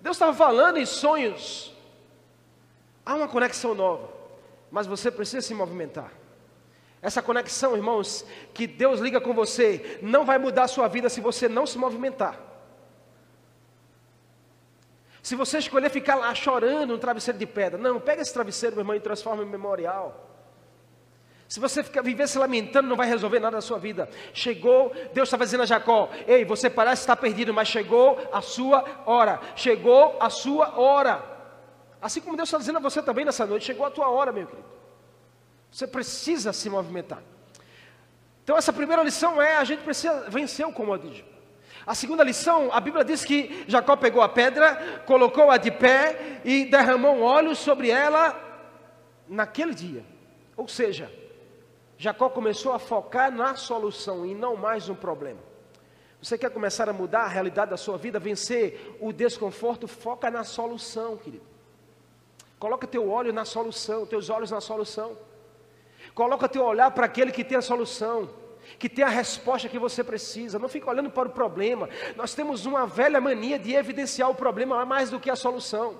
Deus 0.00 0.16
estava 0.16 0.34
falando 0.34 0.78
em 0.78 0.86
sonhos. 0.86 1.77
Há 3.08 3.14
uma 3.14 3.26
conexão 3.26 3.74
nova, 3.74 4.06
mas 4.70 4.86
você 4.86 5.10
precisa 5.10 5.40
se 5.40 5.54
movimentar. 5.54 6.12
Essa 7.00 7.22
conexão, 7.22 7.74
irmãos, 7.74 8.22
que 8.52 8.66
Deus 8.66 9.00
liga 9.00 9.18
com 9.18 9.32
você, 9.32 9.98
não 10.02 10.26
vai 10.26 10.36
mudar 10.36 10.64
a 10.64 10.68
sua 10.68 10.88
vida 10.88 11.08
se 11.08 11.18
você 11.18 11.48
não 11.48 11.66
se 11.66 11.78
movimentar. 11.78 12.38
Se 15.22 15.34
você 15.34 15.56
escolher 15.56 15.88
ficar 15.88 16.16
lá 16.16 16.34
chorando 16.34 16.90
no 16.90 16.98
travesseiro 16.98 17.38
de 17.38 17.46
pedra, 17.46 17.78
não, 17.78 17.98
pega 17.98 18.20
esse 18.20 18.34
travesseiro, 18.34 18.76
meu 18.76 18.82
irmão, 18.82 18.94
e 18.94 19.00
transforma 19.00 19.42
em 19.42 19.46
memorial. 19.46 20.28
Se 21.48 21.58
você 21.58 21.82
ficar, 21.82 22.02
viver 22.02 22.28
se 22.28 22.36
lamentando, 22.36 22.90
não 22.90 22.96
vai 22.96 23.08
resolver 23.08 23.40
nada 23.40 23.56
na 23.56 23.62
sua 23.62 23.78
vida. 23.78 24.06
Chegou, 24.34 24.92
Deus 25.14 25.28
estava 25.28 25.46
dizendo 25.46 25.62
a 25.62 25.66
Jacó: 25.66 26.10
Ei, 26.26 26.44
você 26.44 26.68
parece 26.68 27.00
estar 27.00 27.16
perdido, 27.16 27.54
mas 27.54 27.68
chegou 27.68 28.18
a 28.30 28.42
sua 28.42 28.84
hora. 29.06 29.40
Chegou 29.56 30.14
a 30.20 30.28
sua 30.28 30.78
hora. 30.78 31.37
Assim 32.00 32.20
como 32.20 32.36
Deus 32.36 32.48
está 32.48 32.58
dizendo 32.58 32.78
a 32.78 32.80
você 32.80 33.02
também 33.02 33.24
nessa 33.24 33.44
noite, 33.44 33.66
chegou 33.66 33.84
a 33.84 33.90
tua 33.90 34.08
hora, 34.08 34.32
meu 34.32 34.46
querido. 34.46 34.68
Você 35.70 35.86
precisa 35.86 36.52
se 36.52 36.70
movimentar. 36.70 37.22
Então, 38.44 38.56
essa 38.56 38.72
primeira 38.72 39.02
lição 39.02 39.40
é: 39.42 39.56
a 39.56 39.64
gente 39.64 39.82
precisa 39.82 40.30
vencer 40.30 40.66
o 40.66 40.72
comodismo. 40.72 41.26
A 41.86 41.94
segunda 41.94 42.22
lição, 42.22 42.70
a 42.72 42.80
Bíblia 42.80 43.04
diz 43.04 43.24
que 43.24 43.64
Jacó 43.66 43.96
pegou 43.96 44.22
a 44.22 44.28
pedra, 44.28 45.02
colocou-a 45.06 45.56
de 45.56 45.70
pé 45.70 46.40
e 46.44 46.66
derramou 46.66 47.20
óleo 47.20 47.54
sobre 47.56 47.90
ela 47.90 48.38
naquele 49.26 49.74
dia. 49.74 50.04
Ou 50.56 50.68
seja, 50.68 51.10
Jacó 51.96 52.28
começou 52.28 52.72
a 52.72 52.78
focar 52.78 53.32
na 53.32 53.56
solução 53.56 54.26
e 54.26 54.34
não 54.34 54.56
mais 54.56 54.88
no 54.88 54.94
problema. 54.94 55.40
Você 56.20 56.36
quer 56.36 56.50
começar 56.50 56.88
a 56.88 56.92
mudar 56.92 57.20
a 57.20 57.28
realidade 57.28 57.70
da 57.70 57.76
sua 57.76 57.96
vida, 57.96 58.18
vencer 58.18 58.96
o 59.00 59.12
desconforto? 59.12 59.86
Foca 59.86 60.30
na 60.30 60.44
solução, 60.44 61.16
querido. 61.16 61.44
Coloca 62.58 62.86
teu 62.86 63.08
olho 63.08 63.32
na 63.32 63.44
solução, 63.44 64.04
teus 64.04 64.30
olhos 64.30 64.50
na 64.50 64.60
solução. 64.60 65.16
Coloca 66.14 66.48
teu 66.48 66.64
olhar 66.64 66.90
para 66.90 67.06
aquele 67.06 67.30
que 67.30 67.44
tem 67.44 67.56
a 67.56 67.62
solução, 67.62 68.28
que 68.78 68.88
tem 68.88 69.04
a 69.04 69.08
resposta 69.08 69.68
que 69.68 69.78
você 69.78 70.02
precisa. 70.02 70.58
Não 70.58 70.68
fica 70.68 70.90
olhando 70.90 71.10
para 71.10 71.28
o 71.28 71.32
problema. 71.32 71.88
Nós 72.16 72.34
temos 72.34 72.66
uma 72.66 72.86
velha 72.86 73.20
mania 73.20 73.58
de 73.58 73.74
evidenciar 73.74 74.28
o 74.28 74.34
problema 74.34 74.84
mais 74.84 75.10
do 75.10 75.20
que 75.20 75.30
a 75.30 75.36
solução. 75.36 75.96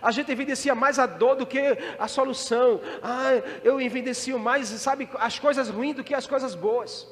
A 0.00 0.12
gente 0.12 0.30
evidencia 0.30 0.74
mais 0.74 0.98
a 0.98 1.06
dor 1.06 1.36
do 1.36 1.46
que 1.46 1.58
a 1.98 2.06
solução. 2.06 2.80
Ah, 3.02 3.30
eu 3.64 3.80
evidencio 3.80 4.38
mais, 4.38 4.68
sabe, 4.68 5.08
as 5.14 5.38
coisas 5.38 5.68
ruins 5.70 5.96
do 5.96 6.04
que 6.04 6.14
as 6.14 6.26
coisas 6.26 6.54
boas. 6.54 7.08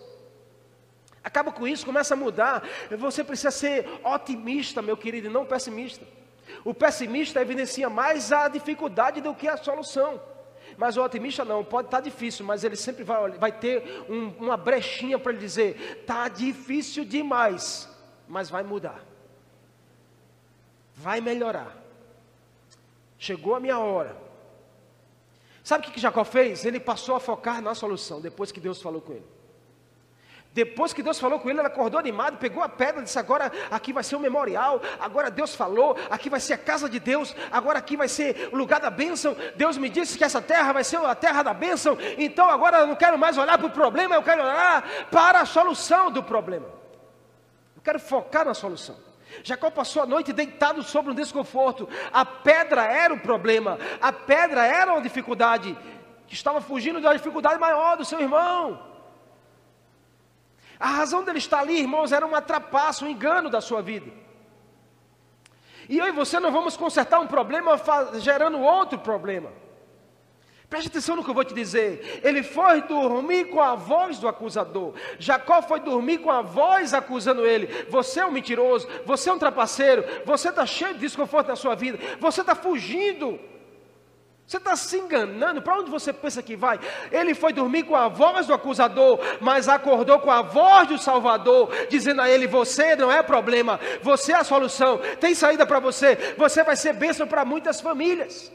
Acaba 1.25 1.53
com 1.53 1.67
isso, 1.67 1.85
começa 1.85 2.15
a 2.15 2.17
mudar. 2.17 2.63
Você 2.99 3.25
precisa 3.25 3.51
ser 3.51 3.89
otimista, 4.05 4.81
meu 4.81 4.97
querido, 4.97 5.27
e 5.27 5.31
não 5.31 5.45
pessimista. 5.45 6.07
O 6.65 6.75
pessimista 6.75 7.41
evidencia 7.41 7.89
mais 7.89 8.33
a 8.33 8.49
dificuldade 8.49 9.21
do 9.21 9.35
que 9.35 9.49
a 9.49 9.57
solução. 9.57 10.21
Mas 10.77 10.97
o 10.97 11.03
otimista 11.03 11.45
não, 11.45 11.65
pode 11.65 11.89
estar 11.89 11.99
tá 11.99 12.03
difícil, 12.03 12.45
mas 12.45 12.65
ele 12.65 12.77
sempre 12.77 13.05
vai, 13.05 13.31
vai 13.33 13.53
ter 13.53 14.05
um, 14.09 14.29
uma 14.39 14.57
brechinha 14.57 15.19
para 15.19 15.33
ele 15.33 15.41
dizer: 15.41 15.99
está 16.01 16.29
difícil 16.29 17.05
demais, 17.05 17.89
mas 18.29 18.49
vai 18.49 18.63
mudar, 18.63 19.05
vai 20.95 21.21
melhorar. 21.21 21.77
Chegou 23.19 23.55
a 23.55 23.61
minha 23.61 23.79
hora. 23.79 24.17
Sabe 25.63 25.87
o 25.87 25.91
que 25.91 26.01
Jacó 26.01 26.25
fez? 26.25 26.65
Ele 26.65 26.81
passou 26.81 27.15
a 27.15 27.21
focar 27.21 27.61
na 27.61 27.75
solução, 27.75 28.21
depois 28.21 28.51
que 28.51 28.59
Deus 28.59 28.81
falou 28.81 29.01
com 29.01 29.13
ele. 29.13 29.40
Depois 30.53 30.93
que 30.93 31.03
Deus 31.03 31.21
falou 31.21 31.39
com 31.39 31.49
ele, 31.49 31.61
ele 31.61 31.67
acordou 31.67 32.01
animado, 32.01 32.37
pegou 32.39 32.61
a 32.61 32.69
pedra 32.69 33.01
e 33.01 33.05
disse: 33.05 33.19
Agora 33.19 33.53
aqui 33.71 33.93
vai 33.93 34.03
ser 34.03 34.17
o 34.17 34.21
memorial. 34.21 34.83
Agora 34.99 35.31
Deus 35.31 35.55
falou, 35.55 35.97
aqui 36.11 36.29
vai 36.29 36.41
ser 36.41 36.55
a 36.55 36.59
casa 36.59 36.89
de 36.89 36.99
Deus. 36.99 37.37
Agora 37.53 37.79
aqui 37.79 37.97
vai 37.97 38.09
ser 38.09 38.51
o 38.53 38.57
lugar 38.57 38.81
da 38.81 38.91
bênção. 38.91 39.37
Deus 39.55 39.79
me 39.79 39.89
disse 39.89 40.19
que 40.19 40.25
essa 40.25 40.43
terra 40.43 40.73
vai 40.73 40.83
ser 40.83 40.97
a 40.97 41.15
terra 41.15 41.45
da 41.45 41.55
bênção. 41.55 41.97
Então 42.19 42.51
agora 42.51 42.79
eu 42.79 42.87
não 42.89 42.97
quero 42.97 43.17
mais 43.17 43.39
olhar 43.39 43.57
para 43.59 43.67
o 43.69 43.71
problema, 43.71 44.17
eu 44.17 44.23
quero 44.25 44.43
olhar 44.43 44.83
para 45.11 45.41
a 45.41 45.47
solução 45.47 46.11
do 46.11 46.23
problema. 46.23 46.67
Eu 47.77 47.83
quero 47.83 48.01
focar 48.01 48.45
na 48.45 48.53
solução. 48.53 48.97
Jacó 49.45 49.71
passou 49.71 50.03
a 50.03 50.07
noite 50.07 50.33
deitado 50.33 50.83
sobre 50.83 51.13
um 51.13 51.15
desconforto. 51.15 51.89
A 52.13 52.25
pedra 52.25 52.83
era 52.83 53.15
o 53.15 53.21
problema, 53.21 53.79
a 54.03 54.13
pedra 54.13 54.67
era 54.67 54.93
uma 54.93 55.01
dificuldade. 55.01 55.79
Estava 56.29 56.61
fugindo 56.61 57.01
da 57.01 57.13
dificuldade 57.13 57.61
maior 57.61 57.97
do 57.97 58.05
seu 58.05 58.21
irmão. 58.21 58.90
A 60.81 60.89
razão 60.89 61.23
dele 61.23 61.37
estar 61.37 61.59
ali, 61.59 61.79
irmãos, 61.79 62.11
era 62.11 62.27
uma 62.27 62.41
trapaça, 62.41 63.05
um 63.05 63.09
engano 63.09 63.51
da 63.51 63.61
sua 63.61 63.83
vida. 63.83 64.11
E 65.87 65.99
eu 65.99 66.09
e 66.09 66.13
você 66.13 66.41
não 66.41 66.51
vamos 66.51 66.75
consertar 66.75 67.21
um 67.21 67.27
problema 67.27 67.79
gerando 68.19 68.59
outro 68.59 68.99
problema. 68.99 69.53
Preste 70.71 70.87
atenção 70.87 71.17
no 71.17 71.25
que 71.25 71.29
eu 71.29 71.35
vou 71.35 71.45
te 71.45 71.53
dizer. 71.53 72.21
Ele 72.23 72.45
foi 72.45 72.81
dormir 72.83 73.47
com 73.47 73.61
a 73.61 73.75
voz 73.75 74.19
do 74.19 74.29
acusador. 74.29 74.95
Jacó 75.19 75.61
foi 75.61 75.81
dormir 75.81 76.19
com 76.19 76.31
a 76.31 76.43
voz 76.43 76.95
acusando 76.95 77.45
ele. 77.45 77.67
Você 77.91 78.21
é 78.21 78.27
um 78.27 78.31
mentiroso, 78.31 78.89
você 79.05 79.29
é 79.29 79.33
um 79.33 79.39
trapaceiro, 79.39 80.05
você 80.25 80.49
está 80.49 80.65
cheio 80.65 80.95
de 80.95 81.01
desconforto 81.01 81.49
na 81.49 81.57
sua 81.57 81.75
vida, 81.75 81.99
você 82.21 82.41
está 82.41 82.55
fugindo. 82.55 83.39
Você 84.51 84.57
está 84.57 84.75
se 84.75 84.99
enganando? 84.99 85.63
Para 85.63 85.79
onde 85.79 85.93
você 85.93 86.13
pensa 86.13 86.43
que 86.43 86.57
vai? 86.57 86.81
Ele 87.13 87.37
foi 87.37 87.53
dormir 87.53 87.85
com 87.85 87.95
a 87.95 88.09
voz 88.09 88.49
do 88.49 88.53
acusador, 88.53 89.21
mas 89.41 89.69
acordou 89.69 90.19
com 90.19 90.29
a 90.29 90.43
voz 90.43 90.89
do 90.89 90.99
Salvador, 90.99 91.71
dizendo 91.89 92.21
a 92.21 92.29
ele: 92.29 92.49
Você 92.49 92.97
não 92.97 93.13
é 93.13 93.23
problema, 93.23 93.79
você 94.03 94.33
é 94.33 94.39
a 94.39 94.43
solução, 94.43 94.99
tem 95.21 95.37
saída 95.37 95.65
para 95.65 95.79
você, 95.79 96.35
você 96.37 96.65
vai 96.65 96.75
ser 96.75 96.95
bênção 96.95 97.29
para 97.29 97.45
muitas 97.45 97.81
famílias. 97.81 98.51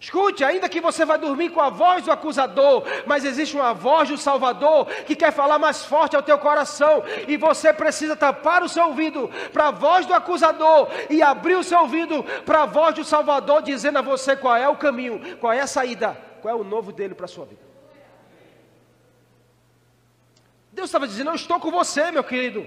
Escute, 0.00 0.44
ainda 0.44 0.68
que 0.68 0.80
você 0.80 1.04
vai 1.04 1.18
dormir 1.18 1.50
com 1.50 1.60
a 1.60 1.70
voz 1.70 2.04
do 2.04 2.12
acusador, 2.12 2.84
mas 3.04 3.24
existe 3.24 3.56
uma 3.56 3.74
voz 3.74 4.08
do 4.08 4.16
Salvador 4.16 4.86
que 5.04 5.16
quer 5.16 5.32
falar 5.32 5.58
mais 5.58 5.84
forte 5.84 6.14
ao 6.14 6.22
teu 6.22 6.38
coração, 6.38 7.02
e 7.26 7.36
você 7.36 7.72
precisa 7.72 8.14
tapar 8.14 8.62
o 8.62 8.68
seu 8.68 8.86
ouvido 8.86 9.28
para 9.52 9.68
a 9.68 9.70
voz 9.72 10.06
do 10.06 10.14
acusador 10.14 10.88
e 11.10 11.20
abrir 11.20 11.56
o 11.56 11.64
seu 11.64 11.80
ouvido 11.80 12.22
para 12.46 12.62
a 12.62 12.66
voz 12.66 12.94
do 12.94 13.04
Salvador, 13.04 13.60
dizendo 13.60 13.98
a 13.98 14.02
você 14.02 14.36
qual 14.36 14.56
é 14.56 14.68
o 14.68 14.76
caminho, 14.76 15.36
qual 15.38 15.52
é 15.52 15.60
a 15.60 15.66
saída, 15.66 16.16
qual 16.40 16.54
é 16.54 16.56
o 16.56 16.62
novo 16.62 16.92
dele 16.92 17.14
para 17.16 17.24
a 17.24 17.28
sua 17.28 17.44
vida. 17.44 17.62
Deus 20.70 20.86
estava 20.86 21.08
dizendo: 21.08 21.30
Eu 21.30 21.34
estou 21.34 21.58
com 21.58 21.72
você, 21.72 22.12
meu 22.12 22.22
querido. 22.22 22.64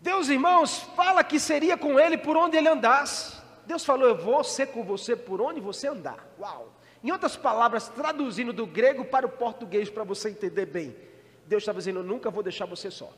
Deus, 0.00 0.30
irmãos, 0.30 0.78
fala 0.96 1.22
que 1.22 1.38
seria 1.38 1.76
com 1.76 2.00
ele 2.00 2.16
por 2.16 2.34
onde 2.34 2.56
ele 2.56 2.68
andasse. 2.68 3.39
Deus 3.70 3.84
falou: 3.84 4.08
Eu 4.08 4.16
vou 4.16 4.42
ser 4.42 4.66
com 4.66 4.82
você 4.82 5.14
por 5.14 5.40
onde 5.40 5.60
você 5.60 5.86
andar. 5.86 6.18
Uau! 6.40 6.72
Em 7.04 7.12
outras 7.12 7.36
palavras, 7.36 7.88
traduzindo 7.88 8.52
do 8.52 8.66
grego 8.66 9.04
para 9.04 9.24
o 9.24 9.28
português 9.28 9.88
para 9.88 10.02
você 10.02 10.30
entender 10.30 10.66
bem, 10.66 10.96
Deus 11.46 11.62
estava 11.62 11.78
dizendo: 11.78 12.00
Eu 12.00 12.04
nunca 12.04 12.30
vou 12.30 12.42
deixar 12.42 12.66
você 12.66 12.90
só. 12.90 13.12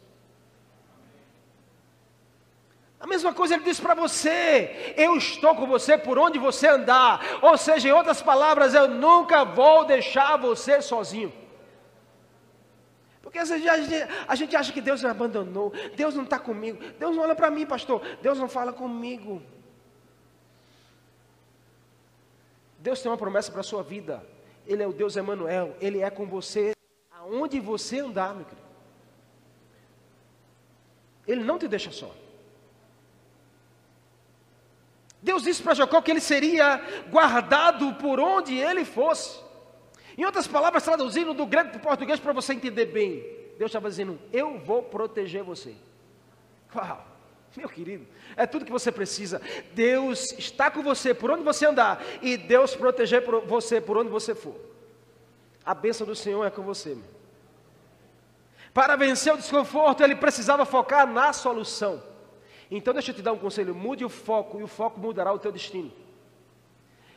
A 3.01 3.07
mesma 3.07 3.33
coisa 3.33 3.55
ele 3.55 3.65
disse 3.65 3.81
para 3.81 3.95
você: 3.95 4.95
Eu 4.95 5.17
estou 5.17 5.55
com 5.57 5.67
você 5.67 5.97
por 5.97 6.19
onde 6.19 6.39
você 6.39 6.69
andar. 6.69 7.25
Ou 7.41 7.57
seja, 7.57 7.89
em 7.89 7.93
outras 7.93 8.21
palavras, 8.21 8.75
eu 8.75 8.87
nunca 8.87 9.47
vou 9.47 9.87
deixar 9.87 10.37
você 10.37 10.83
sozinho. 10.83 11.33
Porque 13.23 13.39
às 13.39 13.49
vezes 13.49 13.67
a 13.67 13.79
gente, 13.79 14.13
a 14.29 14.35
gente 14.35 14.55
acha 14.55 14.71
que 14.71 14.83
Deus 14.83 15.03
me 15.03 15.09
abandonou, 15.09 15.73
Deus 15.97 16.15
não 16.15 16.25
está 16.25 16.39
comigo, 16.39 16.79
Deus 16.99 17.17
não 17.17 17.23
olha 17.23 17.35
para 17.35 17.51
mim, 17.51 17.65
pastor, 17.65 18.03
Deus 18.21 18.39
não 18.39 18.51
fala 18.51 18.71
comigo. 18.71 19.41
Deus 22.83 23.01
tem 23.01 23.11
uma 23.11 23.17
promessa 23.17 23.51
para 23.51 23.61
a 23.61 23.65
sua 23.65 23.83
vida. 23.83 24.27
Ele 24.67 24.83
é 24.83 24.87
o 24.87 24.93
Deus 24.93 25.17
Emanuel, 25.17 25.77
ele 25.81 26.01
é 26.01 26.11
com 26.11 26.27
você 26.27 26.73
aonde 27.13 27.61
você 27.61 28.01
andar, 28.01 28.35
meu 28.35 28.45
querido. 28.45 28.67
Ele 31.27 31.45
não 31.45 31.59
te 31.59 31.69
deixa 31.69 31.93
só. 31.93 32.13
Deus 35.23 35.45
disse 35.45 35.63
para 35.63 35.75
Jacó 35.75 36.03
que 36.03 36.11
ele 36.11 36.21
seria 36.21 36.83
guardado 37.09 37.95
por 37.95 38.19
onde 38.19 38.59
ele 38.59 38.85
fosse. 38.85 39.41
Em 40.19 40.25
outras 40.25 40.49
palavras, 40.49 40.83
traduzindo 40.83 41.33
do 41.33 41.47
grego 41.47 41.71
para 41.71 41.79
o 41.79 41.83
português 41.83 42.19
para 42.19 42.33
você 42.33 42.53
entender 42.53 42.87
bem, 42.87 43.25
Deus 43.57 43.71
estava 43.71 43.89
dizendo: 43.89 44.19
Eu 44.33 44.59
vou 44.59 44.83
proteger 44.83 45.45
você. 45.45 45.77
Uau! 46.75 47.12
Meu 47.57 47.69
querido, 47.69 48.07
é 48.37 48.47
tudo 48.47 48.65
que 48.65 48.73
você 48.73 48.91
precisa. 48.91 49.41
Deus 49.75 50.33
está 50.39 50.71
com 50.71 50.83
você 50.83 51.13
por 51.13 51.31
onde 51.31 51.43
você 51.43 51.67
andar 51.67 52.03
e 52.23 52.37
Deus 52.37 52.75
proteger 52.75 53.23
você 53.47 53.81
por 53.81 53.99
onde 53.99 54.11
você 54.11 54.35
for. 54.35 54.55
A 55.65 55.75
bênção 55.75 56.07
do 56.07 56.15
Senhor 56.15 56.45
é 56.45 56.51
com 56.51 56.63
você. 56.63 56.97
Para 58.73 58.97
vencer 58.97 59.35
o 59.35 59.37
desconforto, 59.37 60.03
ele 60.03 60.17
precisava 60.17 60.65
focar 60.65 61.07
na 61.07 61.33
solução. 61.33 62.03
Então, 62.71 62.95
deixa 62.95 63.11
eu 63.11 63.15
te 63.15 63.23
dar 63.23 63.33
um 63.33 63.39
conselho: 63.39 63.75
mude 63.75 64.05
o 64.05 64.09
foco 64.09 64.59
e 64.59 64.63
o 64.63 64.67
foco 64.67 64.99
mudará 64.99 65.33
o 65.33 65.39
teu 65.39 65.53
destino. 65.53 65.93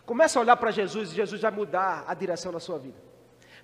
Comece 0.05 0.37
a 0.37 0.41
olhar 0.41 0.57
para 0.57 0.69
Jesus 0.69 1.11
e 1.11 1.15
Jesus 1.15 1.41
vai 1.41 1.51
mudar 1.51 2.03
a 2.07 2.13
direção 2.13 2.51
da 2.51 2.59
sua 2.59 2.77
vida. 2.77 2.97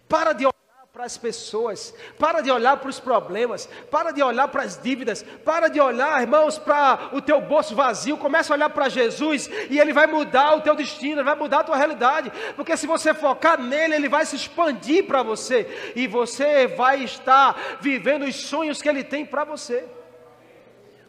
Para 0.07 0.34
de 0.34 0.45
para 0.94 1.06
as 1.06 1.18
pessoas, 1.18 1.94
para 2.20 2.42
de 2.42 2.52
olhar 2.52 2.76
para 2.76 2.89
os 2.89 3.00
problemas, 3.00 3.66
para 3.89 4.12
de 4.12 4.22
olhar 4.22 4.50
para 4.50 4.64
as 4.64 4.78
dívidas, 4.78 5.24
para 5.46 5.70
de 5.70 5.80
olhar, 5.80 6.22
irmãos, 6.22 6.60
para 6.60 7.12
o 7.14 7.22
teu 7.22 7.39
bolso 7.39 7.74
vazio, 7.74 8.18
começa 8.18 8.54
a 8.54 8.58
olhar 8.58 8.70
para 8.70 8.89
Jesus 8.89 9.50
e 9.70 9.80
ele 9.80 9.94
vai 9.94 10.06
mudar 10.06 10.58
o 10.58 10.62
teu 10.62 10.76
destino, 10.76 11.24
vai 11.24 11.34
mudar 11.34 11.60
a 11.60 11.64
tua 11.64 11.78
realidade, 11.78 12.30
porque 12.58 12.76
se 12.76 12.86
você 12.86 13.14
focar 13.14 13.58
nele, 13.58 13.96
ele 13.96 14.10
vai 14.10 14.26
se 14.26 14.36
expandir 14.36 15.08
para 15.08 15.24
você 15.24 15.94
e 15.96 16.08
você 16.08 16.68
vai 16.68 17.02
estar 17.06 17.78
vivendo 17.80 18.24
os 18.24 18.36
sonhos 18.36 18.82
que 18.82 18.89
ele 18.89 19.04
tem 19.04 19.26
para 19.26 19.46
você. 19.46 19.88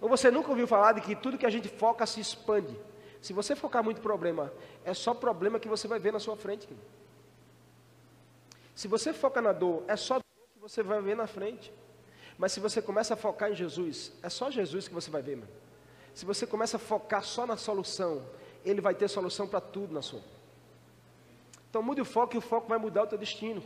Ou 0.01 0.09
você 0.09 0.31
nunca 0.31 0.51
ouviu 0.51 0.69
falar 0.69 0.93
de 0.93 1.01
que 1.01 1.17
tudo 1.17 1.37
que 1.37 1.47
a 1.47 1.51
gente 1.51 1.69
foca 1.69 2.07
se 2.07 2.21
expande? 2.21 2.79
Se 3.21 3.33
você 3.33 3.57
focar 3.57 3.83
muito 3.83 4.01
problema, 4.01 4.53
é 4.85 4.95
só 4.95 5.13
problema 5.13 5.59
que 5.59 5.69
você 5.69 5.89
vai 5.89 5.99
ver 5.99 6.13
na 6.13 6.21
sua 6.21 6.37
frente. 6.37 6.69
Querido. 6.69 7.02
Se 8.75 8.89
você 8.89 9.13
foca 9.13 9.41
na 9.41 9.53
dor, 9.53 9.85
é 9.87 9.97
só 9.97 10.15
dor 10.15 10.49
que 10.53 10.59
você 10.59 10.83
vai 10.83 11.01
ver 11.01 11.17
na 11.17 11.27
frente. 11.27 11.73
Mas 12.39 12.53
se 12.53 12.61
você 12.61 12.81
começa 12.81 13.15
a 13.15 13.17
focar 13.17 13.51
em 13.51 13.55
Jesus, 13.55 14.13
é 14.23 14.29
só 14.29 14.51
Jesus 14.51 14.89
que 14.89 14.95
você 14.95 15.11
vai 15.11 15.23
ver, 15.23 15.37
mano. 15.37 15.51
Se 16.15 16.25
você 16.25 16.47
começa 16.47 16.77
a 16.77 16.81
focar 16.81 17.23
só 17.23 17.47
na 17.47 17.57
solução, 17.57 18.25
Ele 18.65 18.81
vai 18.81 18.95
ter 18.95 19.09
solução 19.09 19.47
para 19.47 19.61
tudo 19.61 19.95
na 19.95 20.03
sua. 20.03 20.21
Então 21.69 21.83
mude 21.83 22.01
o 22.01 22.05
foco 22.05 22.35
e 22.35 22.39
o 22.39 22.43
foco 22.43 22.69
vai 22.69 22.79
mudar 22.79 23.05
o 23.05 23.07
teu 23.07 23.19
destino. 23.19 23.63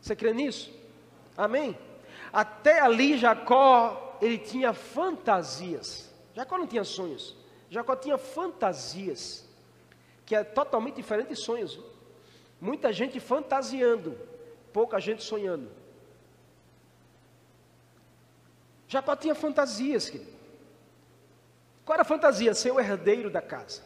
Você 0.00 0.16
crê 0.16 0.32
nisso? 0.32 0.72
Amém? 1.36 1.76
Até 2.32 2.80
ali 2.80 3.18
Jacó, 3.18 4.16
ele 4.22 4.38
tinha 4.38 4.72
fantasias. 4.72 6.10
Jacó 6.34 6.56
não 6.56 6.66
tinha 6.66 6.84
sonhos. 6.84 7.36
Jacó 7.68 7.96
tinha 7.96 8.16
fantasias, 8.16 9.44
que 10.24 10.34
é 10.34 10.44
totalmente 10.44 10.96
diferente 10.96 11.28
de 11.28 11.36
sonhos. 11.36 11.78
Muita 12.60 12.92
gente 12.92 13.20
fantasiando, 13.20 14.18
pouca 14.72 14.98
gente 14.98 15.22
sonhando. 15.22 15.70
Jacó 18.88 19.14
tinha 19.16 19.34
fantasias, 19.34 20.08
querido. 20.08 20.36
Qual 21.84 21.94
era 21.94 22.02
a 22.02 22.04
fantasia? 22.04 22.54
Ser 22.54 22.72
o 22.72 22.80
herdeiro 22.80 23.30
da 23.30 23.40
casa, 23.40 23.82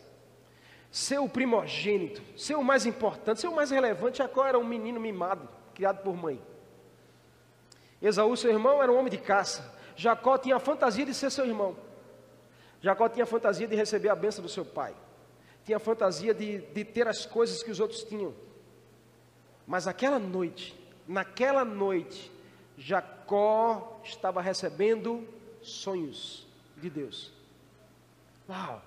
ser 0.91 1.19
o 1.19 1.29
primogênito, 1.29 2.23
ser 2.39 2.55
o 2.55 2.63
mais 2.63 2.87
importante, 2.87 3.41
ser 3.41 3.49
o 3.49 3.55
mais 3.55 3.71
relevante. 3.71 4.19
Jacó 4.19 4.47
era 4.47 4.59
um 4.59 4.65
menino 4.65 5.01
mimado, 5.01 5.49
criado 5.75 6.03
por 6.03 6.17
mãe. 6.17 6.41
Esaú, 8.01 8.35
seu 8.37 8.51
irmão, 8.51 8.83
era 8.83 8.91
um 8.91 8.97
homem 8.97 9.11
de 9.11 9.19
caça. 9.19 9.79
Jacó 9.95 10.39
tinha 10.39 10.57
a 10.57 10.61
fantasia 10.61 11.05
de 11.05 11.13
ser 11.13 11.31
seu 11.31 11.45
irmão. 11.45 11.77
Jacó 12.81 13.09
tinha 13.09 13.25
a 13.25 13.27
fantasia 13.27 13.67
de 13.67 13.77
receber 13.77 14.09
a 14.09 14.15
bênção 14.15 14.43
do 14.43 14.49
seu 14.49 14.65
pai. 14.65 14.95
Tinha 15.65 15.77
a 15.77 15.81
fantasia 15.81 16.33
de, 16.33 16.59
de 16.59 16.85
ter 16.85 17.07
as 17.07 17.27
coisas 17.27 17.63
que 17.63 17.71
os 17.71 17.81
outros 17.81 18.03
tinham. 18.03 18.35
Mas 19.67 19.87
aquela 19.87 20.19
noite, 20.19 20.79
naquela 21.07 21.65
noite, 21.65 22.31
Jacó 22.77 24.01
estava 24.05 24.41
recebendo 24.41 25.27
sonhos 25.63 26.47
de 26.77 26.89
Deus. 26.89 27.33
Uau! 28.49 28.83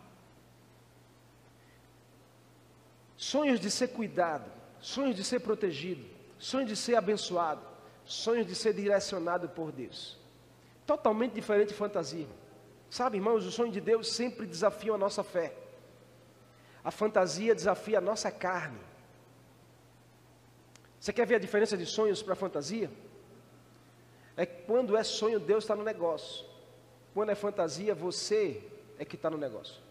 Sonhos 3.16 3.60
de 3.60 3.72
ser 3.72 3.90
cuidado, 3.90 4.52
sonhos 4.82 5.16
de 5.16 5.24
ser 5.24 5.40
protegido, 5.40 6.06
sonhos 6.38 6.68
de 6.68 6.76
ser 6.76 6.96
abençoado, 6.96 7.62
sonhos 8.04 8.46
de 8.46 8.56
ser 8.56 8.74
direcionado 8.74 9.48
por 9.50 9.72
Deus. 9.72 10.18
Totalmente 10.86 11.34
diferente 11.34 11.70
de 11.70 11.74
fantasia. 11.74 12.28
Sabe, 12.90 13.18
irmãos, 13.18 13.46
os 13.46 13.54
sonhos 13.54 13.74
de 13.74 13.80
Deus 13.80 14.12
sempre 14.12 14.46
desafiam 14.46 14.96
a 14.96 14.98
nossa 14.98 15.24
fé. 15.24 15.56
A 16.84 16.92
fantasia 16.92 17.56
desafia 17.56 18.00
a 18.00 18.02
nossa 18.02 18.30
carne. 18.30 18.80
Você 21.04 21.12
quer 21.12 21.28
ver 21.28 21.36
a 21.36 21.40
diferença 21.40 21.76
de 21.76 21.86
sonhos 21.86 22.24
para 22.24 22.34
fantasia? 22.34 22.90
É 24.38 24.46
que 24.46 24.62
quando 24.62 24.96
é 24.96 25.04
sonho, 25.04 25.38
Deus 25.38 25.66
está 25.66 25.76
no 25.76 25.84
negócio. 25.84 26.46
Quando 27.14 27.30
é 27.30 27.36
fantasia, 27.36 27.94
você 27.94 28.64
é 28.98 29.04
que 29.04 29.18
está 29.18 29.30
no 29.30 29.38
negócio. 29.38 29.82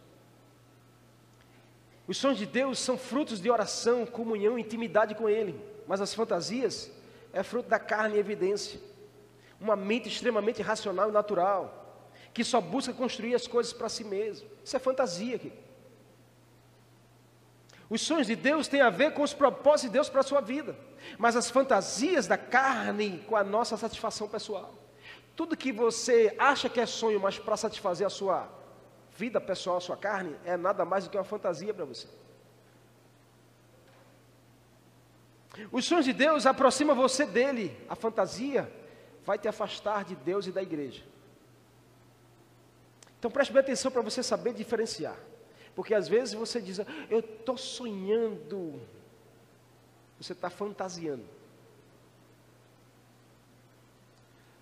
Os 2.09 2.17
sonhos 2.17 2.39
de 2.39 2.47
Deus 2.47 2.79
são 2.79 2.97
frutos 2.97 3.43
de 3.43 3.51
oração, 3.51 4.07
comunhão, 4.07 4.59
intimidade 4.59 5.15
com 5.15 5.29
Ele. 5.29 5.55
Mas 5.87 6.01
as 6.01 6.15
fantasias 6.15 6.91
é 7.31 7.43
fruto 7.43 7.69
da 7.69 7.79
carne 7.79 8.17
e 8.17 8.19
evidência. 8.19 8.81
Uma 9.61 9.77
mente 9.77 10.09
extremamente 10.09 10.63
racional 10.63 11.11
e 11.11 11.13
natural, 11.13 12.09
que 12.33 12.43
só 12.43 12.59
busca 12.59 12.91
construir 12.95 13.35
as 13.35 13.47
coisas 13.47 13.75
para 13.75 13.91
si 13.91 14.03
mesmo. 14.03 14.49
Isso 14.65 14.75
é 14.75 14.79
fantasia 14.79 15.37
aqui. 15.37 15.53
Os 17.93 18.01
sonhos 18.01 18.27
de 18.27 18.35
Deus 18.35 18.69
têm 18.69 18.81
a 18.81 18.89
ver 18.89 19.13
com 19.13 19.23
os 19.23 19.35
propósitos 19.35 19.83
de 19.83 19.91
Deus 19.91 20.09
para 20.09 20.21
a 20.21 20.25
sua 20.25 20.41
vida, 20.41 20.75
mas 21.19 21.37
as 21.37 21.51
fantasias 21.51 22.27
da 22.27 22.39
carne 22.39 23.23
com 23.29 23.37
a 23.37 23.45
nossa 23.45 23.77
satisfação 23.77 24.27
pessoal. 24.27 24.73
Tudo 25.37 25.55
que 25.55 25.71
você 25.71 26.35
acha 26.39 26.71
que 26.71 26.81
é 26.81 26.87
sonho, 26.87 27.21
mas 27.21 27.39
para 27.39 27.55
satisfazer 27.55 28.07
a 28.07 28.11
sua 28.11 28.49
vida 29.15 29.39
pessoal, 29.43 29.77
a 29.77 29.81
sua 29.83 29.95
carne, 29.95 30.35
é 30.47 30.57
nada 30.57 30.87
mais 30.87 31.05
do 31.05 31.11
que 31.11 31.19
uma 31.19 31.23
fantasia 31.23 31.75
para 31.75 31.85
você. 31.85 32.09
Os 35.71 35.85
sonhos 35.85 36.07
de 36.07 36.15
Deus 36.15 36.47
aproximam 36.47 36.97
você 36.97 37.27
dele, 37.27 37.79
a 37.91 37.95
fantasia 37.95 38.73
vai 39.23 39.37
te 39.37 39.49
afastar 39.49 40.03
de 40.07 40.17
Deus 40.17 40.47
e 40.47 40.51
da 40.51 40.63
igreja. 40.63 41.03
Então 43.19 43.31
preste 43.31 43.53
bem 43.53 43.61
atenção 43.61 43.91
para 43.91 44.01
você 44.01 44.23
saber 44.23 44.55
diferenciar. 44.55 45.19
Porque 45.75 45.95
às 45.95 46.09
vezes 46.09 46.35
você 46.35 46.61
diz, 46.61 46.79
eu 47.11 47.21
estou 47.21 47.57
sonhando. 47.57 48.81
Você 50.21 50.33
está 50.33 50.51
fantasiando. 50.51 51.25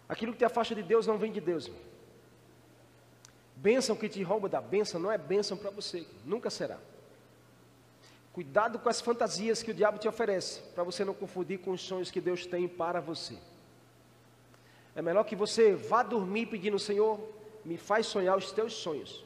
Aquilo 0.09 0.33
que 0.33 0.39
te 0.39 0.45
afasta 0.45 0.75
de 0.75 0.83
Deus 0.83 1.07
não 1.07 1.19
vem 1.19 1.31
de 1.31 1.41
Deus. 1.41 1.71
Bênção 3.55 3.95
que 3.95 4.09
te 4.09 4.23
rouba 4.23 4.49
da 4.49 4.61
bênção 4.61 4.99
não 4.99 5.13
é 5.13 5.19
bênção 5.19 5.57
para 5.57 5.71
você, 5.71 6.07
nunca 6.25 6.49
será. 6.49 6.79
Cuidado 8.33 8.79
com 8.79 8.89
as 8.89 9.01
fantasias 9.01 9.63
que 9.63 9.71
o 9.71 9.75
diabo 9.75 9.99
te 9.99 10.09
oferece, 10.09 10.63
para 10.75 10.83
você 10.83 11.05
não 11.05 11.13
confundir 11.13 11.59
com 11.59 11.73
os 11.73 11.83
sonhos 11.83 12.11
que 12.11 12.21
Deus 12.21 12.47
tem 12.47 12.67
para 12.67 13.01
você. 13.01 13.37
É 14.97 15.03
melhor 15.03 15.25
que 15.25 15.37
você 15.37 15.75
vá 15.75 16.03
dormir 16.03 16.47
pedindo, 16.47 16.79
Senhor, 16.79 17.21
me 17.65 17.77
faz 17.77 18.07
sonhar 18.07 18.37
os 18.37 18.51
teus 18.51 18.73
sonhos. 18.73 19.25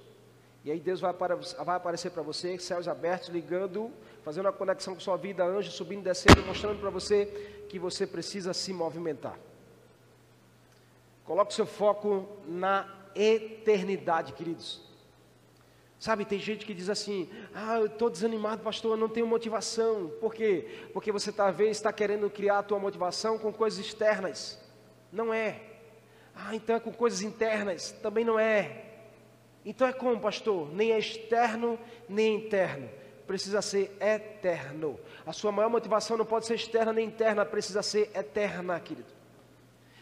E 0.64 0.70
aí 0.70 0.80
Deus 0.80 0.98
vai, 0.98 1.10
aparecer 1.10 2.10
para 2.10 2.22
você, 2.22 2.58
céus 2.58 2.88
abertos, 2.88 3.28
ligando, 3.28 3.92
fazendo 4.22 4.46
uma 4.46 4.52
conexão 4.52 4.94
com 4.94 5.00
sua 5.00 5.16
vida, 5.16 5.44
anjos 5.44 5.74
subindo 5.74 6.02
descendo, 6.02 6.40
mostrando 6.46 6.80
para 6.80 6.88
você 6.88 7.26
que 7.68 7.78
você 7.78 8.06
precisa 8.06 8.54
se 8.54 8.72
movimentar. 8.72 9.38
Coloque 11.24 11.52
seu 11.52 11.66
foco 11.66 12.26
na 12.46 12.88
eternidade, 13.14 14.32
queridos. 14.32 14.82
Sabe, 15.98 16.24
tem 16.24 16.38
gente 16.38 16.64
que 16.64 16.72
diz 16.72 16.88
assim: 16.88 17.30
Ah, 17.54 17.78
eu 17.78 17.86
estou 17.86 18.08
desanimado, 18.08 18.62
pastor, 18.62 18.92
eu 18.92 18.96
não 18.96 19.08
tenho 19.08 19.26
motivação. 19.26 20.10
Por 20.20 20.34
quê? 20.34 20.86
Porque 20.92 21.12
você 21.12 21.30
talvez 21.30 21.76
está 21.76 21.92
querendo 21.92 22.28
criar 22.30 22.60
a 22.60 22.62
tua 22.62 22.78
motivação 22.78 23.38
com 23.38 23.52
coisas 23.52 23.78
externas. 23.78 24.58
Não 25.12 25.32
é. 25.32 25.60
Ah, 26.34 26.54
então 26.54 26.76
é 26.76 26.80
com 26.80 26.92
coisas 26.92 27.20
internas. 27.22 27.92
Também 27.92 28.24
não 28.24 28.38
é. 28.38 28.93
Então 29.64 29.88
é 29.88 29.92
como, 29.92 30.20
pastor? 30.20 30.72
Nem 30.74 30.92
é 30.92 30.98
externo, 30.98 31.78
nem 32.08 32.36
interno. 32.36 32.88
Precisa 33.26 33.62
ser 33.62 33.96
eterno. 34.00 35.00
A 35.24 35.32
sua 35.32 35.50
maior 35.50 35.70
motivação 35.70 36.16
não 36.18 36.26
pode 36.26 36.46
ser 36.46 36.54
externa 36.54 36.92
nem 36.92 37.06
interna, 37.06 37.44
precisa 37.46 37.82
ser 37.82 38.10
eterna, 38.14 38.78
querido. 38.78 39.08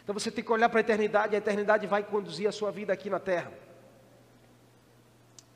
Então 0.03 0.13
você 0.13 0.29
tem 0.29 0.43
que 0.43 0.51
olhar 0.51 0.67
para 0.67 0.79
a 0.79 0.81
eternidade, 0.81 1.33
a 1.33 1.37
eternidade 1.37 1.87
vai 1.87 2.03
conduzir 2.03 2.47
a 2.47 2.51
sua 2.51 2.71
vida 2.71 2.91
aqui 2.91 3.09
na 3.09 3.19
terra. 3.19 3.51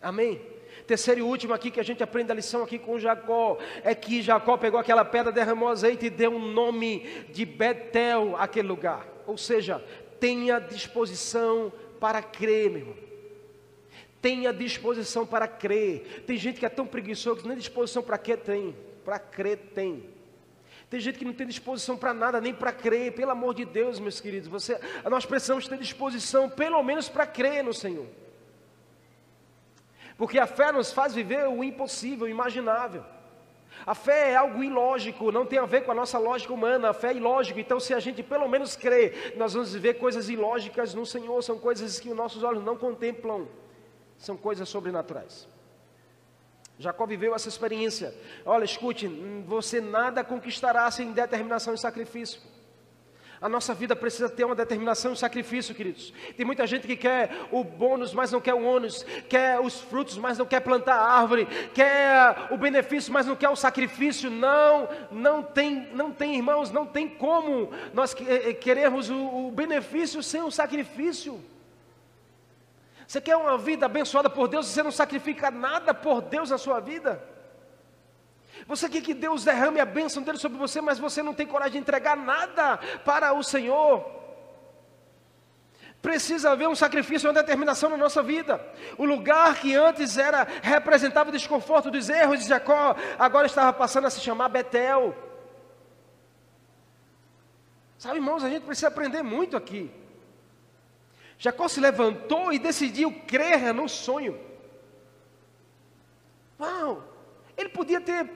Amém? 0.02 0.42
Terceiro 0.86 1.20
e 1.20 1.24
último 1.24 1.54
aqui 1.54 1.70
que 1.70 1.82
a 1.82 1.84
gente 1.84 2.02
aprende 2.02 2.32
a 2.32 2.36
lição 2.36 2.64
aqui 2.64 2.80
com 2.80 2.98
Jacó 2.98 3.58
é 3.84 3.94
que 3.94 4.22
Jacó 4.22 4.56
pegou 4.56 4.80
aquela 4.80 5.04
pedra, 5.04 5.34
derramou 5.34 5.68
azeite 5.68 6.06
e 6.06 6.10
deu 6.10 6.32
um 6.32 6.54
nome 6.54 7.26
de 7.30 7.46
Betel 7.46 8.38
àquele 8.38 8.70
lugar. 8.70 9.06
Ou 9.26 9.38
seja, 9.38 9.84
tenha 10.18 10.60
disposição 10.60 11.74
para 12.00 12.22
crer, 12.22 12.70
meu 12.70 12.80
irmão. 12.80 13.07
Tenha 14.22 14.52
disposição 14.54 15.26
para 15.26 15.48
crer. 15.48 16.24
Tem 16.26 16.38
gente 16.38 16.60
que 16.60 16.66
é 16.66 16.70
tão 16.70 16.88
preguiçoso 16.88 17.42
que 17.42 17.48
nem 17.48 17.58
disposição 17.58 18.02
para 18.02 18.18
crer 18.18 18.40
tem. 18.40 18.76
Para 19.06 19.20
crer 19.20 19.58
tem. 19.74 20.04
Tem 20.90 21.00
gente 21.00 21.20
que 21.20 21.26
não 21.26 21.34
tem 21.34 21.46
disposição 21.46 21.98
para 21.98 22.14
nada, 22.14 22.40
nem 22.40 22.54
para 22.54 22.72
crer. 22.72 23.14
Pelo 23.14 23.32
amor 23.32 23.54
de 23.54 23.66
Deus, 23.66 24.00
meus 24.00 24.22
queridos, 24.22 24.48
você, 24.48 24.80
nós 25.10 25.26
precisamos 25.26 25.68
ter 25.68 25.78
disposição, 25.78 26.50
pelo 26.50 26.82
menos 26.82 27.10
para 27.10 27.28
crer 27.28 27.64
no 27.64 27.74
Senhor. 27.74 28.08
Porque 30.18 30.40
a 30.40 30.48
fé 30.48 30.72
nos 30.72 30.92
faz 30.92 31.14
viver 31.14 31.48
o 31.48 31.64
impossível, 31.64 32.26
o 32.26 32.30
imaginável. 32.30 33.04
A 33.86 33.94
fé 33.94 34.32
é 34.32 34.36
algo 34.36 34.64
ilógico, 34.64 35.32
não 35.32 35.46
tem 35.46 35.60
a 35.60 35.66
ver 35.66 35.84
com 35.84 35.92
a 35.92 35.96
nossa 35.96 36.18
lógica 36.18 36.54
humana, 36.54 36.90
a 36.90 36.94
fé 36.94 37.10
é 37.10 37.16
ilógica. 37.18 37.60
Então, 37.60 37.80
se 37.80 37.94
a 37.94 38.00
gente 38.00 38.24
pelo 38.24 38.48
menos 38.48 38.76
crê, 38.76 39.34
nós 39.36 39.54
vamos 39.54 39.74
viver 39.74 39.96
coisas 39.96 40.30
ilógicas 40.30 40.94
no 40.94 41.06
Senhor, 41.06 41.42
são 41.44 41.60
coisas 41.60 42.00
que 42.00 42.10
os 42.10 42.16
nossos 42.16 42.44
olhos 42.44 42.64
não 42.64 42.76
contemplam, 42.76 43.48
são 44.18 44.36
coisas 44.36 44.68
sobrenaturais. 44.68 45.48
Jacó 46.80 47.06
viveu 47.06 47.34
essa 47.34 47.50
experiência. 47.50 48.14
Olha, 48.46 48.64
escute, 48.64 49.08
você 49.48 49.82
nada 49.82 50.24
conquistará 50.24 50.90
sem 50.92 51.12
determinação 51.12 51.74
e 51.74 51.78
sacrifício. 51.78 52.40
A 53.40 53.48
nossa 53.48 53.74
vida 53.74 53.96
precisa 53.96 54.28
ter 54.28 54.46
uma 54.46 54.56
determinação 54.56 55.12
e 55.12 55.14
um 55.14 55.16
sacrifício, 55.16 55.76
queridos. 55.76 56.12
Tem 56.36 56.46
muita 56.46 56.66
gente 56.66 56.88
que 56.88 56.96
quer 56.96 57.30
o 57.52 57.64
bônus, 57.64 58.12
mas 58.12 58.32
não 58.32 58.42
quer 58.42 58.56
o 58.56 58.64
ônus, 58.64 59.04
quer 59.30 59.60
os 59.60 59.80
frutos, 59.80 60.18
mas 60.18 60.40
não 60.40 60.46
quer 60.46 60.60
plantar 60.60 60.96
a 60.96 61.12
árvore, 61.12 61.46
quer 61.74 62.48
o 62.50 62.58
benefício, 62.58 63.14
mas 63.14 63.28
não 63.28 63.36
quer 63.36 63.50
o 63.50 63.56
sacrifício. 63.56 64.32
Não, 64.32 64.90
não 65.12 65.44
tem, 65.44 65.88
não 65.94 66.12
tem, 66.12 66.36
irmãos, 66.36 66.72
não 66.72 66.86
tem 66.86 67.08
como 67.08 67.72
nós 67.94 68.16
eh, 68.28 68.54
queremos 68.54 69.10
o, 69.10 69.48
o 69.48 69.52
benefício 69.52 70.24
sem 70.24 70.42
o 70.42 70.50
sacrifício. 70.50 71.40
Você 73.08 73.22
quer 73.22 73.38
uma 73.38 73.58
vida 73.58 73.86
abençoada 73.86 74.30
por 74.30 74.50
Deus 74.50 74.68
e 74.68 74.74
você 74.74 74.84
não 74.84 74.92
sacrifica 74.92 75.50
nada 75.50 75.94
por 75.94 76.22
Deus 76.22 76.50
na 76.50 76.58
sua 76.58 76.82
vida? 76.82 77.24
Você 78.68 78.90
quer 78.90 79.02
que 79.02 79.14
Deus 79.14 79.46
derrame 79.46 79.80
a 79.80 79.86
bênção 79.86 80.22
dele 80.22 80.38
sobre 80.38 80.58
você, 80.58 80.82
mas 80.82 81.00
você 81.00 81.24
não 81.24 81.34
tem 81.34 81.48
coragem 81.48 81.74
de 81.74 81.78
entregar 81.78 82.18
nada 82.18 82.78
para 83.06 83.32
o 83.32 83.42
Senhor. 83.42 84.06
Precisa 86.02 86.52
haver 86.52 86.68
um 86.68 86.76
sacrifício, 86.76 87.30
uma 87.30 87.34
determinação 87.34 87.90
na 87.90 87.98
nossa 87.98 88.22
vida. 88.22 88.62
O 88.98 89.06
lugar 89.06 89.56
que 89.56 89.74
antes 89.74 90.18
era 90.18 90.46
representava 90.62 91.30
o 91.30 91.34
desconforto 91.34 91.90
dos 91.90 92.10
erros 92.10 92.42
de 92.42 92.50
Jacó, 92.50 92.94
agora 93.18 93.48
estava 93.48 93.72
passando 93.72 94.08
a 94.08 94.10
se 94.10 94.20
chamar 94.20 94.50
Betel. 94.50 95.16
Sabe, 97.98 98.18
irmãos, 98.18 98.44
a 98.44 98.50
gente 98.50 98.64
precisa 98.64 98.90
aprender 98.90 99.24
muito 99.24 99.56
aqui. 99.56 99.90
Jacó 101.38 101.68
se 101.68 101.80
levantou 101.80 102.52
e 102.52 102.60
decidiu 102.60 103.14
crer 103.28 103.74
no 103.74 103.88
sonho. 103.88 104.40
Uau! 106.60 107.04
Ele 107.56 107.70
podia 107.70 108.02
ter 108.02 108.30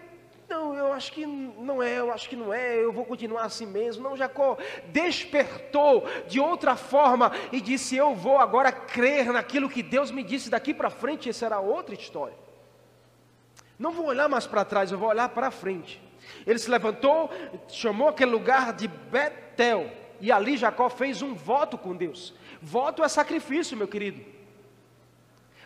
não, 0.51 0.75
eu 0.75 0.91
acho 0.91 1.13
que 1.13 1.25
não 1.25 1.81
é, 1.81 1.99
eu 1.99 2.11
acho 2.11 2.27
que 2.27 2.35
não 2.35 2.53
é, 2.53 2.83
eu 2.83 2.91
vou 2.91 3.05
continuar 3.05 3.43
assim 3.43 3.65
mesmo. 3.65 4.03
Não, 4.03 4.17
Jacó 4.17 4.57
despertou 4.87 6.05
de 6.27 6.41
outra 6.41 6.75
forma 6.75 7.31
e 7.53 7.61
disse: 7.61 7.95
Eu 7.95 8.13
vou 8.13 8.37
agora 8.37 8.69
crer 8.69 9.31
naquilo 9.31 9.69
que 9.69 9.81
Deus 9.81 10.11
me 10.11 10.23
disse 10.23 10.49
daqui 10.49 10.73
para 10.73 10.89
frente, 10.89 11.29
essa 11.29 11.45
era 11.45 11.61
outra 11.61 11.95
história. 11.95 12.35
Não 13.79 13.93
vou 13.93 14.07
olhar 14.07 14.27
mais 14.27 14.45
para 14.45 14.65
trás, 14.65 14.91
eu 14.91 14.97
vou 14.97 15.07
olhar 15.07 15.29
para 15.29 15.49
frente. 15.51 16.01
Ele 16.45 16.59
se 16.59 16.69
levantou, 16.69 17.31
chamou 17.69 18.09
aquele 18.09 18.31
lugar 18.31 18.73
de 18.73 18.89
Betel, 18.89 19.89
e 20.19 20.33
ali 20.33 20.57
Jacó 20.57 20.89
fez 20.89 21.21
um 21.21 21.33
voto 21.33 21.77
com 21.77 21.95
Deus. 21.95 22.33
Voto 22.61 23.03
é 23.03 23.07
sacrifício, 23.07 23.75
meu 23.75 23.87
querido. 23.87 24.23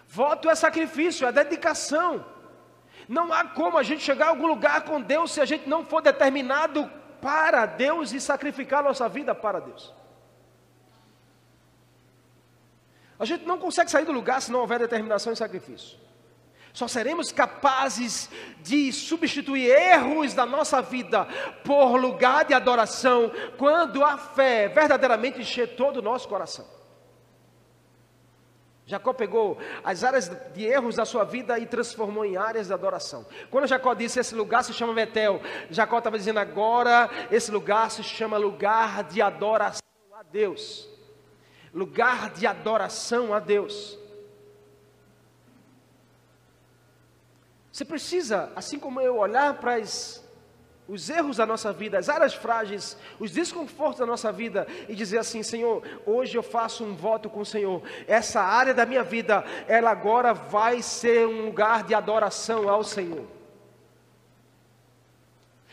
Voto 0.08 0.50
é 0.50 0.56
sacrifício, 0.56 1.28
é 1.28 1.32
dedicação. 1.32 2.26
Não 3.08 3.34
há 3.34 3.44
como 3.44 3.78
a 3.78 3.84
gente 3.84 4.02
chegar 4.02 4.28
a 4.28 4.30
algum 4.30 4.48
lugar 4.48 4.84
com 4.86 5.02
Deus 5.02 5.32
se 5.32 5.42
a 5.42 5.46
gente 5.46 5.68
não 5.68 5.86
for 5.86 6.02
determinado 6.02 6.90
para 7.22 7.66
Deus 7.66 8.14
e 8.14 8.22
sacrificar 8.22 8.84
nossa 8.84 9.10
vida 9.10 9.36
para 9.36 9.60
Deus. 9.60 9.94
A 13.18 13.26
gente 13.26 13.46
não 13.46 13.58
consegue 13.58 13.92
sair 13.92 14.06
do 14.06 14.12
lugar 14.12 14.42
se 14.42 14.52
não 14.52 14.60
houver 14.60 14.80
determinação 14.80 15.34
e 15.34 15.36
sacrifício. 15.36 15.98
Só 16.74 16.90
seremos 16.90 17.32
capazes 17.32 18.30
de 18.62 18.92
substituir 18.92 19.70
erros 19.70 20.34
da 20.34 20.46
nossa 20.46 20.82
vida 20.82 21.26
por 21.64 21.96
lugar 21.96 22.44
de 22.44 22.54
adoração 22.54 23.32
quando 23.58 24.04
a 24.04 24.18
fé 24.18 24.68
verdadeiramente 24.68 25.40
encher 25.40 25.76
todo 25.76 25.98
o 25.98 26.02
nosso 26.02 26.28
coração. 26.28 26.66
Jacó 28.88 29.14
pegou 29.14 29.58
as 29.84 30.04
áreas 30.04 30.30
de 30.54 30.64
erros 30.64 30.96
da 30.96 31.06
sua 31.06 31.24
vida 31.24 31.58
e 31.58 31.66
transformou 31.66 32.24
em 32.24 32.38
áreas 32.38 32.68
de 32.68 32.74
adoração. 32.74 33.26
Quando 33.50 33.68
Jacó 33.68 33.96
disse 33.96 34.20
esse 34.20 34.36
lugar 34.36 34.64
se 34.64 34.74
chama 34.74 34.94
Betel, 34.94 35.42
Jacó 35.72 35.98
estava 35.98 36.18
dizendo 36.18 36.40
agora 36.40 37.10
esse 37.32 37.50
lugar 37.52 37.90
se 37.90 38.04
chama 38.04 38.38
lugar 38.38 39.04
de 39.04 39.22
adoração 39.24 39.82
a 40.14 40.22
Deus. 40.22 40.88
Lugar 41.74 42.30
de 42.30 42.46
adoração 42.46 43.34
a 43.34 43.40
Deus. 43.40 43.98
Você 47.72 47.84
precisa, 47.84 48.54
assim 48.56 48.80
como 48.80 49.02
eu, 49.02 49.18
olhar 49.18 49.56
para 49.56 49.76
as 49.76 50.25
os 50.88 51.10
erros 51.10 51.38
da 51.38 51.46
nossa 51.46 51.74
vida, 51.74 51.98
as 51.98 52.10
áreas 52.10 52.34
frágeis, 52.34 52.96
os 53.20 53.32
desconfortos 53.32 54.00
da 54.00 54.06
nossa 54.06 54.32
vida 54.32 54.68
e 54.88 54.96
dizer 54.96 55.18
assim: 55.18 55.42
Senhor, 55.42 55.84
hoje 56.06 56.38
eu 56.38 56.44
faço 56.44 56.84
um 56.84 56.96
voto 56.96 57.30
com 57.30 57.40
o 57.42 57.46
Senhor. 57.46 57.82
Essa 58.08 58.42
área 58.42 58.74
da 58.74 58.86
minha 58.86 59.04
vida, 59.04 59.44
ela 59.68 59.90
agora 59.90 60.34
vai 60.34 60.82
ser 60.82 61.28
um 61.28 61.46
lugar 61.46 61.84
de 61.84 61.96
adoração 61.96 62.70
ao 62.70 62.84
Senhor. 62.84 63.26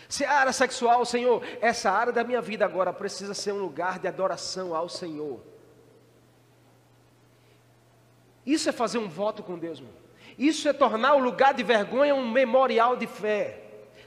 Se 0.09 0.25
a 0.25 0.33
área 0.33 0.53
sexual, 0.53 1.05
Senhor, 1.05 1.43
essa 1.61 1.91
área 1.91 2.13
da 2.13 2.25
minha 2.25 2.41
vida 2.41 2.65
agora 2.65 2.93
precisa 2.93 3.33
ser 3.33 3.53
um 3.53 3.59
lugar 3.59 3.99
de 3.99 4.09
adoração 4.09 4.75
ao 4.75 4.89
Senhor. 4.89 5.41
Isso 8.45 8.69
é 8.69 8.73
fazer 8.73 8.99
um 8.99 9.09
voto 9.09 9.43
com 9.43 9.59
Deus, 9.59 9.81
meu. 9.81 9.93
Isso 10.39 10.69
é 10.69 10.73
tornar 10.73 11.15
o 11.15 11.19
lugar 11.19 11.55
de 11.55 11.63
vergonha 11.63 12.15
um 12.15 12.31
memorial 12.31 12.97
de 12.97 13.07
fé. 13.07 13.62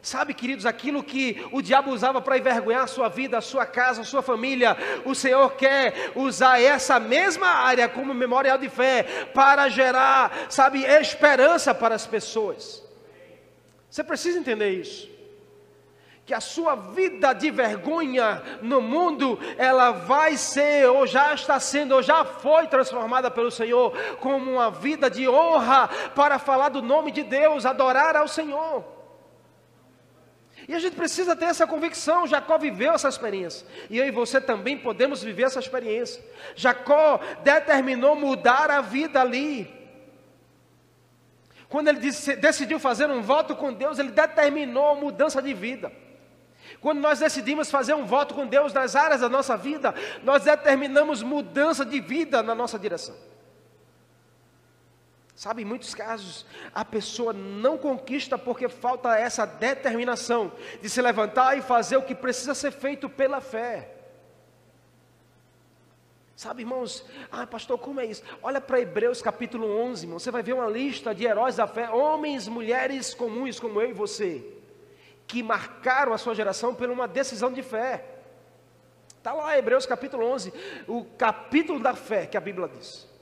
Sabe, 0.06 0.36
queridos, 0.36 0.68
aquilo 0.68 1.04
que 1.04 1.44
o 1.52 1.64
diabo 1.64 1.90
usava 1.90 2.22
para 2.22 2.38
envergonhar 2.38 2.84
a 2.84 2.88
sua 2.88 3.10
vida, 3.10 3.40
a 3.40 3.42
sua 3.42 3.66
casa, 3.66 4.02
a 4.02 4.06
sua 4.06 4.22
família, 4.22 4.78
o 5.04 5.16
Senhor 5.16 5.54
quer 5.54 6.12
usar 6.14 6.62
essa 6.62 7.00
mesma 7.00 7.48
área 7.48 7.90
como 7.90 8.14
memorial 8.14 8.56
de 8.56 8.70
fé 8.70 9.02
para 9.34 9.68
gerar, 9.68 10.46
sabe, 10.48 10.84
esperança 10.84 11.74
para 11.74 11.96
as 11.96 12.06
pessoas. 12.06 12.88
Você 13.90 14.04
precisa 14.04 14.38
entender 14.38 14.70
isso. 14.80 15.10
Que 16.24 16.36
a 16.36 16.40
sua 16.40 16.76
vida 16.76 17.34
de 17.34 17.50
vergonha 17.50 18.44
no 18.62 18.82
mundo, 18.82 19.40
ela 19.58 19.90
vai 19.90 20.38
ser, 20.38 20.88
ou 20.88 21.08
já 21.08 21.34
está 21.34 21.60
sendo, 21.60 21.96
ou 21.96 22.04
já 22.04 22.24
foi 22.24 22.68
transformada 22.68 23.32
pelo 23.32 23.50
Senhor, 23.50 23.92
como 24.20 24.52
uma 24.52 24.70
vida 24.70 25.10
de 25.10 25.28
honra 25.28 25.90
para 26.14 26.38
falar 26.38 26.70
do 26.70 26.84
nome 26.84 27.10
de 27.10 27.24
Deus, 27.24 27.66
adorar 27.66 28.16
ao 28.16 28.28
Senhor. 28.28 28.94
E 30.68 30.74
a 30.74 30.80
gente 30.80 30.96
precisa 30.96 31.36
ter 31.36 31.46
essa 31.46 31.68
convicção. 31.68 32.26
Jacó 32.26 32.58
viveu 32.58 32.94
essa 32.94 33.08
experiência. 33.08 33.68
E 33.90 33.98
eu 33.98 34.08
e 34.08 34.12
você 34.12 34.42
também 34.42 34.78
podemos 34.78 35.22
viver 35.22 35.44
essa 35.44 35.60
experiência. 35.60 36.24
Jacó 36.56 37.20
determinou 37.44 38.16
mudar 38.16 38.72
a 38.72 38.82
vida 38.82 39.22
ali. 39.22 39.72
Quando 41.70 41.88
ele 41.90 42.00
disse, 42.00 42.36
decidiu 42.36 42.80
fazer 42.80 43.10
um 43.10 43.22
voto 43.22 43.56
com 43.56 43.74
Deus, 43.74 44.00
ele 44.00 44.12
determinou 44.12 44.96
mudança 44.96 45.42
de 45.42 45.54
vida. 45.54 45.92
Quando 46.82 47.00
nós 47.00 47.20
decidimos 47.20 47.70
fazer 47.70 47.94
um 47.94 48.06
voto 48.06 48.34
com 48.34 48.48
Deus 48.48 48.74
nas 48.74 48.96
áreas 48.96 49.22
da 49.22 49.30
nossa 49.30 49.56
vida, 49.56 49.94
nós 50.24 50.44
determinamos 50.44 51.22
mudança 51.22 51.86
de 51.86 52.00
vida 52.00 52.42
na 52.42 52.56
nossa 52.56 52.78
direção. 52.80 53.16
Sabe, 55.36 55.64
em 55.64 55.66
muitos 55.66 55.94
casos, 55.94 56.46
a 56.74 56.86
pessoa 56.86 57.34
não 57.34 57.78
conquista 57.78 58.38
porque 58.38 58.70
falta 58.70 59.18
essa 59.18 59.46
determinação 59.46 60.54
de 60.82 60.90
se 60.90 61.02
levantar 61.02 61.58
e 61.58 61.62
fazer 61.62 61.98
o 61.98 62.04
que 62.04 62.16
precisa 62.16 62.56
ser 62.56 62.72
feito 62.72 63.10
pela 63.10 63.42
fé. 63.42 63.92
Sabe, 66.38 66.64
irmãos, 66.64 67.06
ah, 67.30 67.46
pastor, 67.46 67.78
como 67.78 68.00
é 68.00 68.06
isso? 68.06 68.24
Olha 68.42 68.62
para 68.62 68.80
Hebreus 68.80 69.22
capítulo 69.22 69.68
11, 69.82 70.06
irmão, 70.06 70.20
você 70.20 70.32
vai 70.32 70.42
ver 70.42 70.54
uma 70.54 70.68
lista 70.68 71.14
de 71.14 71.26
heróis 71.26 71.58
da 71.58 71.68
fé, 71.68 71.90
homens, 71.90 72.48
mulheres 72.48 73.14
comuns 73.14 73.60
como 73.60 73.82
eu 73.82 73.90
e 73.90 73.94
você, 73.94 74.46
que 75.28 75.44
marcaram 75.44 76.14
a 76.14 76.18
sua 76.18 76.34
geração 76.34 76.74
por 76.74 76.90
uma 76.90 77.10
decisão 77.10 77.52
de 77.52 77.62
fé. 77.62 78.06
Está 79.18 79.34
lá, 79.34 79.58
Hebreus 79.58 79.86
capítulo 79.86 80.26
11, 80.28 80.54
o 80.88 81.04
capítulo 81.04 81.80
da 81.80 81.94
fé 81.94 82.26
que 82.26 82.38
a 82.38 82.42
Bíblia 82.42 82.70
diz. 82.70 83.15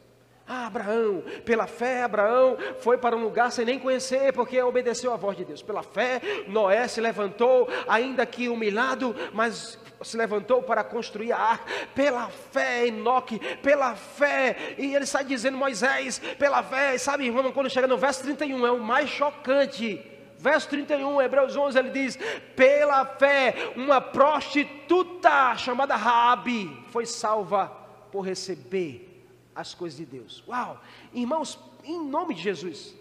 Ah, 0.46 0.68
Abraão, 0.68 1.24
pela 1.46 1.68
fé, 1.68 2.04
Abraão 2.04 2.58
foi 2.82 2.98
para 2.98 3.16
um 3.16 3.24
lugar 3.24 3.50
sem 3.50 3.64
nem 3.64 3.80
conhecer, 3.80 4.34
porque 4.34 4.62
obedeceu 4.62 5.14
à 5.14 5.16
voz 5.16 5.38
de 5.38 5.46
Deus. 5.46 5.62
Pela 5.62 5.84
fé, 5.84 6.22
Noé 6.48 6.86
se 6.88 7.00
levantou, 7.00 7.70
ainda 7.88 8.26
que 8.26 8.50
humilhado, 8.50 9.16
mas 9.32 9.80
se 10.02 10.18
levantou 10.18 10.62
para 10.62 10.84
construir 10.84 11.32
a 11.32 11.38
arca. 11.38 11.72
Pela 11.96 12.28
fé, 12.28 12.88
Enoque, 12.88 13.39
pela 13.62 13.96
fé. 13.96 14.76
E 14.78 14.94
ele 14.94 15.06
sai 15.06 15.24
dizendo, 15.24 15.58
Moisés, 15.58 16.20
pela 16.38 16.62
fé. 16.62 16.98
Sabe, 16.98 17.26
irmão, 17.26 17.54
quando 17.54 17.70
chega 17.70 17.88
no 17.88 17.98
verso 17.98 18.24
31, 18.24 18.68
é 18.68 18.72
o 18.72 18.82
mais 18.82 19.10
chocante. 19.10 20.06
Verso 20.38 20.68
31, 20.68 21.22
Hebreus 21.22 21.56
11, 21.56 21.80
ele 21.80 21.89
diz: 21.89 22.20
Pela 22.54 23.06
fé, 23.06 23.72
uma 23.78 24.02
prostituta 24.02 25.56
chamada 25.56 25.96
Rabi 25.96 26.86
foi 26.89 27.06
salva 27.06 27.72
por 28.12 28.22
receber 28.22 29.12
as 29.56 29.74
coisas 29.74 29.97
de 29.97 30.06
Deus. 30.06 30.43
Uau! 30.47 30.82
Irmãos, 31.14 31.60
em 31.84 31.99
nome 31.99 32.34
de 32.34 32.41
Jesus, 32.41 32.93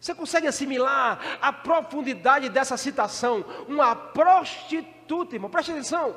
você 0.00 0.14
consegue 0.14 0.46
assimilar 0.46 1.38
a 1.42 1.52
profundidade 1.52 2.48
dessa 2.48 2.76
citação? 2.76 3.44
Uma 3.66 3.96
prostituta, 3.96 5.34
irmão, 5.34 5.50
preste 5.50 5.72
atenção. 5.72 6.14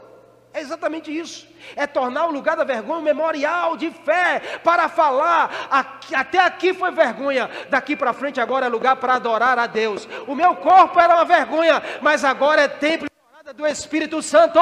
É 0.54 0.60
exatamente 0.60 1.18
isso. 1.18 1.48
É 1.76 1.88
tornar 1.88 2.28
o 2.28 2.32
lugar 2.32 2.58
da 2.58 2.64
vergonha 2.64 3.00
um 3.00 3.04
memorial 3.04 3.78
de 3.78 3.90
fé 3.90 4.60
para 4.64 4.90
falar. 4.90 5.68
Aqui, 5.72 6.14
até 6.14 6.40
aqui 6.40 6.74
foi 6.74 6.92
vergonha, 6.92 7.50
daqui 7.70 7.96
para 7.96 8.14
frente 8.14 8.40
agora 8.40 8.66
é 8.66 8.70
lugar 8.70 8.98
para 8.98 9.16
adorar 9.16 9.58
a 9.58 9.66
Deus. 9.66 10.08
O 10.28 10.36
meu 10.36 10.56
corpo 10.58 11.00
era 11.00 11.16
uma 11.16 11.26
vergonha, 11.26 11.82
mas 12.02 12.26
agora 12.26 12.64
é 12.64 12.68
templo 12.68 13.08
do 13.56 13.66
Espírito 13.66 14.22
Santo. 14.22 14.60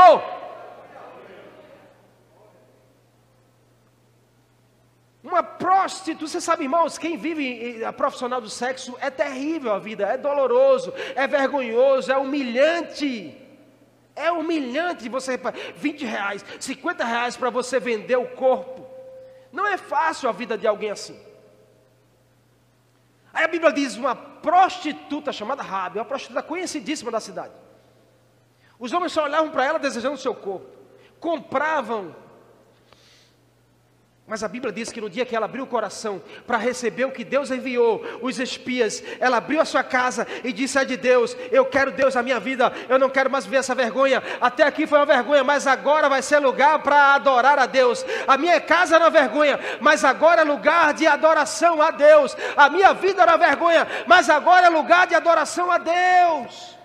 Uma 5.29 5.43
prostituta, 5.43 6.27
você 6.27 6.41
sabe, 6.41 6.63
irmãos, 6.63 6.97
quem 6.97 7.15
vive 7.15 7.85
a 7.85 7.93
profissional 7.93 8.41
do 8.41 8.49
sexo 8.49 8.97
é 8.99 9.11
terrível 9.11 9.71
a 9.71 9.77
vida, 9.77 10.07
é 10.07 10.17
doloroso, 10.17 10.91
é 11.15 11.27
vergonhoso, 11.27 12.11
é 12.11 12.17
humilhante. 12.17 13.37
É 14.15 14.31
humilhante 14.31 15.07
você 15.07 15.39
20 15.75 16.03
reais, 16.03 16.43
50 16.59 17.05
reais 17.05 17.37
para 17.37 17.51
você 17.51 17.79
vender 17.79 18.15
o 18.15 18.25
corpo. 18.29 18.87
Não 19.51 19.67
é 19.67 19.77
fácil 19.77 20.27
a 20.27 20.31
vida 20.31 20.57
de 20.57 20.65
alguém 20.65 20.89
assim. 20.89 21.19
Aí 23.31 23.45
a 23.45 23.47
Bíblia 23.47 23.71
diz 23.71 23.95
uma 23.97 24.15
prostituta 24.15 25.31
chamada 25.31 25.61
Rabi, 25.61 25.99
uma 25.99 26.05
prostituta 26.05 26.41
conhecidíssima 26.41 27.11
da 27.11 27.19
cidade. 27.19 27.53
Os 28.79 28.91
homens 28.93 29.11
só 29.11 29.25
olhavam 29.25 29.51
para 29.51 29.63
ela 29.63 29.77
desejando 29.77 30.17
seu 30.17 30.33
corpo, 30.33 30.75
compravam 31.19 32.15
mas 34.29 34.43
a 34.43 34.47
Bíblia 34.47 34.71
diz 34.71 34.91
que 34.91 35.01
no 35.01 35.09
dia 35.09 35.25
que 35.25 35.35
ela 35.35 35.45
abriu 35.45 35.63
o 35.63 35.67
coração 35.67 36.21
para 36.45 36.59
receber 36.59 37.05
o 37.05 37.11
que 37.11 37.23
Deus 37.23 37.49
enviou, 37.49 38.05
os 38.21 38.37
espias, 38.37 39.03
ela 39.19 39.37
abriu 39.37 39.59
a 39.59 39.65
sua 39.65 39.81
casa 39.83 40.27
e 40.43 40.53
disse 40.53 40.77
a 40.77 40.83
de 40.83 40.95
Deus: 40.95 41.35
Eu 41.51 41.65
quero 41.65 41.91
Deus 41.91 42.13
na 42.13 42.21
minha 42.21 42.39
vida, 42.39 42.71
eu 42.87 42.99
não 42.99 43.09
quero 43.09 43.27
mais 43.27 43.47
ver 43.47 43.57
essa 43.57 43.73
vergonha. 43.73 44.21
Até 44.39 44.61
aqui 44.61 44.85
foi 44.85 44.99
uma 44.99 45.05
vergonha, 45.05 45.43
mas 45.43 45.65
agora 45.65 46.07
vai 46.07 46.21
ser 46.21 46.37
lugar 46.37 46.77
para 46.83 47.15
adorar 47.15 47.57
a 47.57 47.65
Deus. 47.65 48.05
A 48.27 48.37
minha 48.37 48.61
casa 48.61 48.97
era 48.97 49.05
uma 49.05 49.09
vergonha, 49.09 49.59
mas 49.81 50.05
agora 50.05 50.41
é 50.41 50.45
lugar 50.45 50.93
de 50.93 51.07
adoração 51.07 51.81
a 51.81 51.89
Deus. 51.89 52.37
A 52.55 52.69
minha 52.69 52.93
vida 52.93 53.23
era 53.23 53.31
uma 53.31 53.37
vergonha, 53.43 53.87
mas 54.05 54.29
agora 54.29 54.67
é 54.67 54.69
lugar 54.69 55.07
de 55.07 55.15
adoração 55.15 55.71
a 55.71 55.79
Deus. 55.79 56.78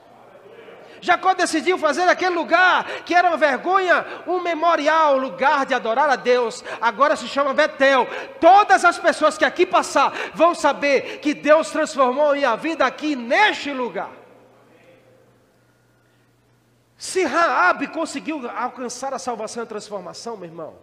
Jacó 1.04 1.34
decidiu 1.34 1.76
fazer 1.76 2.08
aquele 2.08 2.34
lugar 2.34 3.02
que 3.04 3.14
era 3.14 3.28
uma 3.28 3.36
vergonha, 3.36 4.06
um 4.26 4.40
memorial, 4.40 5.18
lugar 5.18 5.66
de 5.66 5.74
adorar 5.74 6.08
a 6.08 6.16
Deus. 6.16 6.64
Agora 6.80 7.14
se 7.14 7.28
chama 7.28 7.52
Betel. 7.52 8.08
Todas 8.40 8.86
as 8.86 8.98
pessoas 8.98 9.36
que 9.36 9.44
aqui 9.44 9.66
passar 9.66 10.10
vão 10.32 10.54
saber 10.54 11.20
que 11.20 11.34
Deus 11.34 11.70
transformou 11.70 12.32
minha 12.32 12.56
vida 12.56 12.86
aqui 12.86 13.14
neste 13.14 13.70
lugar. 13.70 14.10
Se 16.96 17.22
Raabe 17.22 17.88
conseguiu 17.88 18.48
alcançar 18.48 19.12
a 19.12 19.18
salvação 19.18 19.62
e 19.62 19.64
a 19.64 19.68
transformação, 19.68 20.38
meu 20.38 20.48
irmão, 20.48 20.74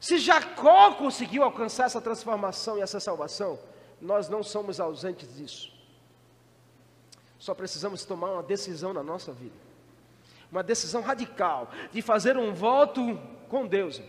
se 0.00 0.18
Jacó 0.18 0.94
conseguiu 0.94 1.44
alcançar 1.44 1.84
essa 1.84 2.00
transformação 2.00 2.78
e 2.78 2.80
essa 2.80 2.98
salvação, 2.98 3.60
nós 4.00 4.28
não 4.28 4.42
somos 4.42 4.80
ausentes 4.80 5.36
disso. 5.36 5.79
Só 7.40 7.54
precisamos 7.54 8.04
tomar 8.04 8.32
uma 8.32 8.42
decisão 8.42 8.92
na 8.92 9.02
nossa 9.02 9.32
vida. 9.32 9.56
Uma 10.52 10.62
decisão 10.62 11.00
radical 11.00 11.70
de 11.90 12.02
fazer 12.02 12.36
um 12.36 12.52
voto 12.52 13.18
com 13.48 13.66
Deus. 13.66 14.00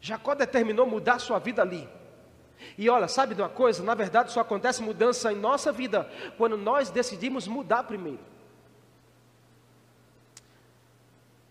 Jacó 0.00 0.36
determinou 0.36 0.86
mudar 0.86 1.18
sua 1.18 1.40
vida 1.40 1.60
ali. 1.60 1.88
E 2.76 2.88
olha, 2.88 3.08
sabe 3.08 3.34
de 3.34 3.42
uma 3.42 3.48
coisa? 3.48 3.82
Na 3.82 3.94
verdade, 3.94 4.30
só 4.30 4.40
acontece 4.40 4.80
mudança 4.80 5.32
em 5.32 5.36
nossa 5.36 5.72
vida 5.72 6.08
quando 6.36 6.56
nós 6.56 6.88
decidimos 6.88 7.48
mudar 7.48 7.82
primeiro. 7.82 8.20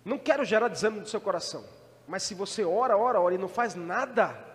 Não 0.06 0.18
quero 0.18 0.46
gerar 0.46 0.70
desânimo 0.70 1.02
no 1.02 1.08
seu 1.08 1.20
coração, 1.20 1.66
mas 2.08 2.24
se 2.24 2.34
você 2.34 2.64
ora, 2.64 2.98
ora, 2.98 3.20
ora 3.20 3.36
e 3.36 3.38
não 3.38 3.50
faz 3.50 3.76
nada, 3.76 4.47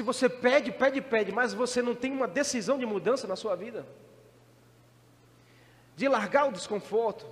Se 0.00 0.04
você 0.04 0.30
pede, 0.30 0.72
pede, 0.72 1.02
pede, 1.02 1.30
mas 1.30 1.52
você 1.52 1.82
não 1.82 1.94
tem 1.94 2.10
uma 2.10 2.26
decisão 2.26 2.78
de 2.78 2.86
mudança 2.86 3.26
na 3.26 3.36
sua 3.36 3.54
vida, 3.54 3.86
de 5.94 6.08
largar 6.08 6.48
o 6.48 6.52
desconforto, 6.52 7.26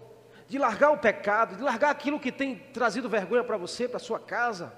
de 0.47 0.59
largar 0.59 0.91
o 0.91 0.99
pecado, 0.99 1.57
de 1.57 1.63
largar 1.63 1.89
aquilo 1.89 2.21
que 2.21 2.31
tem 2.31 2.59
trazido 2.59 3.09
vergonha 3.09 3.43
para 3.43 3.57
você, 3.57 3.89
para 3.89 3.99
sua 3.99 4.21
casa, 4.21 4.71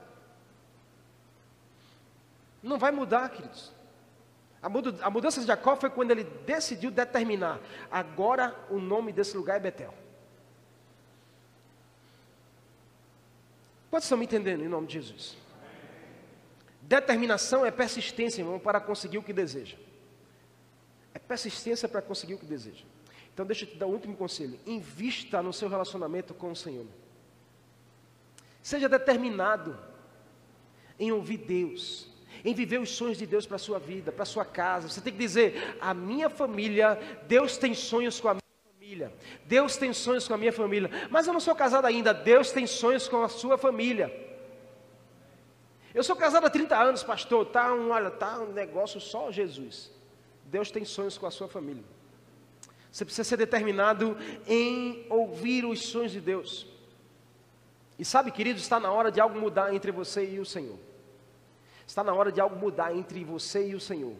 não 2.62 2.78
vai 2.78 2.92
mudar, 2.92 3.28
queridos. 3.30 3.72
A 4.62 5.10
mudança 5.10 5.40
de 5.40 5.48
Jacó 5.48 5.74
foi 5.74 5.90
quando 5.90 6.12
ele 6.12 6.22
decidiu 6.22 6.92
determinar: 6.92 7.58
agora 7.90 8.54
o 8.70 8.78
nome 8.78 9.12
desse 9.12 9.36
lugar 9.36 9.56
é 9.56 9.60
Betel. 9.60 9.92
Quantos 13.90 14.04
estão 14.04 14.16
me 14.16 14.26
entendendo 14.26 14.62
em 14.62 14.68
nome 14.68 14.86
de 14.86 14.92
Jesus? 14.92 15.39
Determinação 16.90 17.64
é 17.64 17.70
persistência, 17.70 18.40
irmão, 18.40 18.58
para 18.58 18.80
conseguir 18.80 19.16
o 19.16 19.22
que 19.22 19.32
deseja. 19.32 19.76
É 21.14 21.20
persistência 21.20 21.88
para 21.88 22.02
conseguir 22.02 22.34
o 22.34 22.38
que 22.38 22.44
deseja. 22.44 22.84
Então, 23.32 23.46
deixa 23.46 23.64
eu 23.64 23.68
te 23.68 23.76
dar 23.76 23.86
um 23.86 23.92
último 23.92 24.16
conselho: 24.16 24.58
invista 24.66 25.40
no 25.40 25.52
seu 25.52 25.68
relacionamento 25.68 26.34
com 26.34 26.50
o 26.50 26.56
Senhor. 26.56 26.88
Seja 28.60 28.88
determinado 28.88 29.78
em 30.98 31.12
ouvir 31.12 31.36
Deus, 31.36 32.08
em 32.44 32.54
viver 32.54 32.80
os 32.80 32.90
sonhos 32.90 33.18
de 33.18 33.24
Deus 33.24 33.46
para 33.46 33.54
a 33.54 33.60
sua 33.60 33.78
vida, 33.78 34.10
para 34.10 34.24
a 34.24 34.26
sua 34.26 34.44
casa. 34.44 34.88
Você 34.88 35.00
tem 35.00 35.12
que 35.12 35.18
dizer: 35.20 35.76
a 35.80 35.94
minha 35.94 36.28
família, 36.28 36.98
Deus 37.28 37.56
tem 37.56 37.72
sonhos 37.72 38.18
com 38.18 38.26
a 38.26 38.34
minha 38.34 38.74
família. 38.74 39.14
Deus 39.46 39.76
tem 39.76 39.92
sonhos 39.92 40.26
com 40.26 40.34
a 40.34 40.38
minha 40.38 40.52
família. 40.52 40.90
Mas 41.08 41.28
eu 41.28 41.32
não 41.32 41.38
sou 41.38 41.54
casado 41.54 41.84
ainda. 41.84 42.12
Deus 42.12 42.50
tem 42.50 42.66
sonhos 42.66 43.06
com 43.06 43.22
a 43.22 43.28
sua 43.28 43.56
família. 43.56 44.28
Eu 45.94 46.04
sou 46.04 46.14
casado 46.14 46.46
há 46.46 46.50
30 46.50 46.76
anos, 46.76 47.02
pastor. 47.02 47.46
Tá 47.46 47.72
um, 47.72 47.90
olha, 47.90 48.10
tá 48.10 48.38
um 48.38 48.52
negócio 48.52 49.00
só 49.00 49.30
Jesus. 49.30 49.90
Deus 50.44 50.70
tem 50.70 50.84
sonhos 50.84 51.18
com 51.18 51.26
a 51.26 51.30
sua 51.30 51.48
família. 51.48 51.84
Você 52.90 53.04
precisa 53.04 53.24
ser 53.24 53.36
determinado 53.36 54.16
em 54.46 55.06
ouvir 55.08 55.64
os 55.64 55.82
sonhos 55.82 56.12
de 56.12 56.20
Deus. 56.20 56.66
E 57.98 58.04
sabe, 58.04 58.30
queridos, 58.30 58.62
está 58.62 58.80
na 58.80 58.90
hora 58.90 59.12
de 59.12 59.20
algo 59.20 59.38
mudar 59.38 59.74
entre 59.74 59.92
você 59.92 60.28
e 60.28 60.40
o 60.40 60.46
Senhor. 60.46 60.78
Está 61.86 62.02
na 62.02 62.14
hora 62.14 62.32
de 62.32 62.40
algo 62.40 62.56
mudar 62.56 62.94
entre 62.94 63.24
você 63.24 63.68
e 63.68 63.74
o 63.74 63.80
Senhor. 63.80 64.14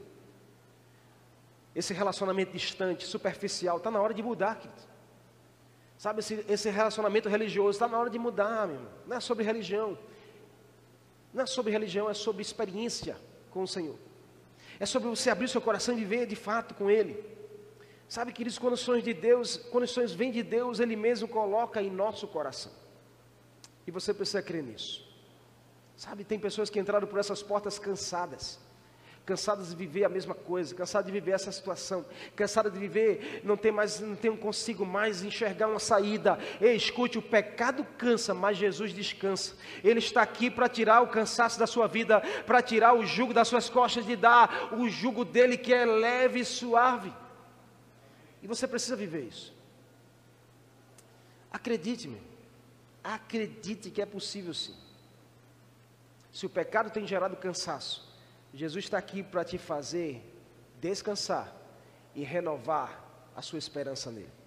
esse 1.75 1.95
relacionamento 1.95 2.53
distante, 2.53 3.07
superficial, 3.07 3.77
está 3.77 3.93
na 3.93 4.01
hora 4.01 4.12
de 4.12 4.23
mudar, 4.23 4.57
querido. 4.57 4.83
Sabe, 5.97 6.21
esse, 6.21 6.45
esse 6.49 6.68
relacionamento 6.68 7.29
religioso 7.29 7.71
está 7.71 7.87
na 7.87 7.99
hora 7.99 8.11
de 8.11 8.18
mudar, 8.18 8.66
meu 8.66 8.77
irmão. 8.77 8.93
Não 9.07 9.16
é 9.16 9.21
sobre 9.21 9.45
religião. 9.45 9.97
Não 11.33 11.45
é 11.45 11.47
sobre 11.47 11.72
religião, 11.72 12.09
é 12.09 12.14
sobre 12.14 12.43
experiência 12.43 13.16
com 13.51 13.62
o 13.62 13.68
Senhor. 13.68 13.97
É 14.78 14.87
sobre 14.87 15.09
você 15.09 15.31
abrir 15.31 15.49
seu 15.49 15.61
coração 15.61 15.95
e 15.95 15.99
viver 15.99 16.26
de 16.26 16.37
fato 16.37 16.74
com 16.74 16.91
Ele. 16.91 17.22
Sabe, 18.09 18.33
queridos, 18.33 18.59
sonhos 18.81 19.05
de 19.05 19.14
Deus, 19.14 19.61
sonhos 19.87 20.12
vêm 20.12 20.33
de 20.33 20.43
Deus, 20.43 20.81
Ele 20.81 20.97
mesmo 20.97 21.28
coloca 21.28 21.81
em 21.81 21.91
nosso 21.91 22.26
coração. 22.26 22.72
E 23.87 23.91
você 23.91 24.12
precisa 24.12 24.43
crer 24.43 24.62
nisso. 24.62 25.09
Sabe, 25.97 26.24
tem 26.24 26.39
pessoas 26.39 26.70
que 26.70 26.81
entraram 26.81 27.07
por 27.07 27.18
essas 27.18 27.43
portas 27.43 27.78
cansadas 27.78 28.59
cansadas 29.31 29.68
de 29.68 29.76
viver 29.76 30.03
a 30.03 30.09
mesma 30.09 30.35
coisa, 30.35 30.74
cansadas 30.74 31.07
de 31.07 31.12
viver 31.12 31.31
essa 31.31 31.53
situação, 31.53 32.05
cansadas 32.35 32.72
de 32.72 32.78
viver, 32.81 33.43
não 33.45 33.57
tem 33.57 33.70
mais, 33.70 34.01
não 34.01 34.16
tem, 34.16 34.37
consigo 34.37 34.85
mais 34.85 35.22
enxergar 35.22 35.68
uma 35.68 35.78
saída. 35.78 36.37
Ei, 36.61 36.74
escute, 36.74 37.16
o 37.16 37.22
pecado 37.22 37.87
cansa, 37.97 38.35
mas 38.35 38.59
Jesus 38.59 38.93
descansa. 38.93 39.55
Ele 39.85 40.01
está 40.01 40.20
aqui 40.20 40.51
para 40.51 40.68
tirar 40.68 41.01
o 41.03 41.07
cansaço 41.07 41.61
da 41.61 41.66
sua 41.68 41.87
vida, 41.87 42.20
para 42.45 42.61
tirar 42.61 42.93
o 42.95 43.07
jugo 43.07 43.33
das 43.33 43.47
suas 43.47 43.68
costas, 43.68 44.05
de 44.05 44.16
dar 44.16 44.74
o 44.74 44.89
jugo 44.89 45.24
dele 45.24 45.57
que 45.57 45.72
é 45.72 45.85
leve 45.85 46.41
e 46.41 46.45
suave. 46.45 47.12
E 48.43 48.49
você 48.49 48.66
precisa 48.66 48.97
viver 48.97 49.28
isso. 49.28 49.55
Acredite-me, 51.53 52.20
acredite 53.05 53.93
que 53.93 54.03
é 54.03 54.07
possível 54.07 54.53
sim. 54.53 54.74
Se 56.33 56.47
o 56.47 56.51
pecado 56.51 56.91
tem 56.91 57.07
gerado 57.07 57.37
cansaço, 57.37 58.10
Jesus 58.53 58.84
está 58.84 58.98
aqui 58.98 59.22
para 59.22 59.44
te 59.44 59.59
fazer 59.59 60.22
descansar 60.80 61.55
e 62.14 62.24
renovar 62.24 63.05
a 63.36 63.42
sua 63.42 63.59
esperança 63.59 64.11
nele. 64.11 64.39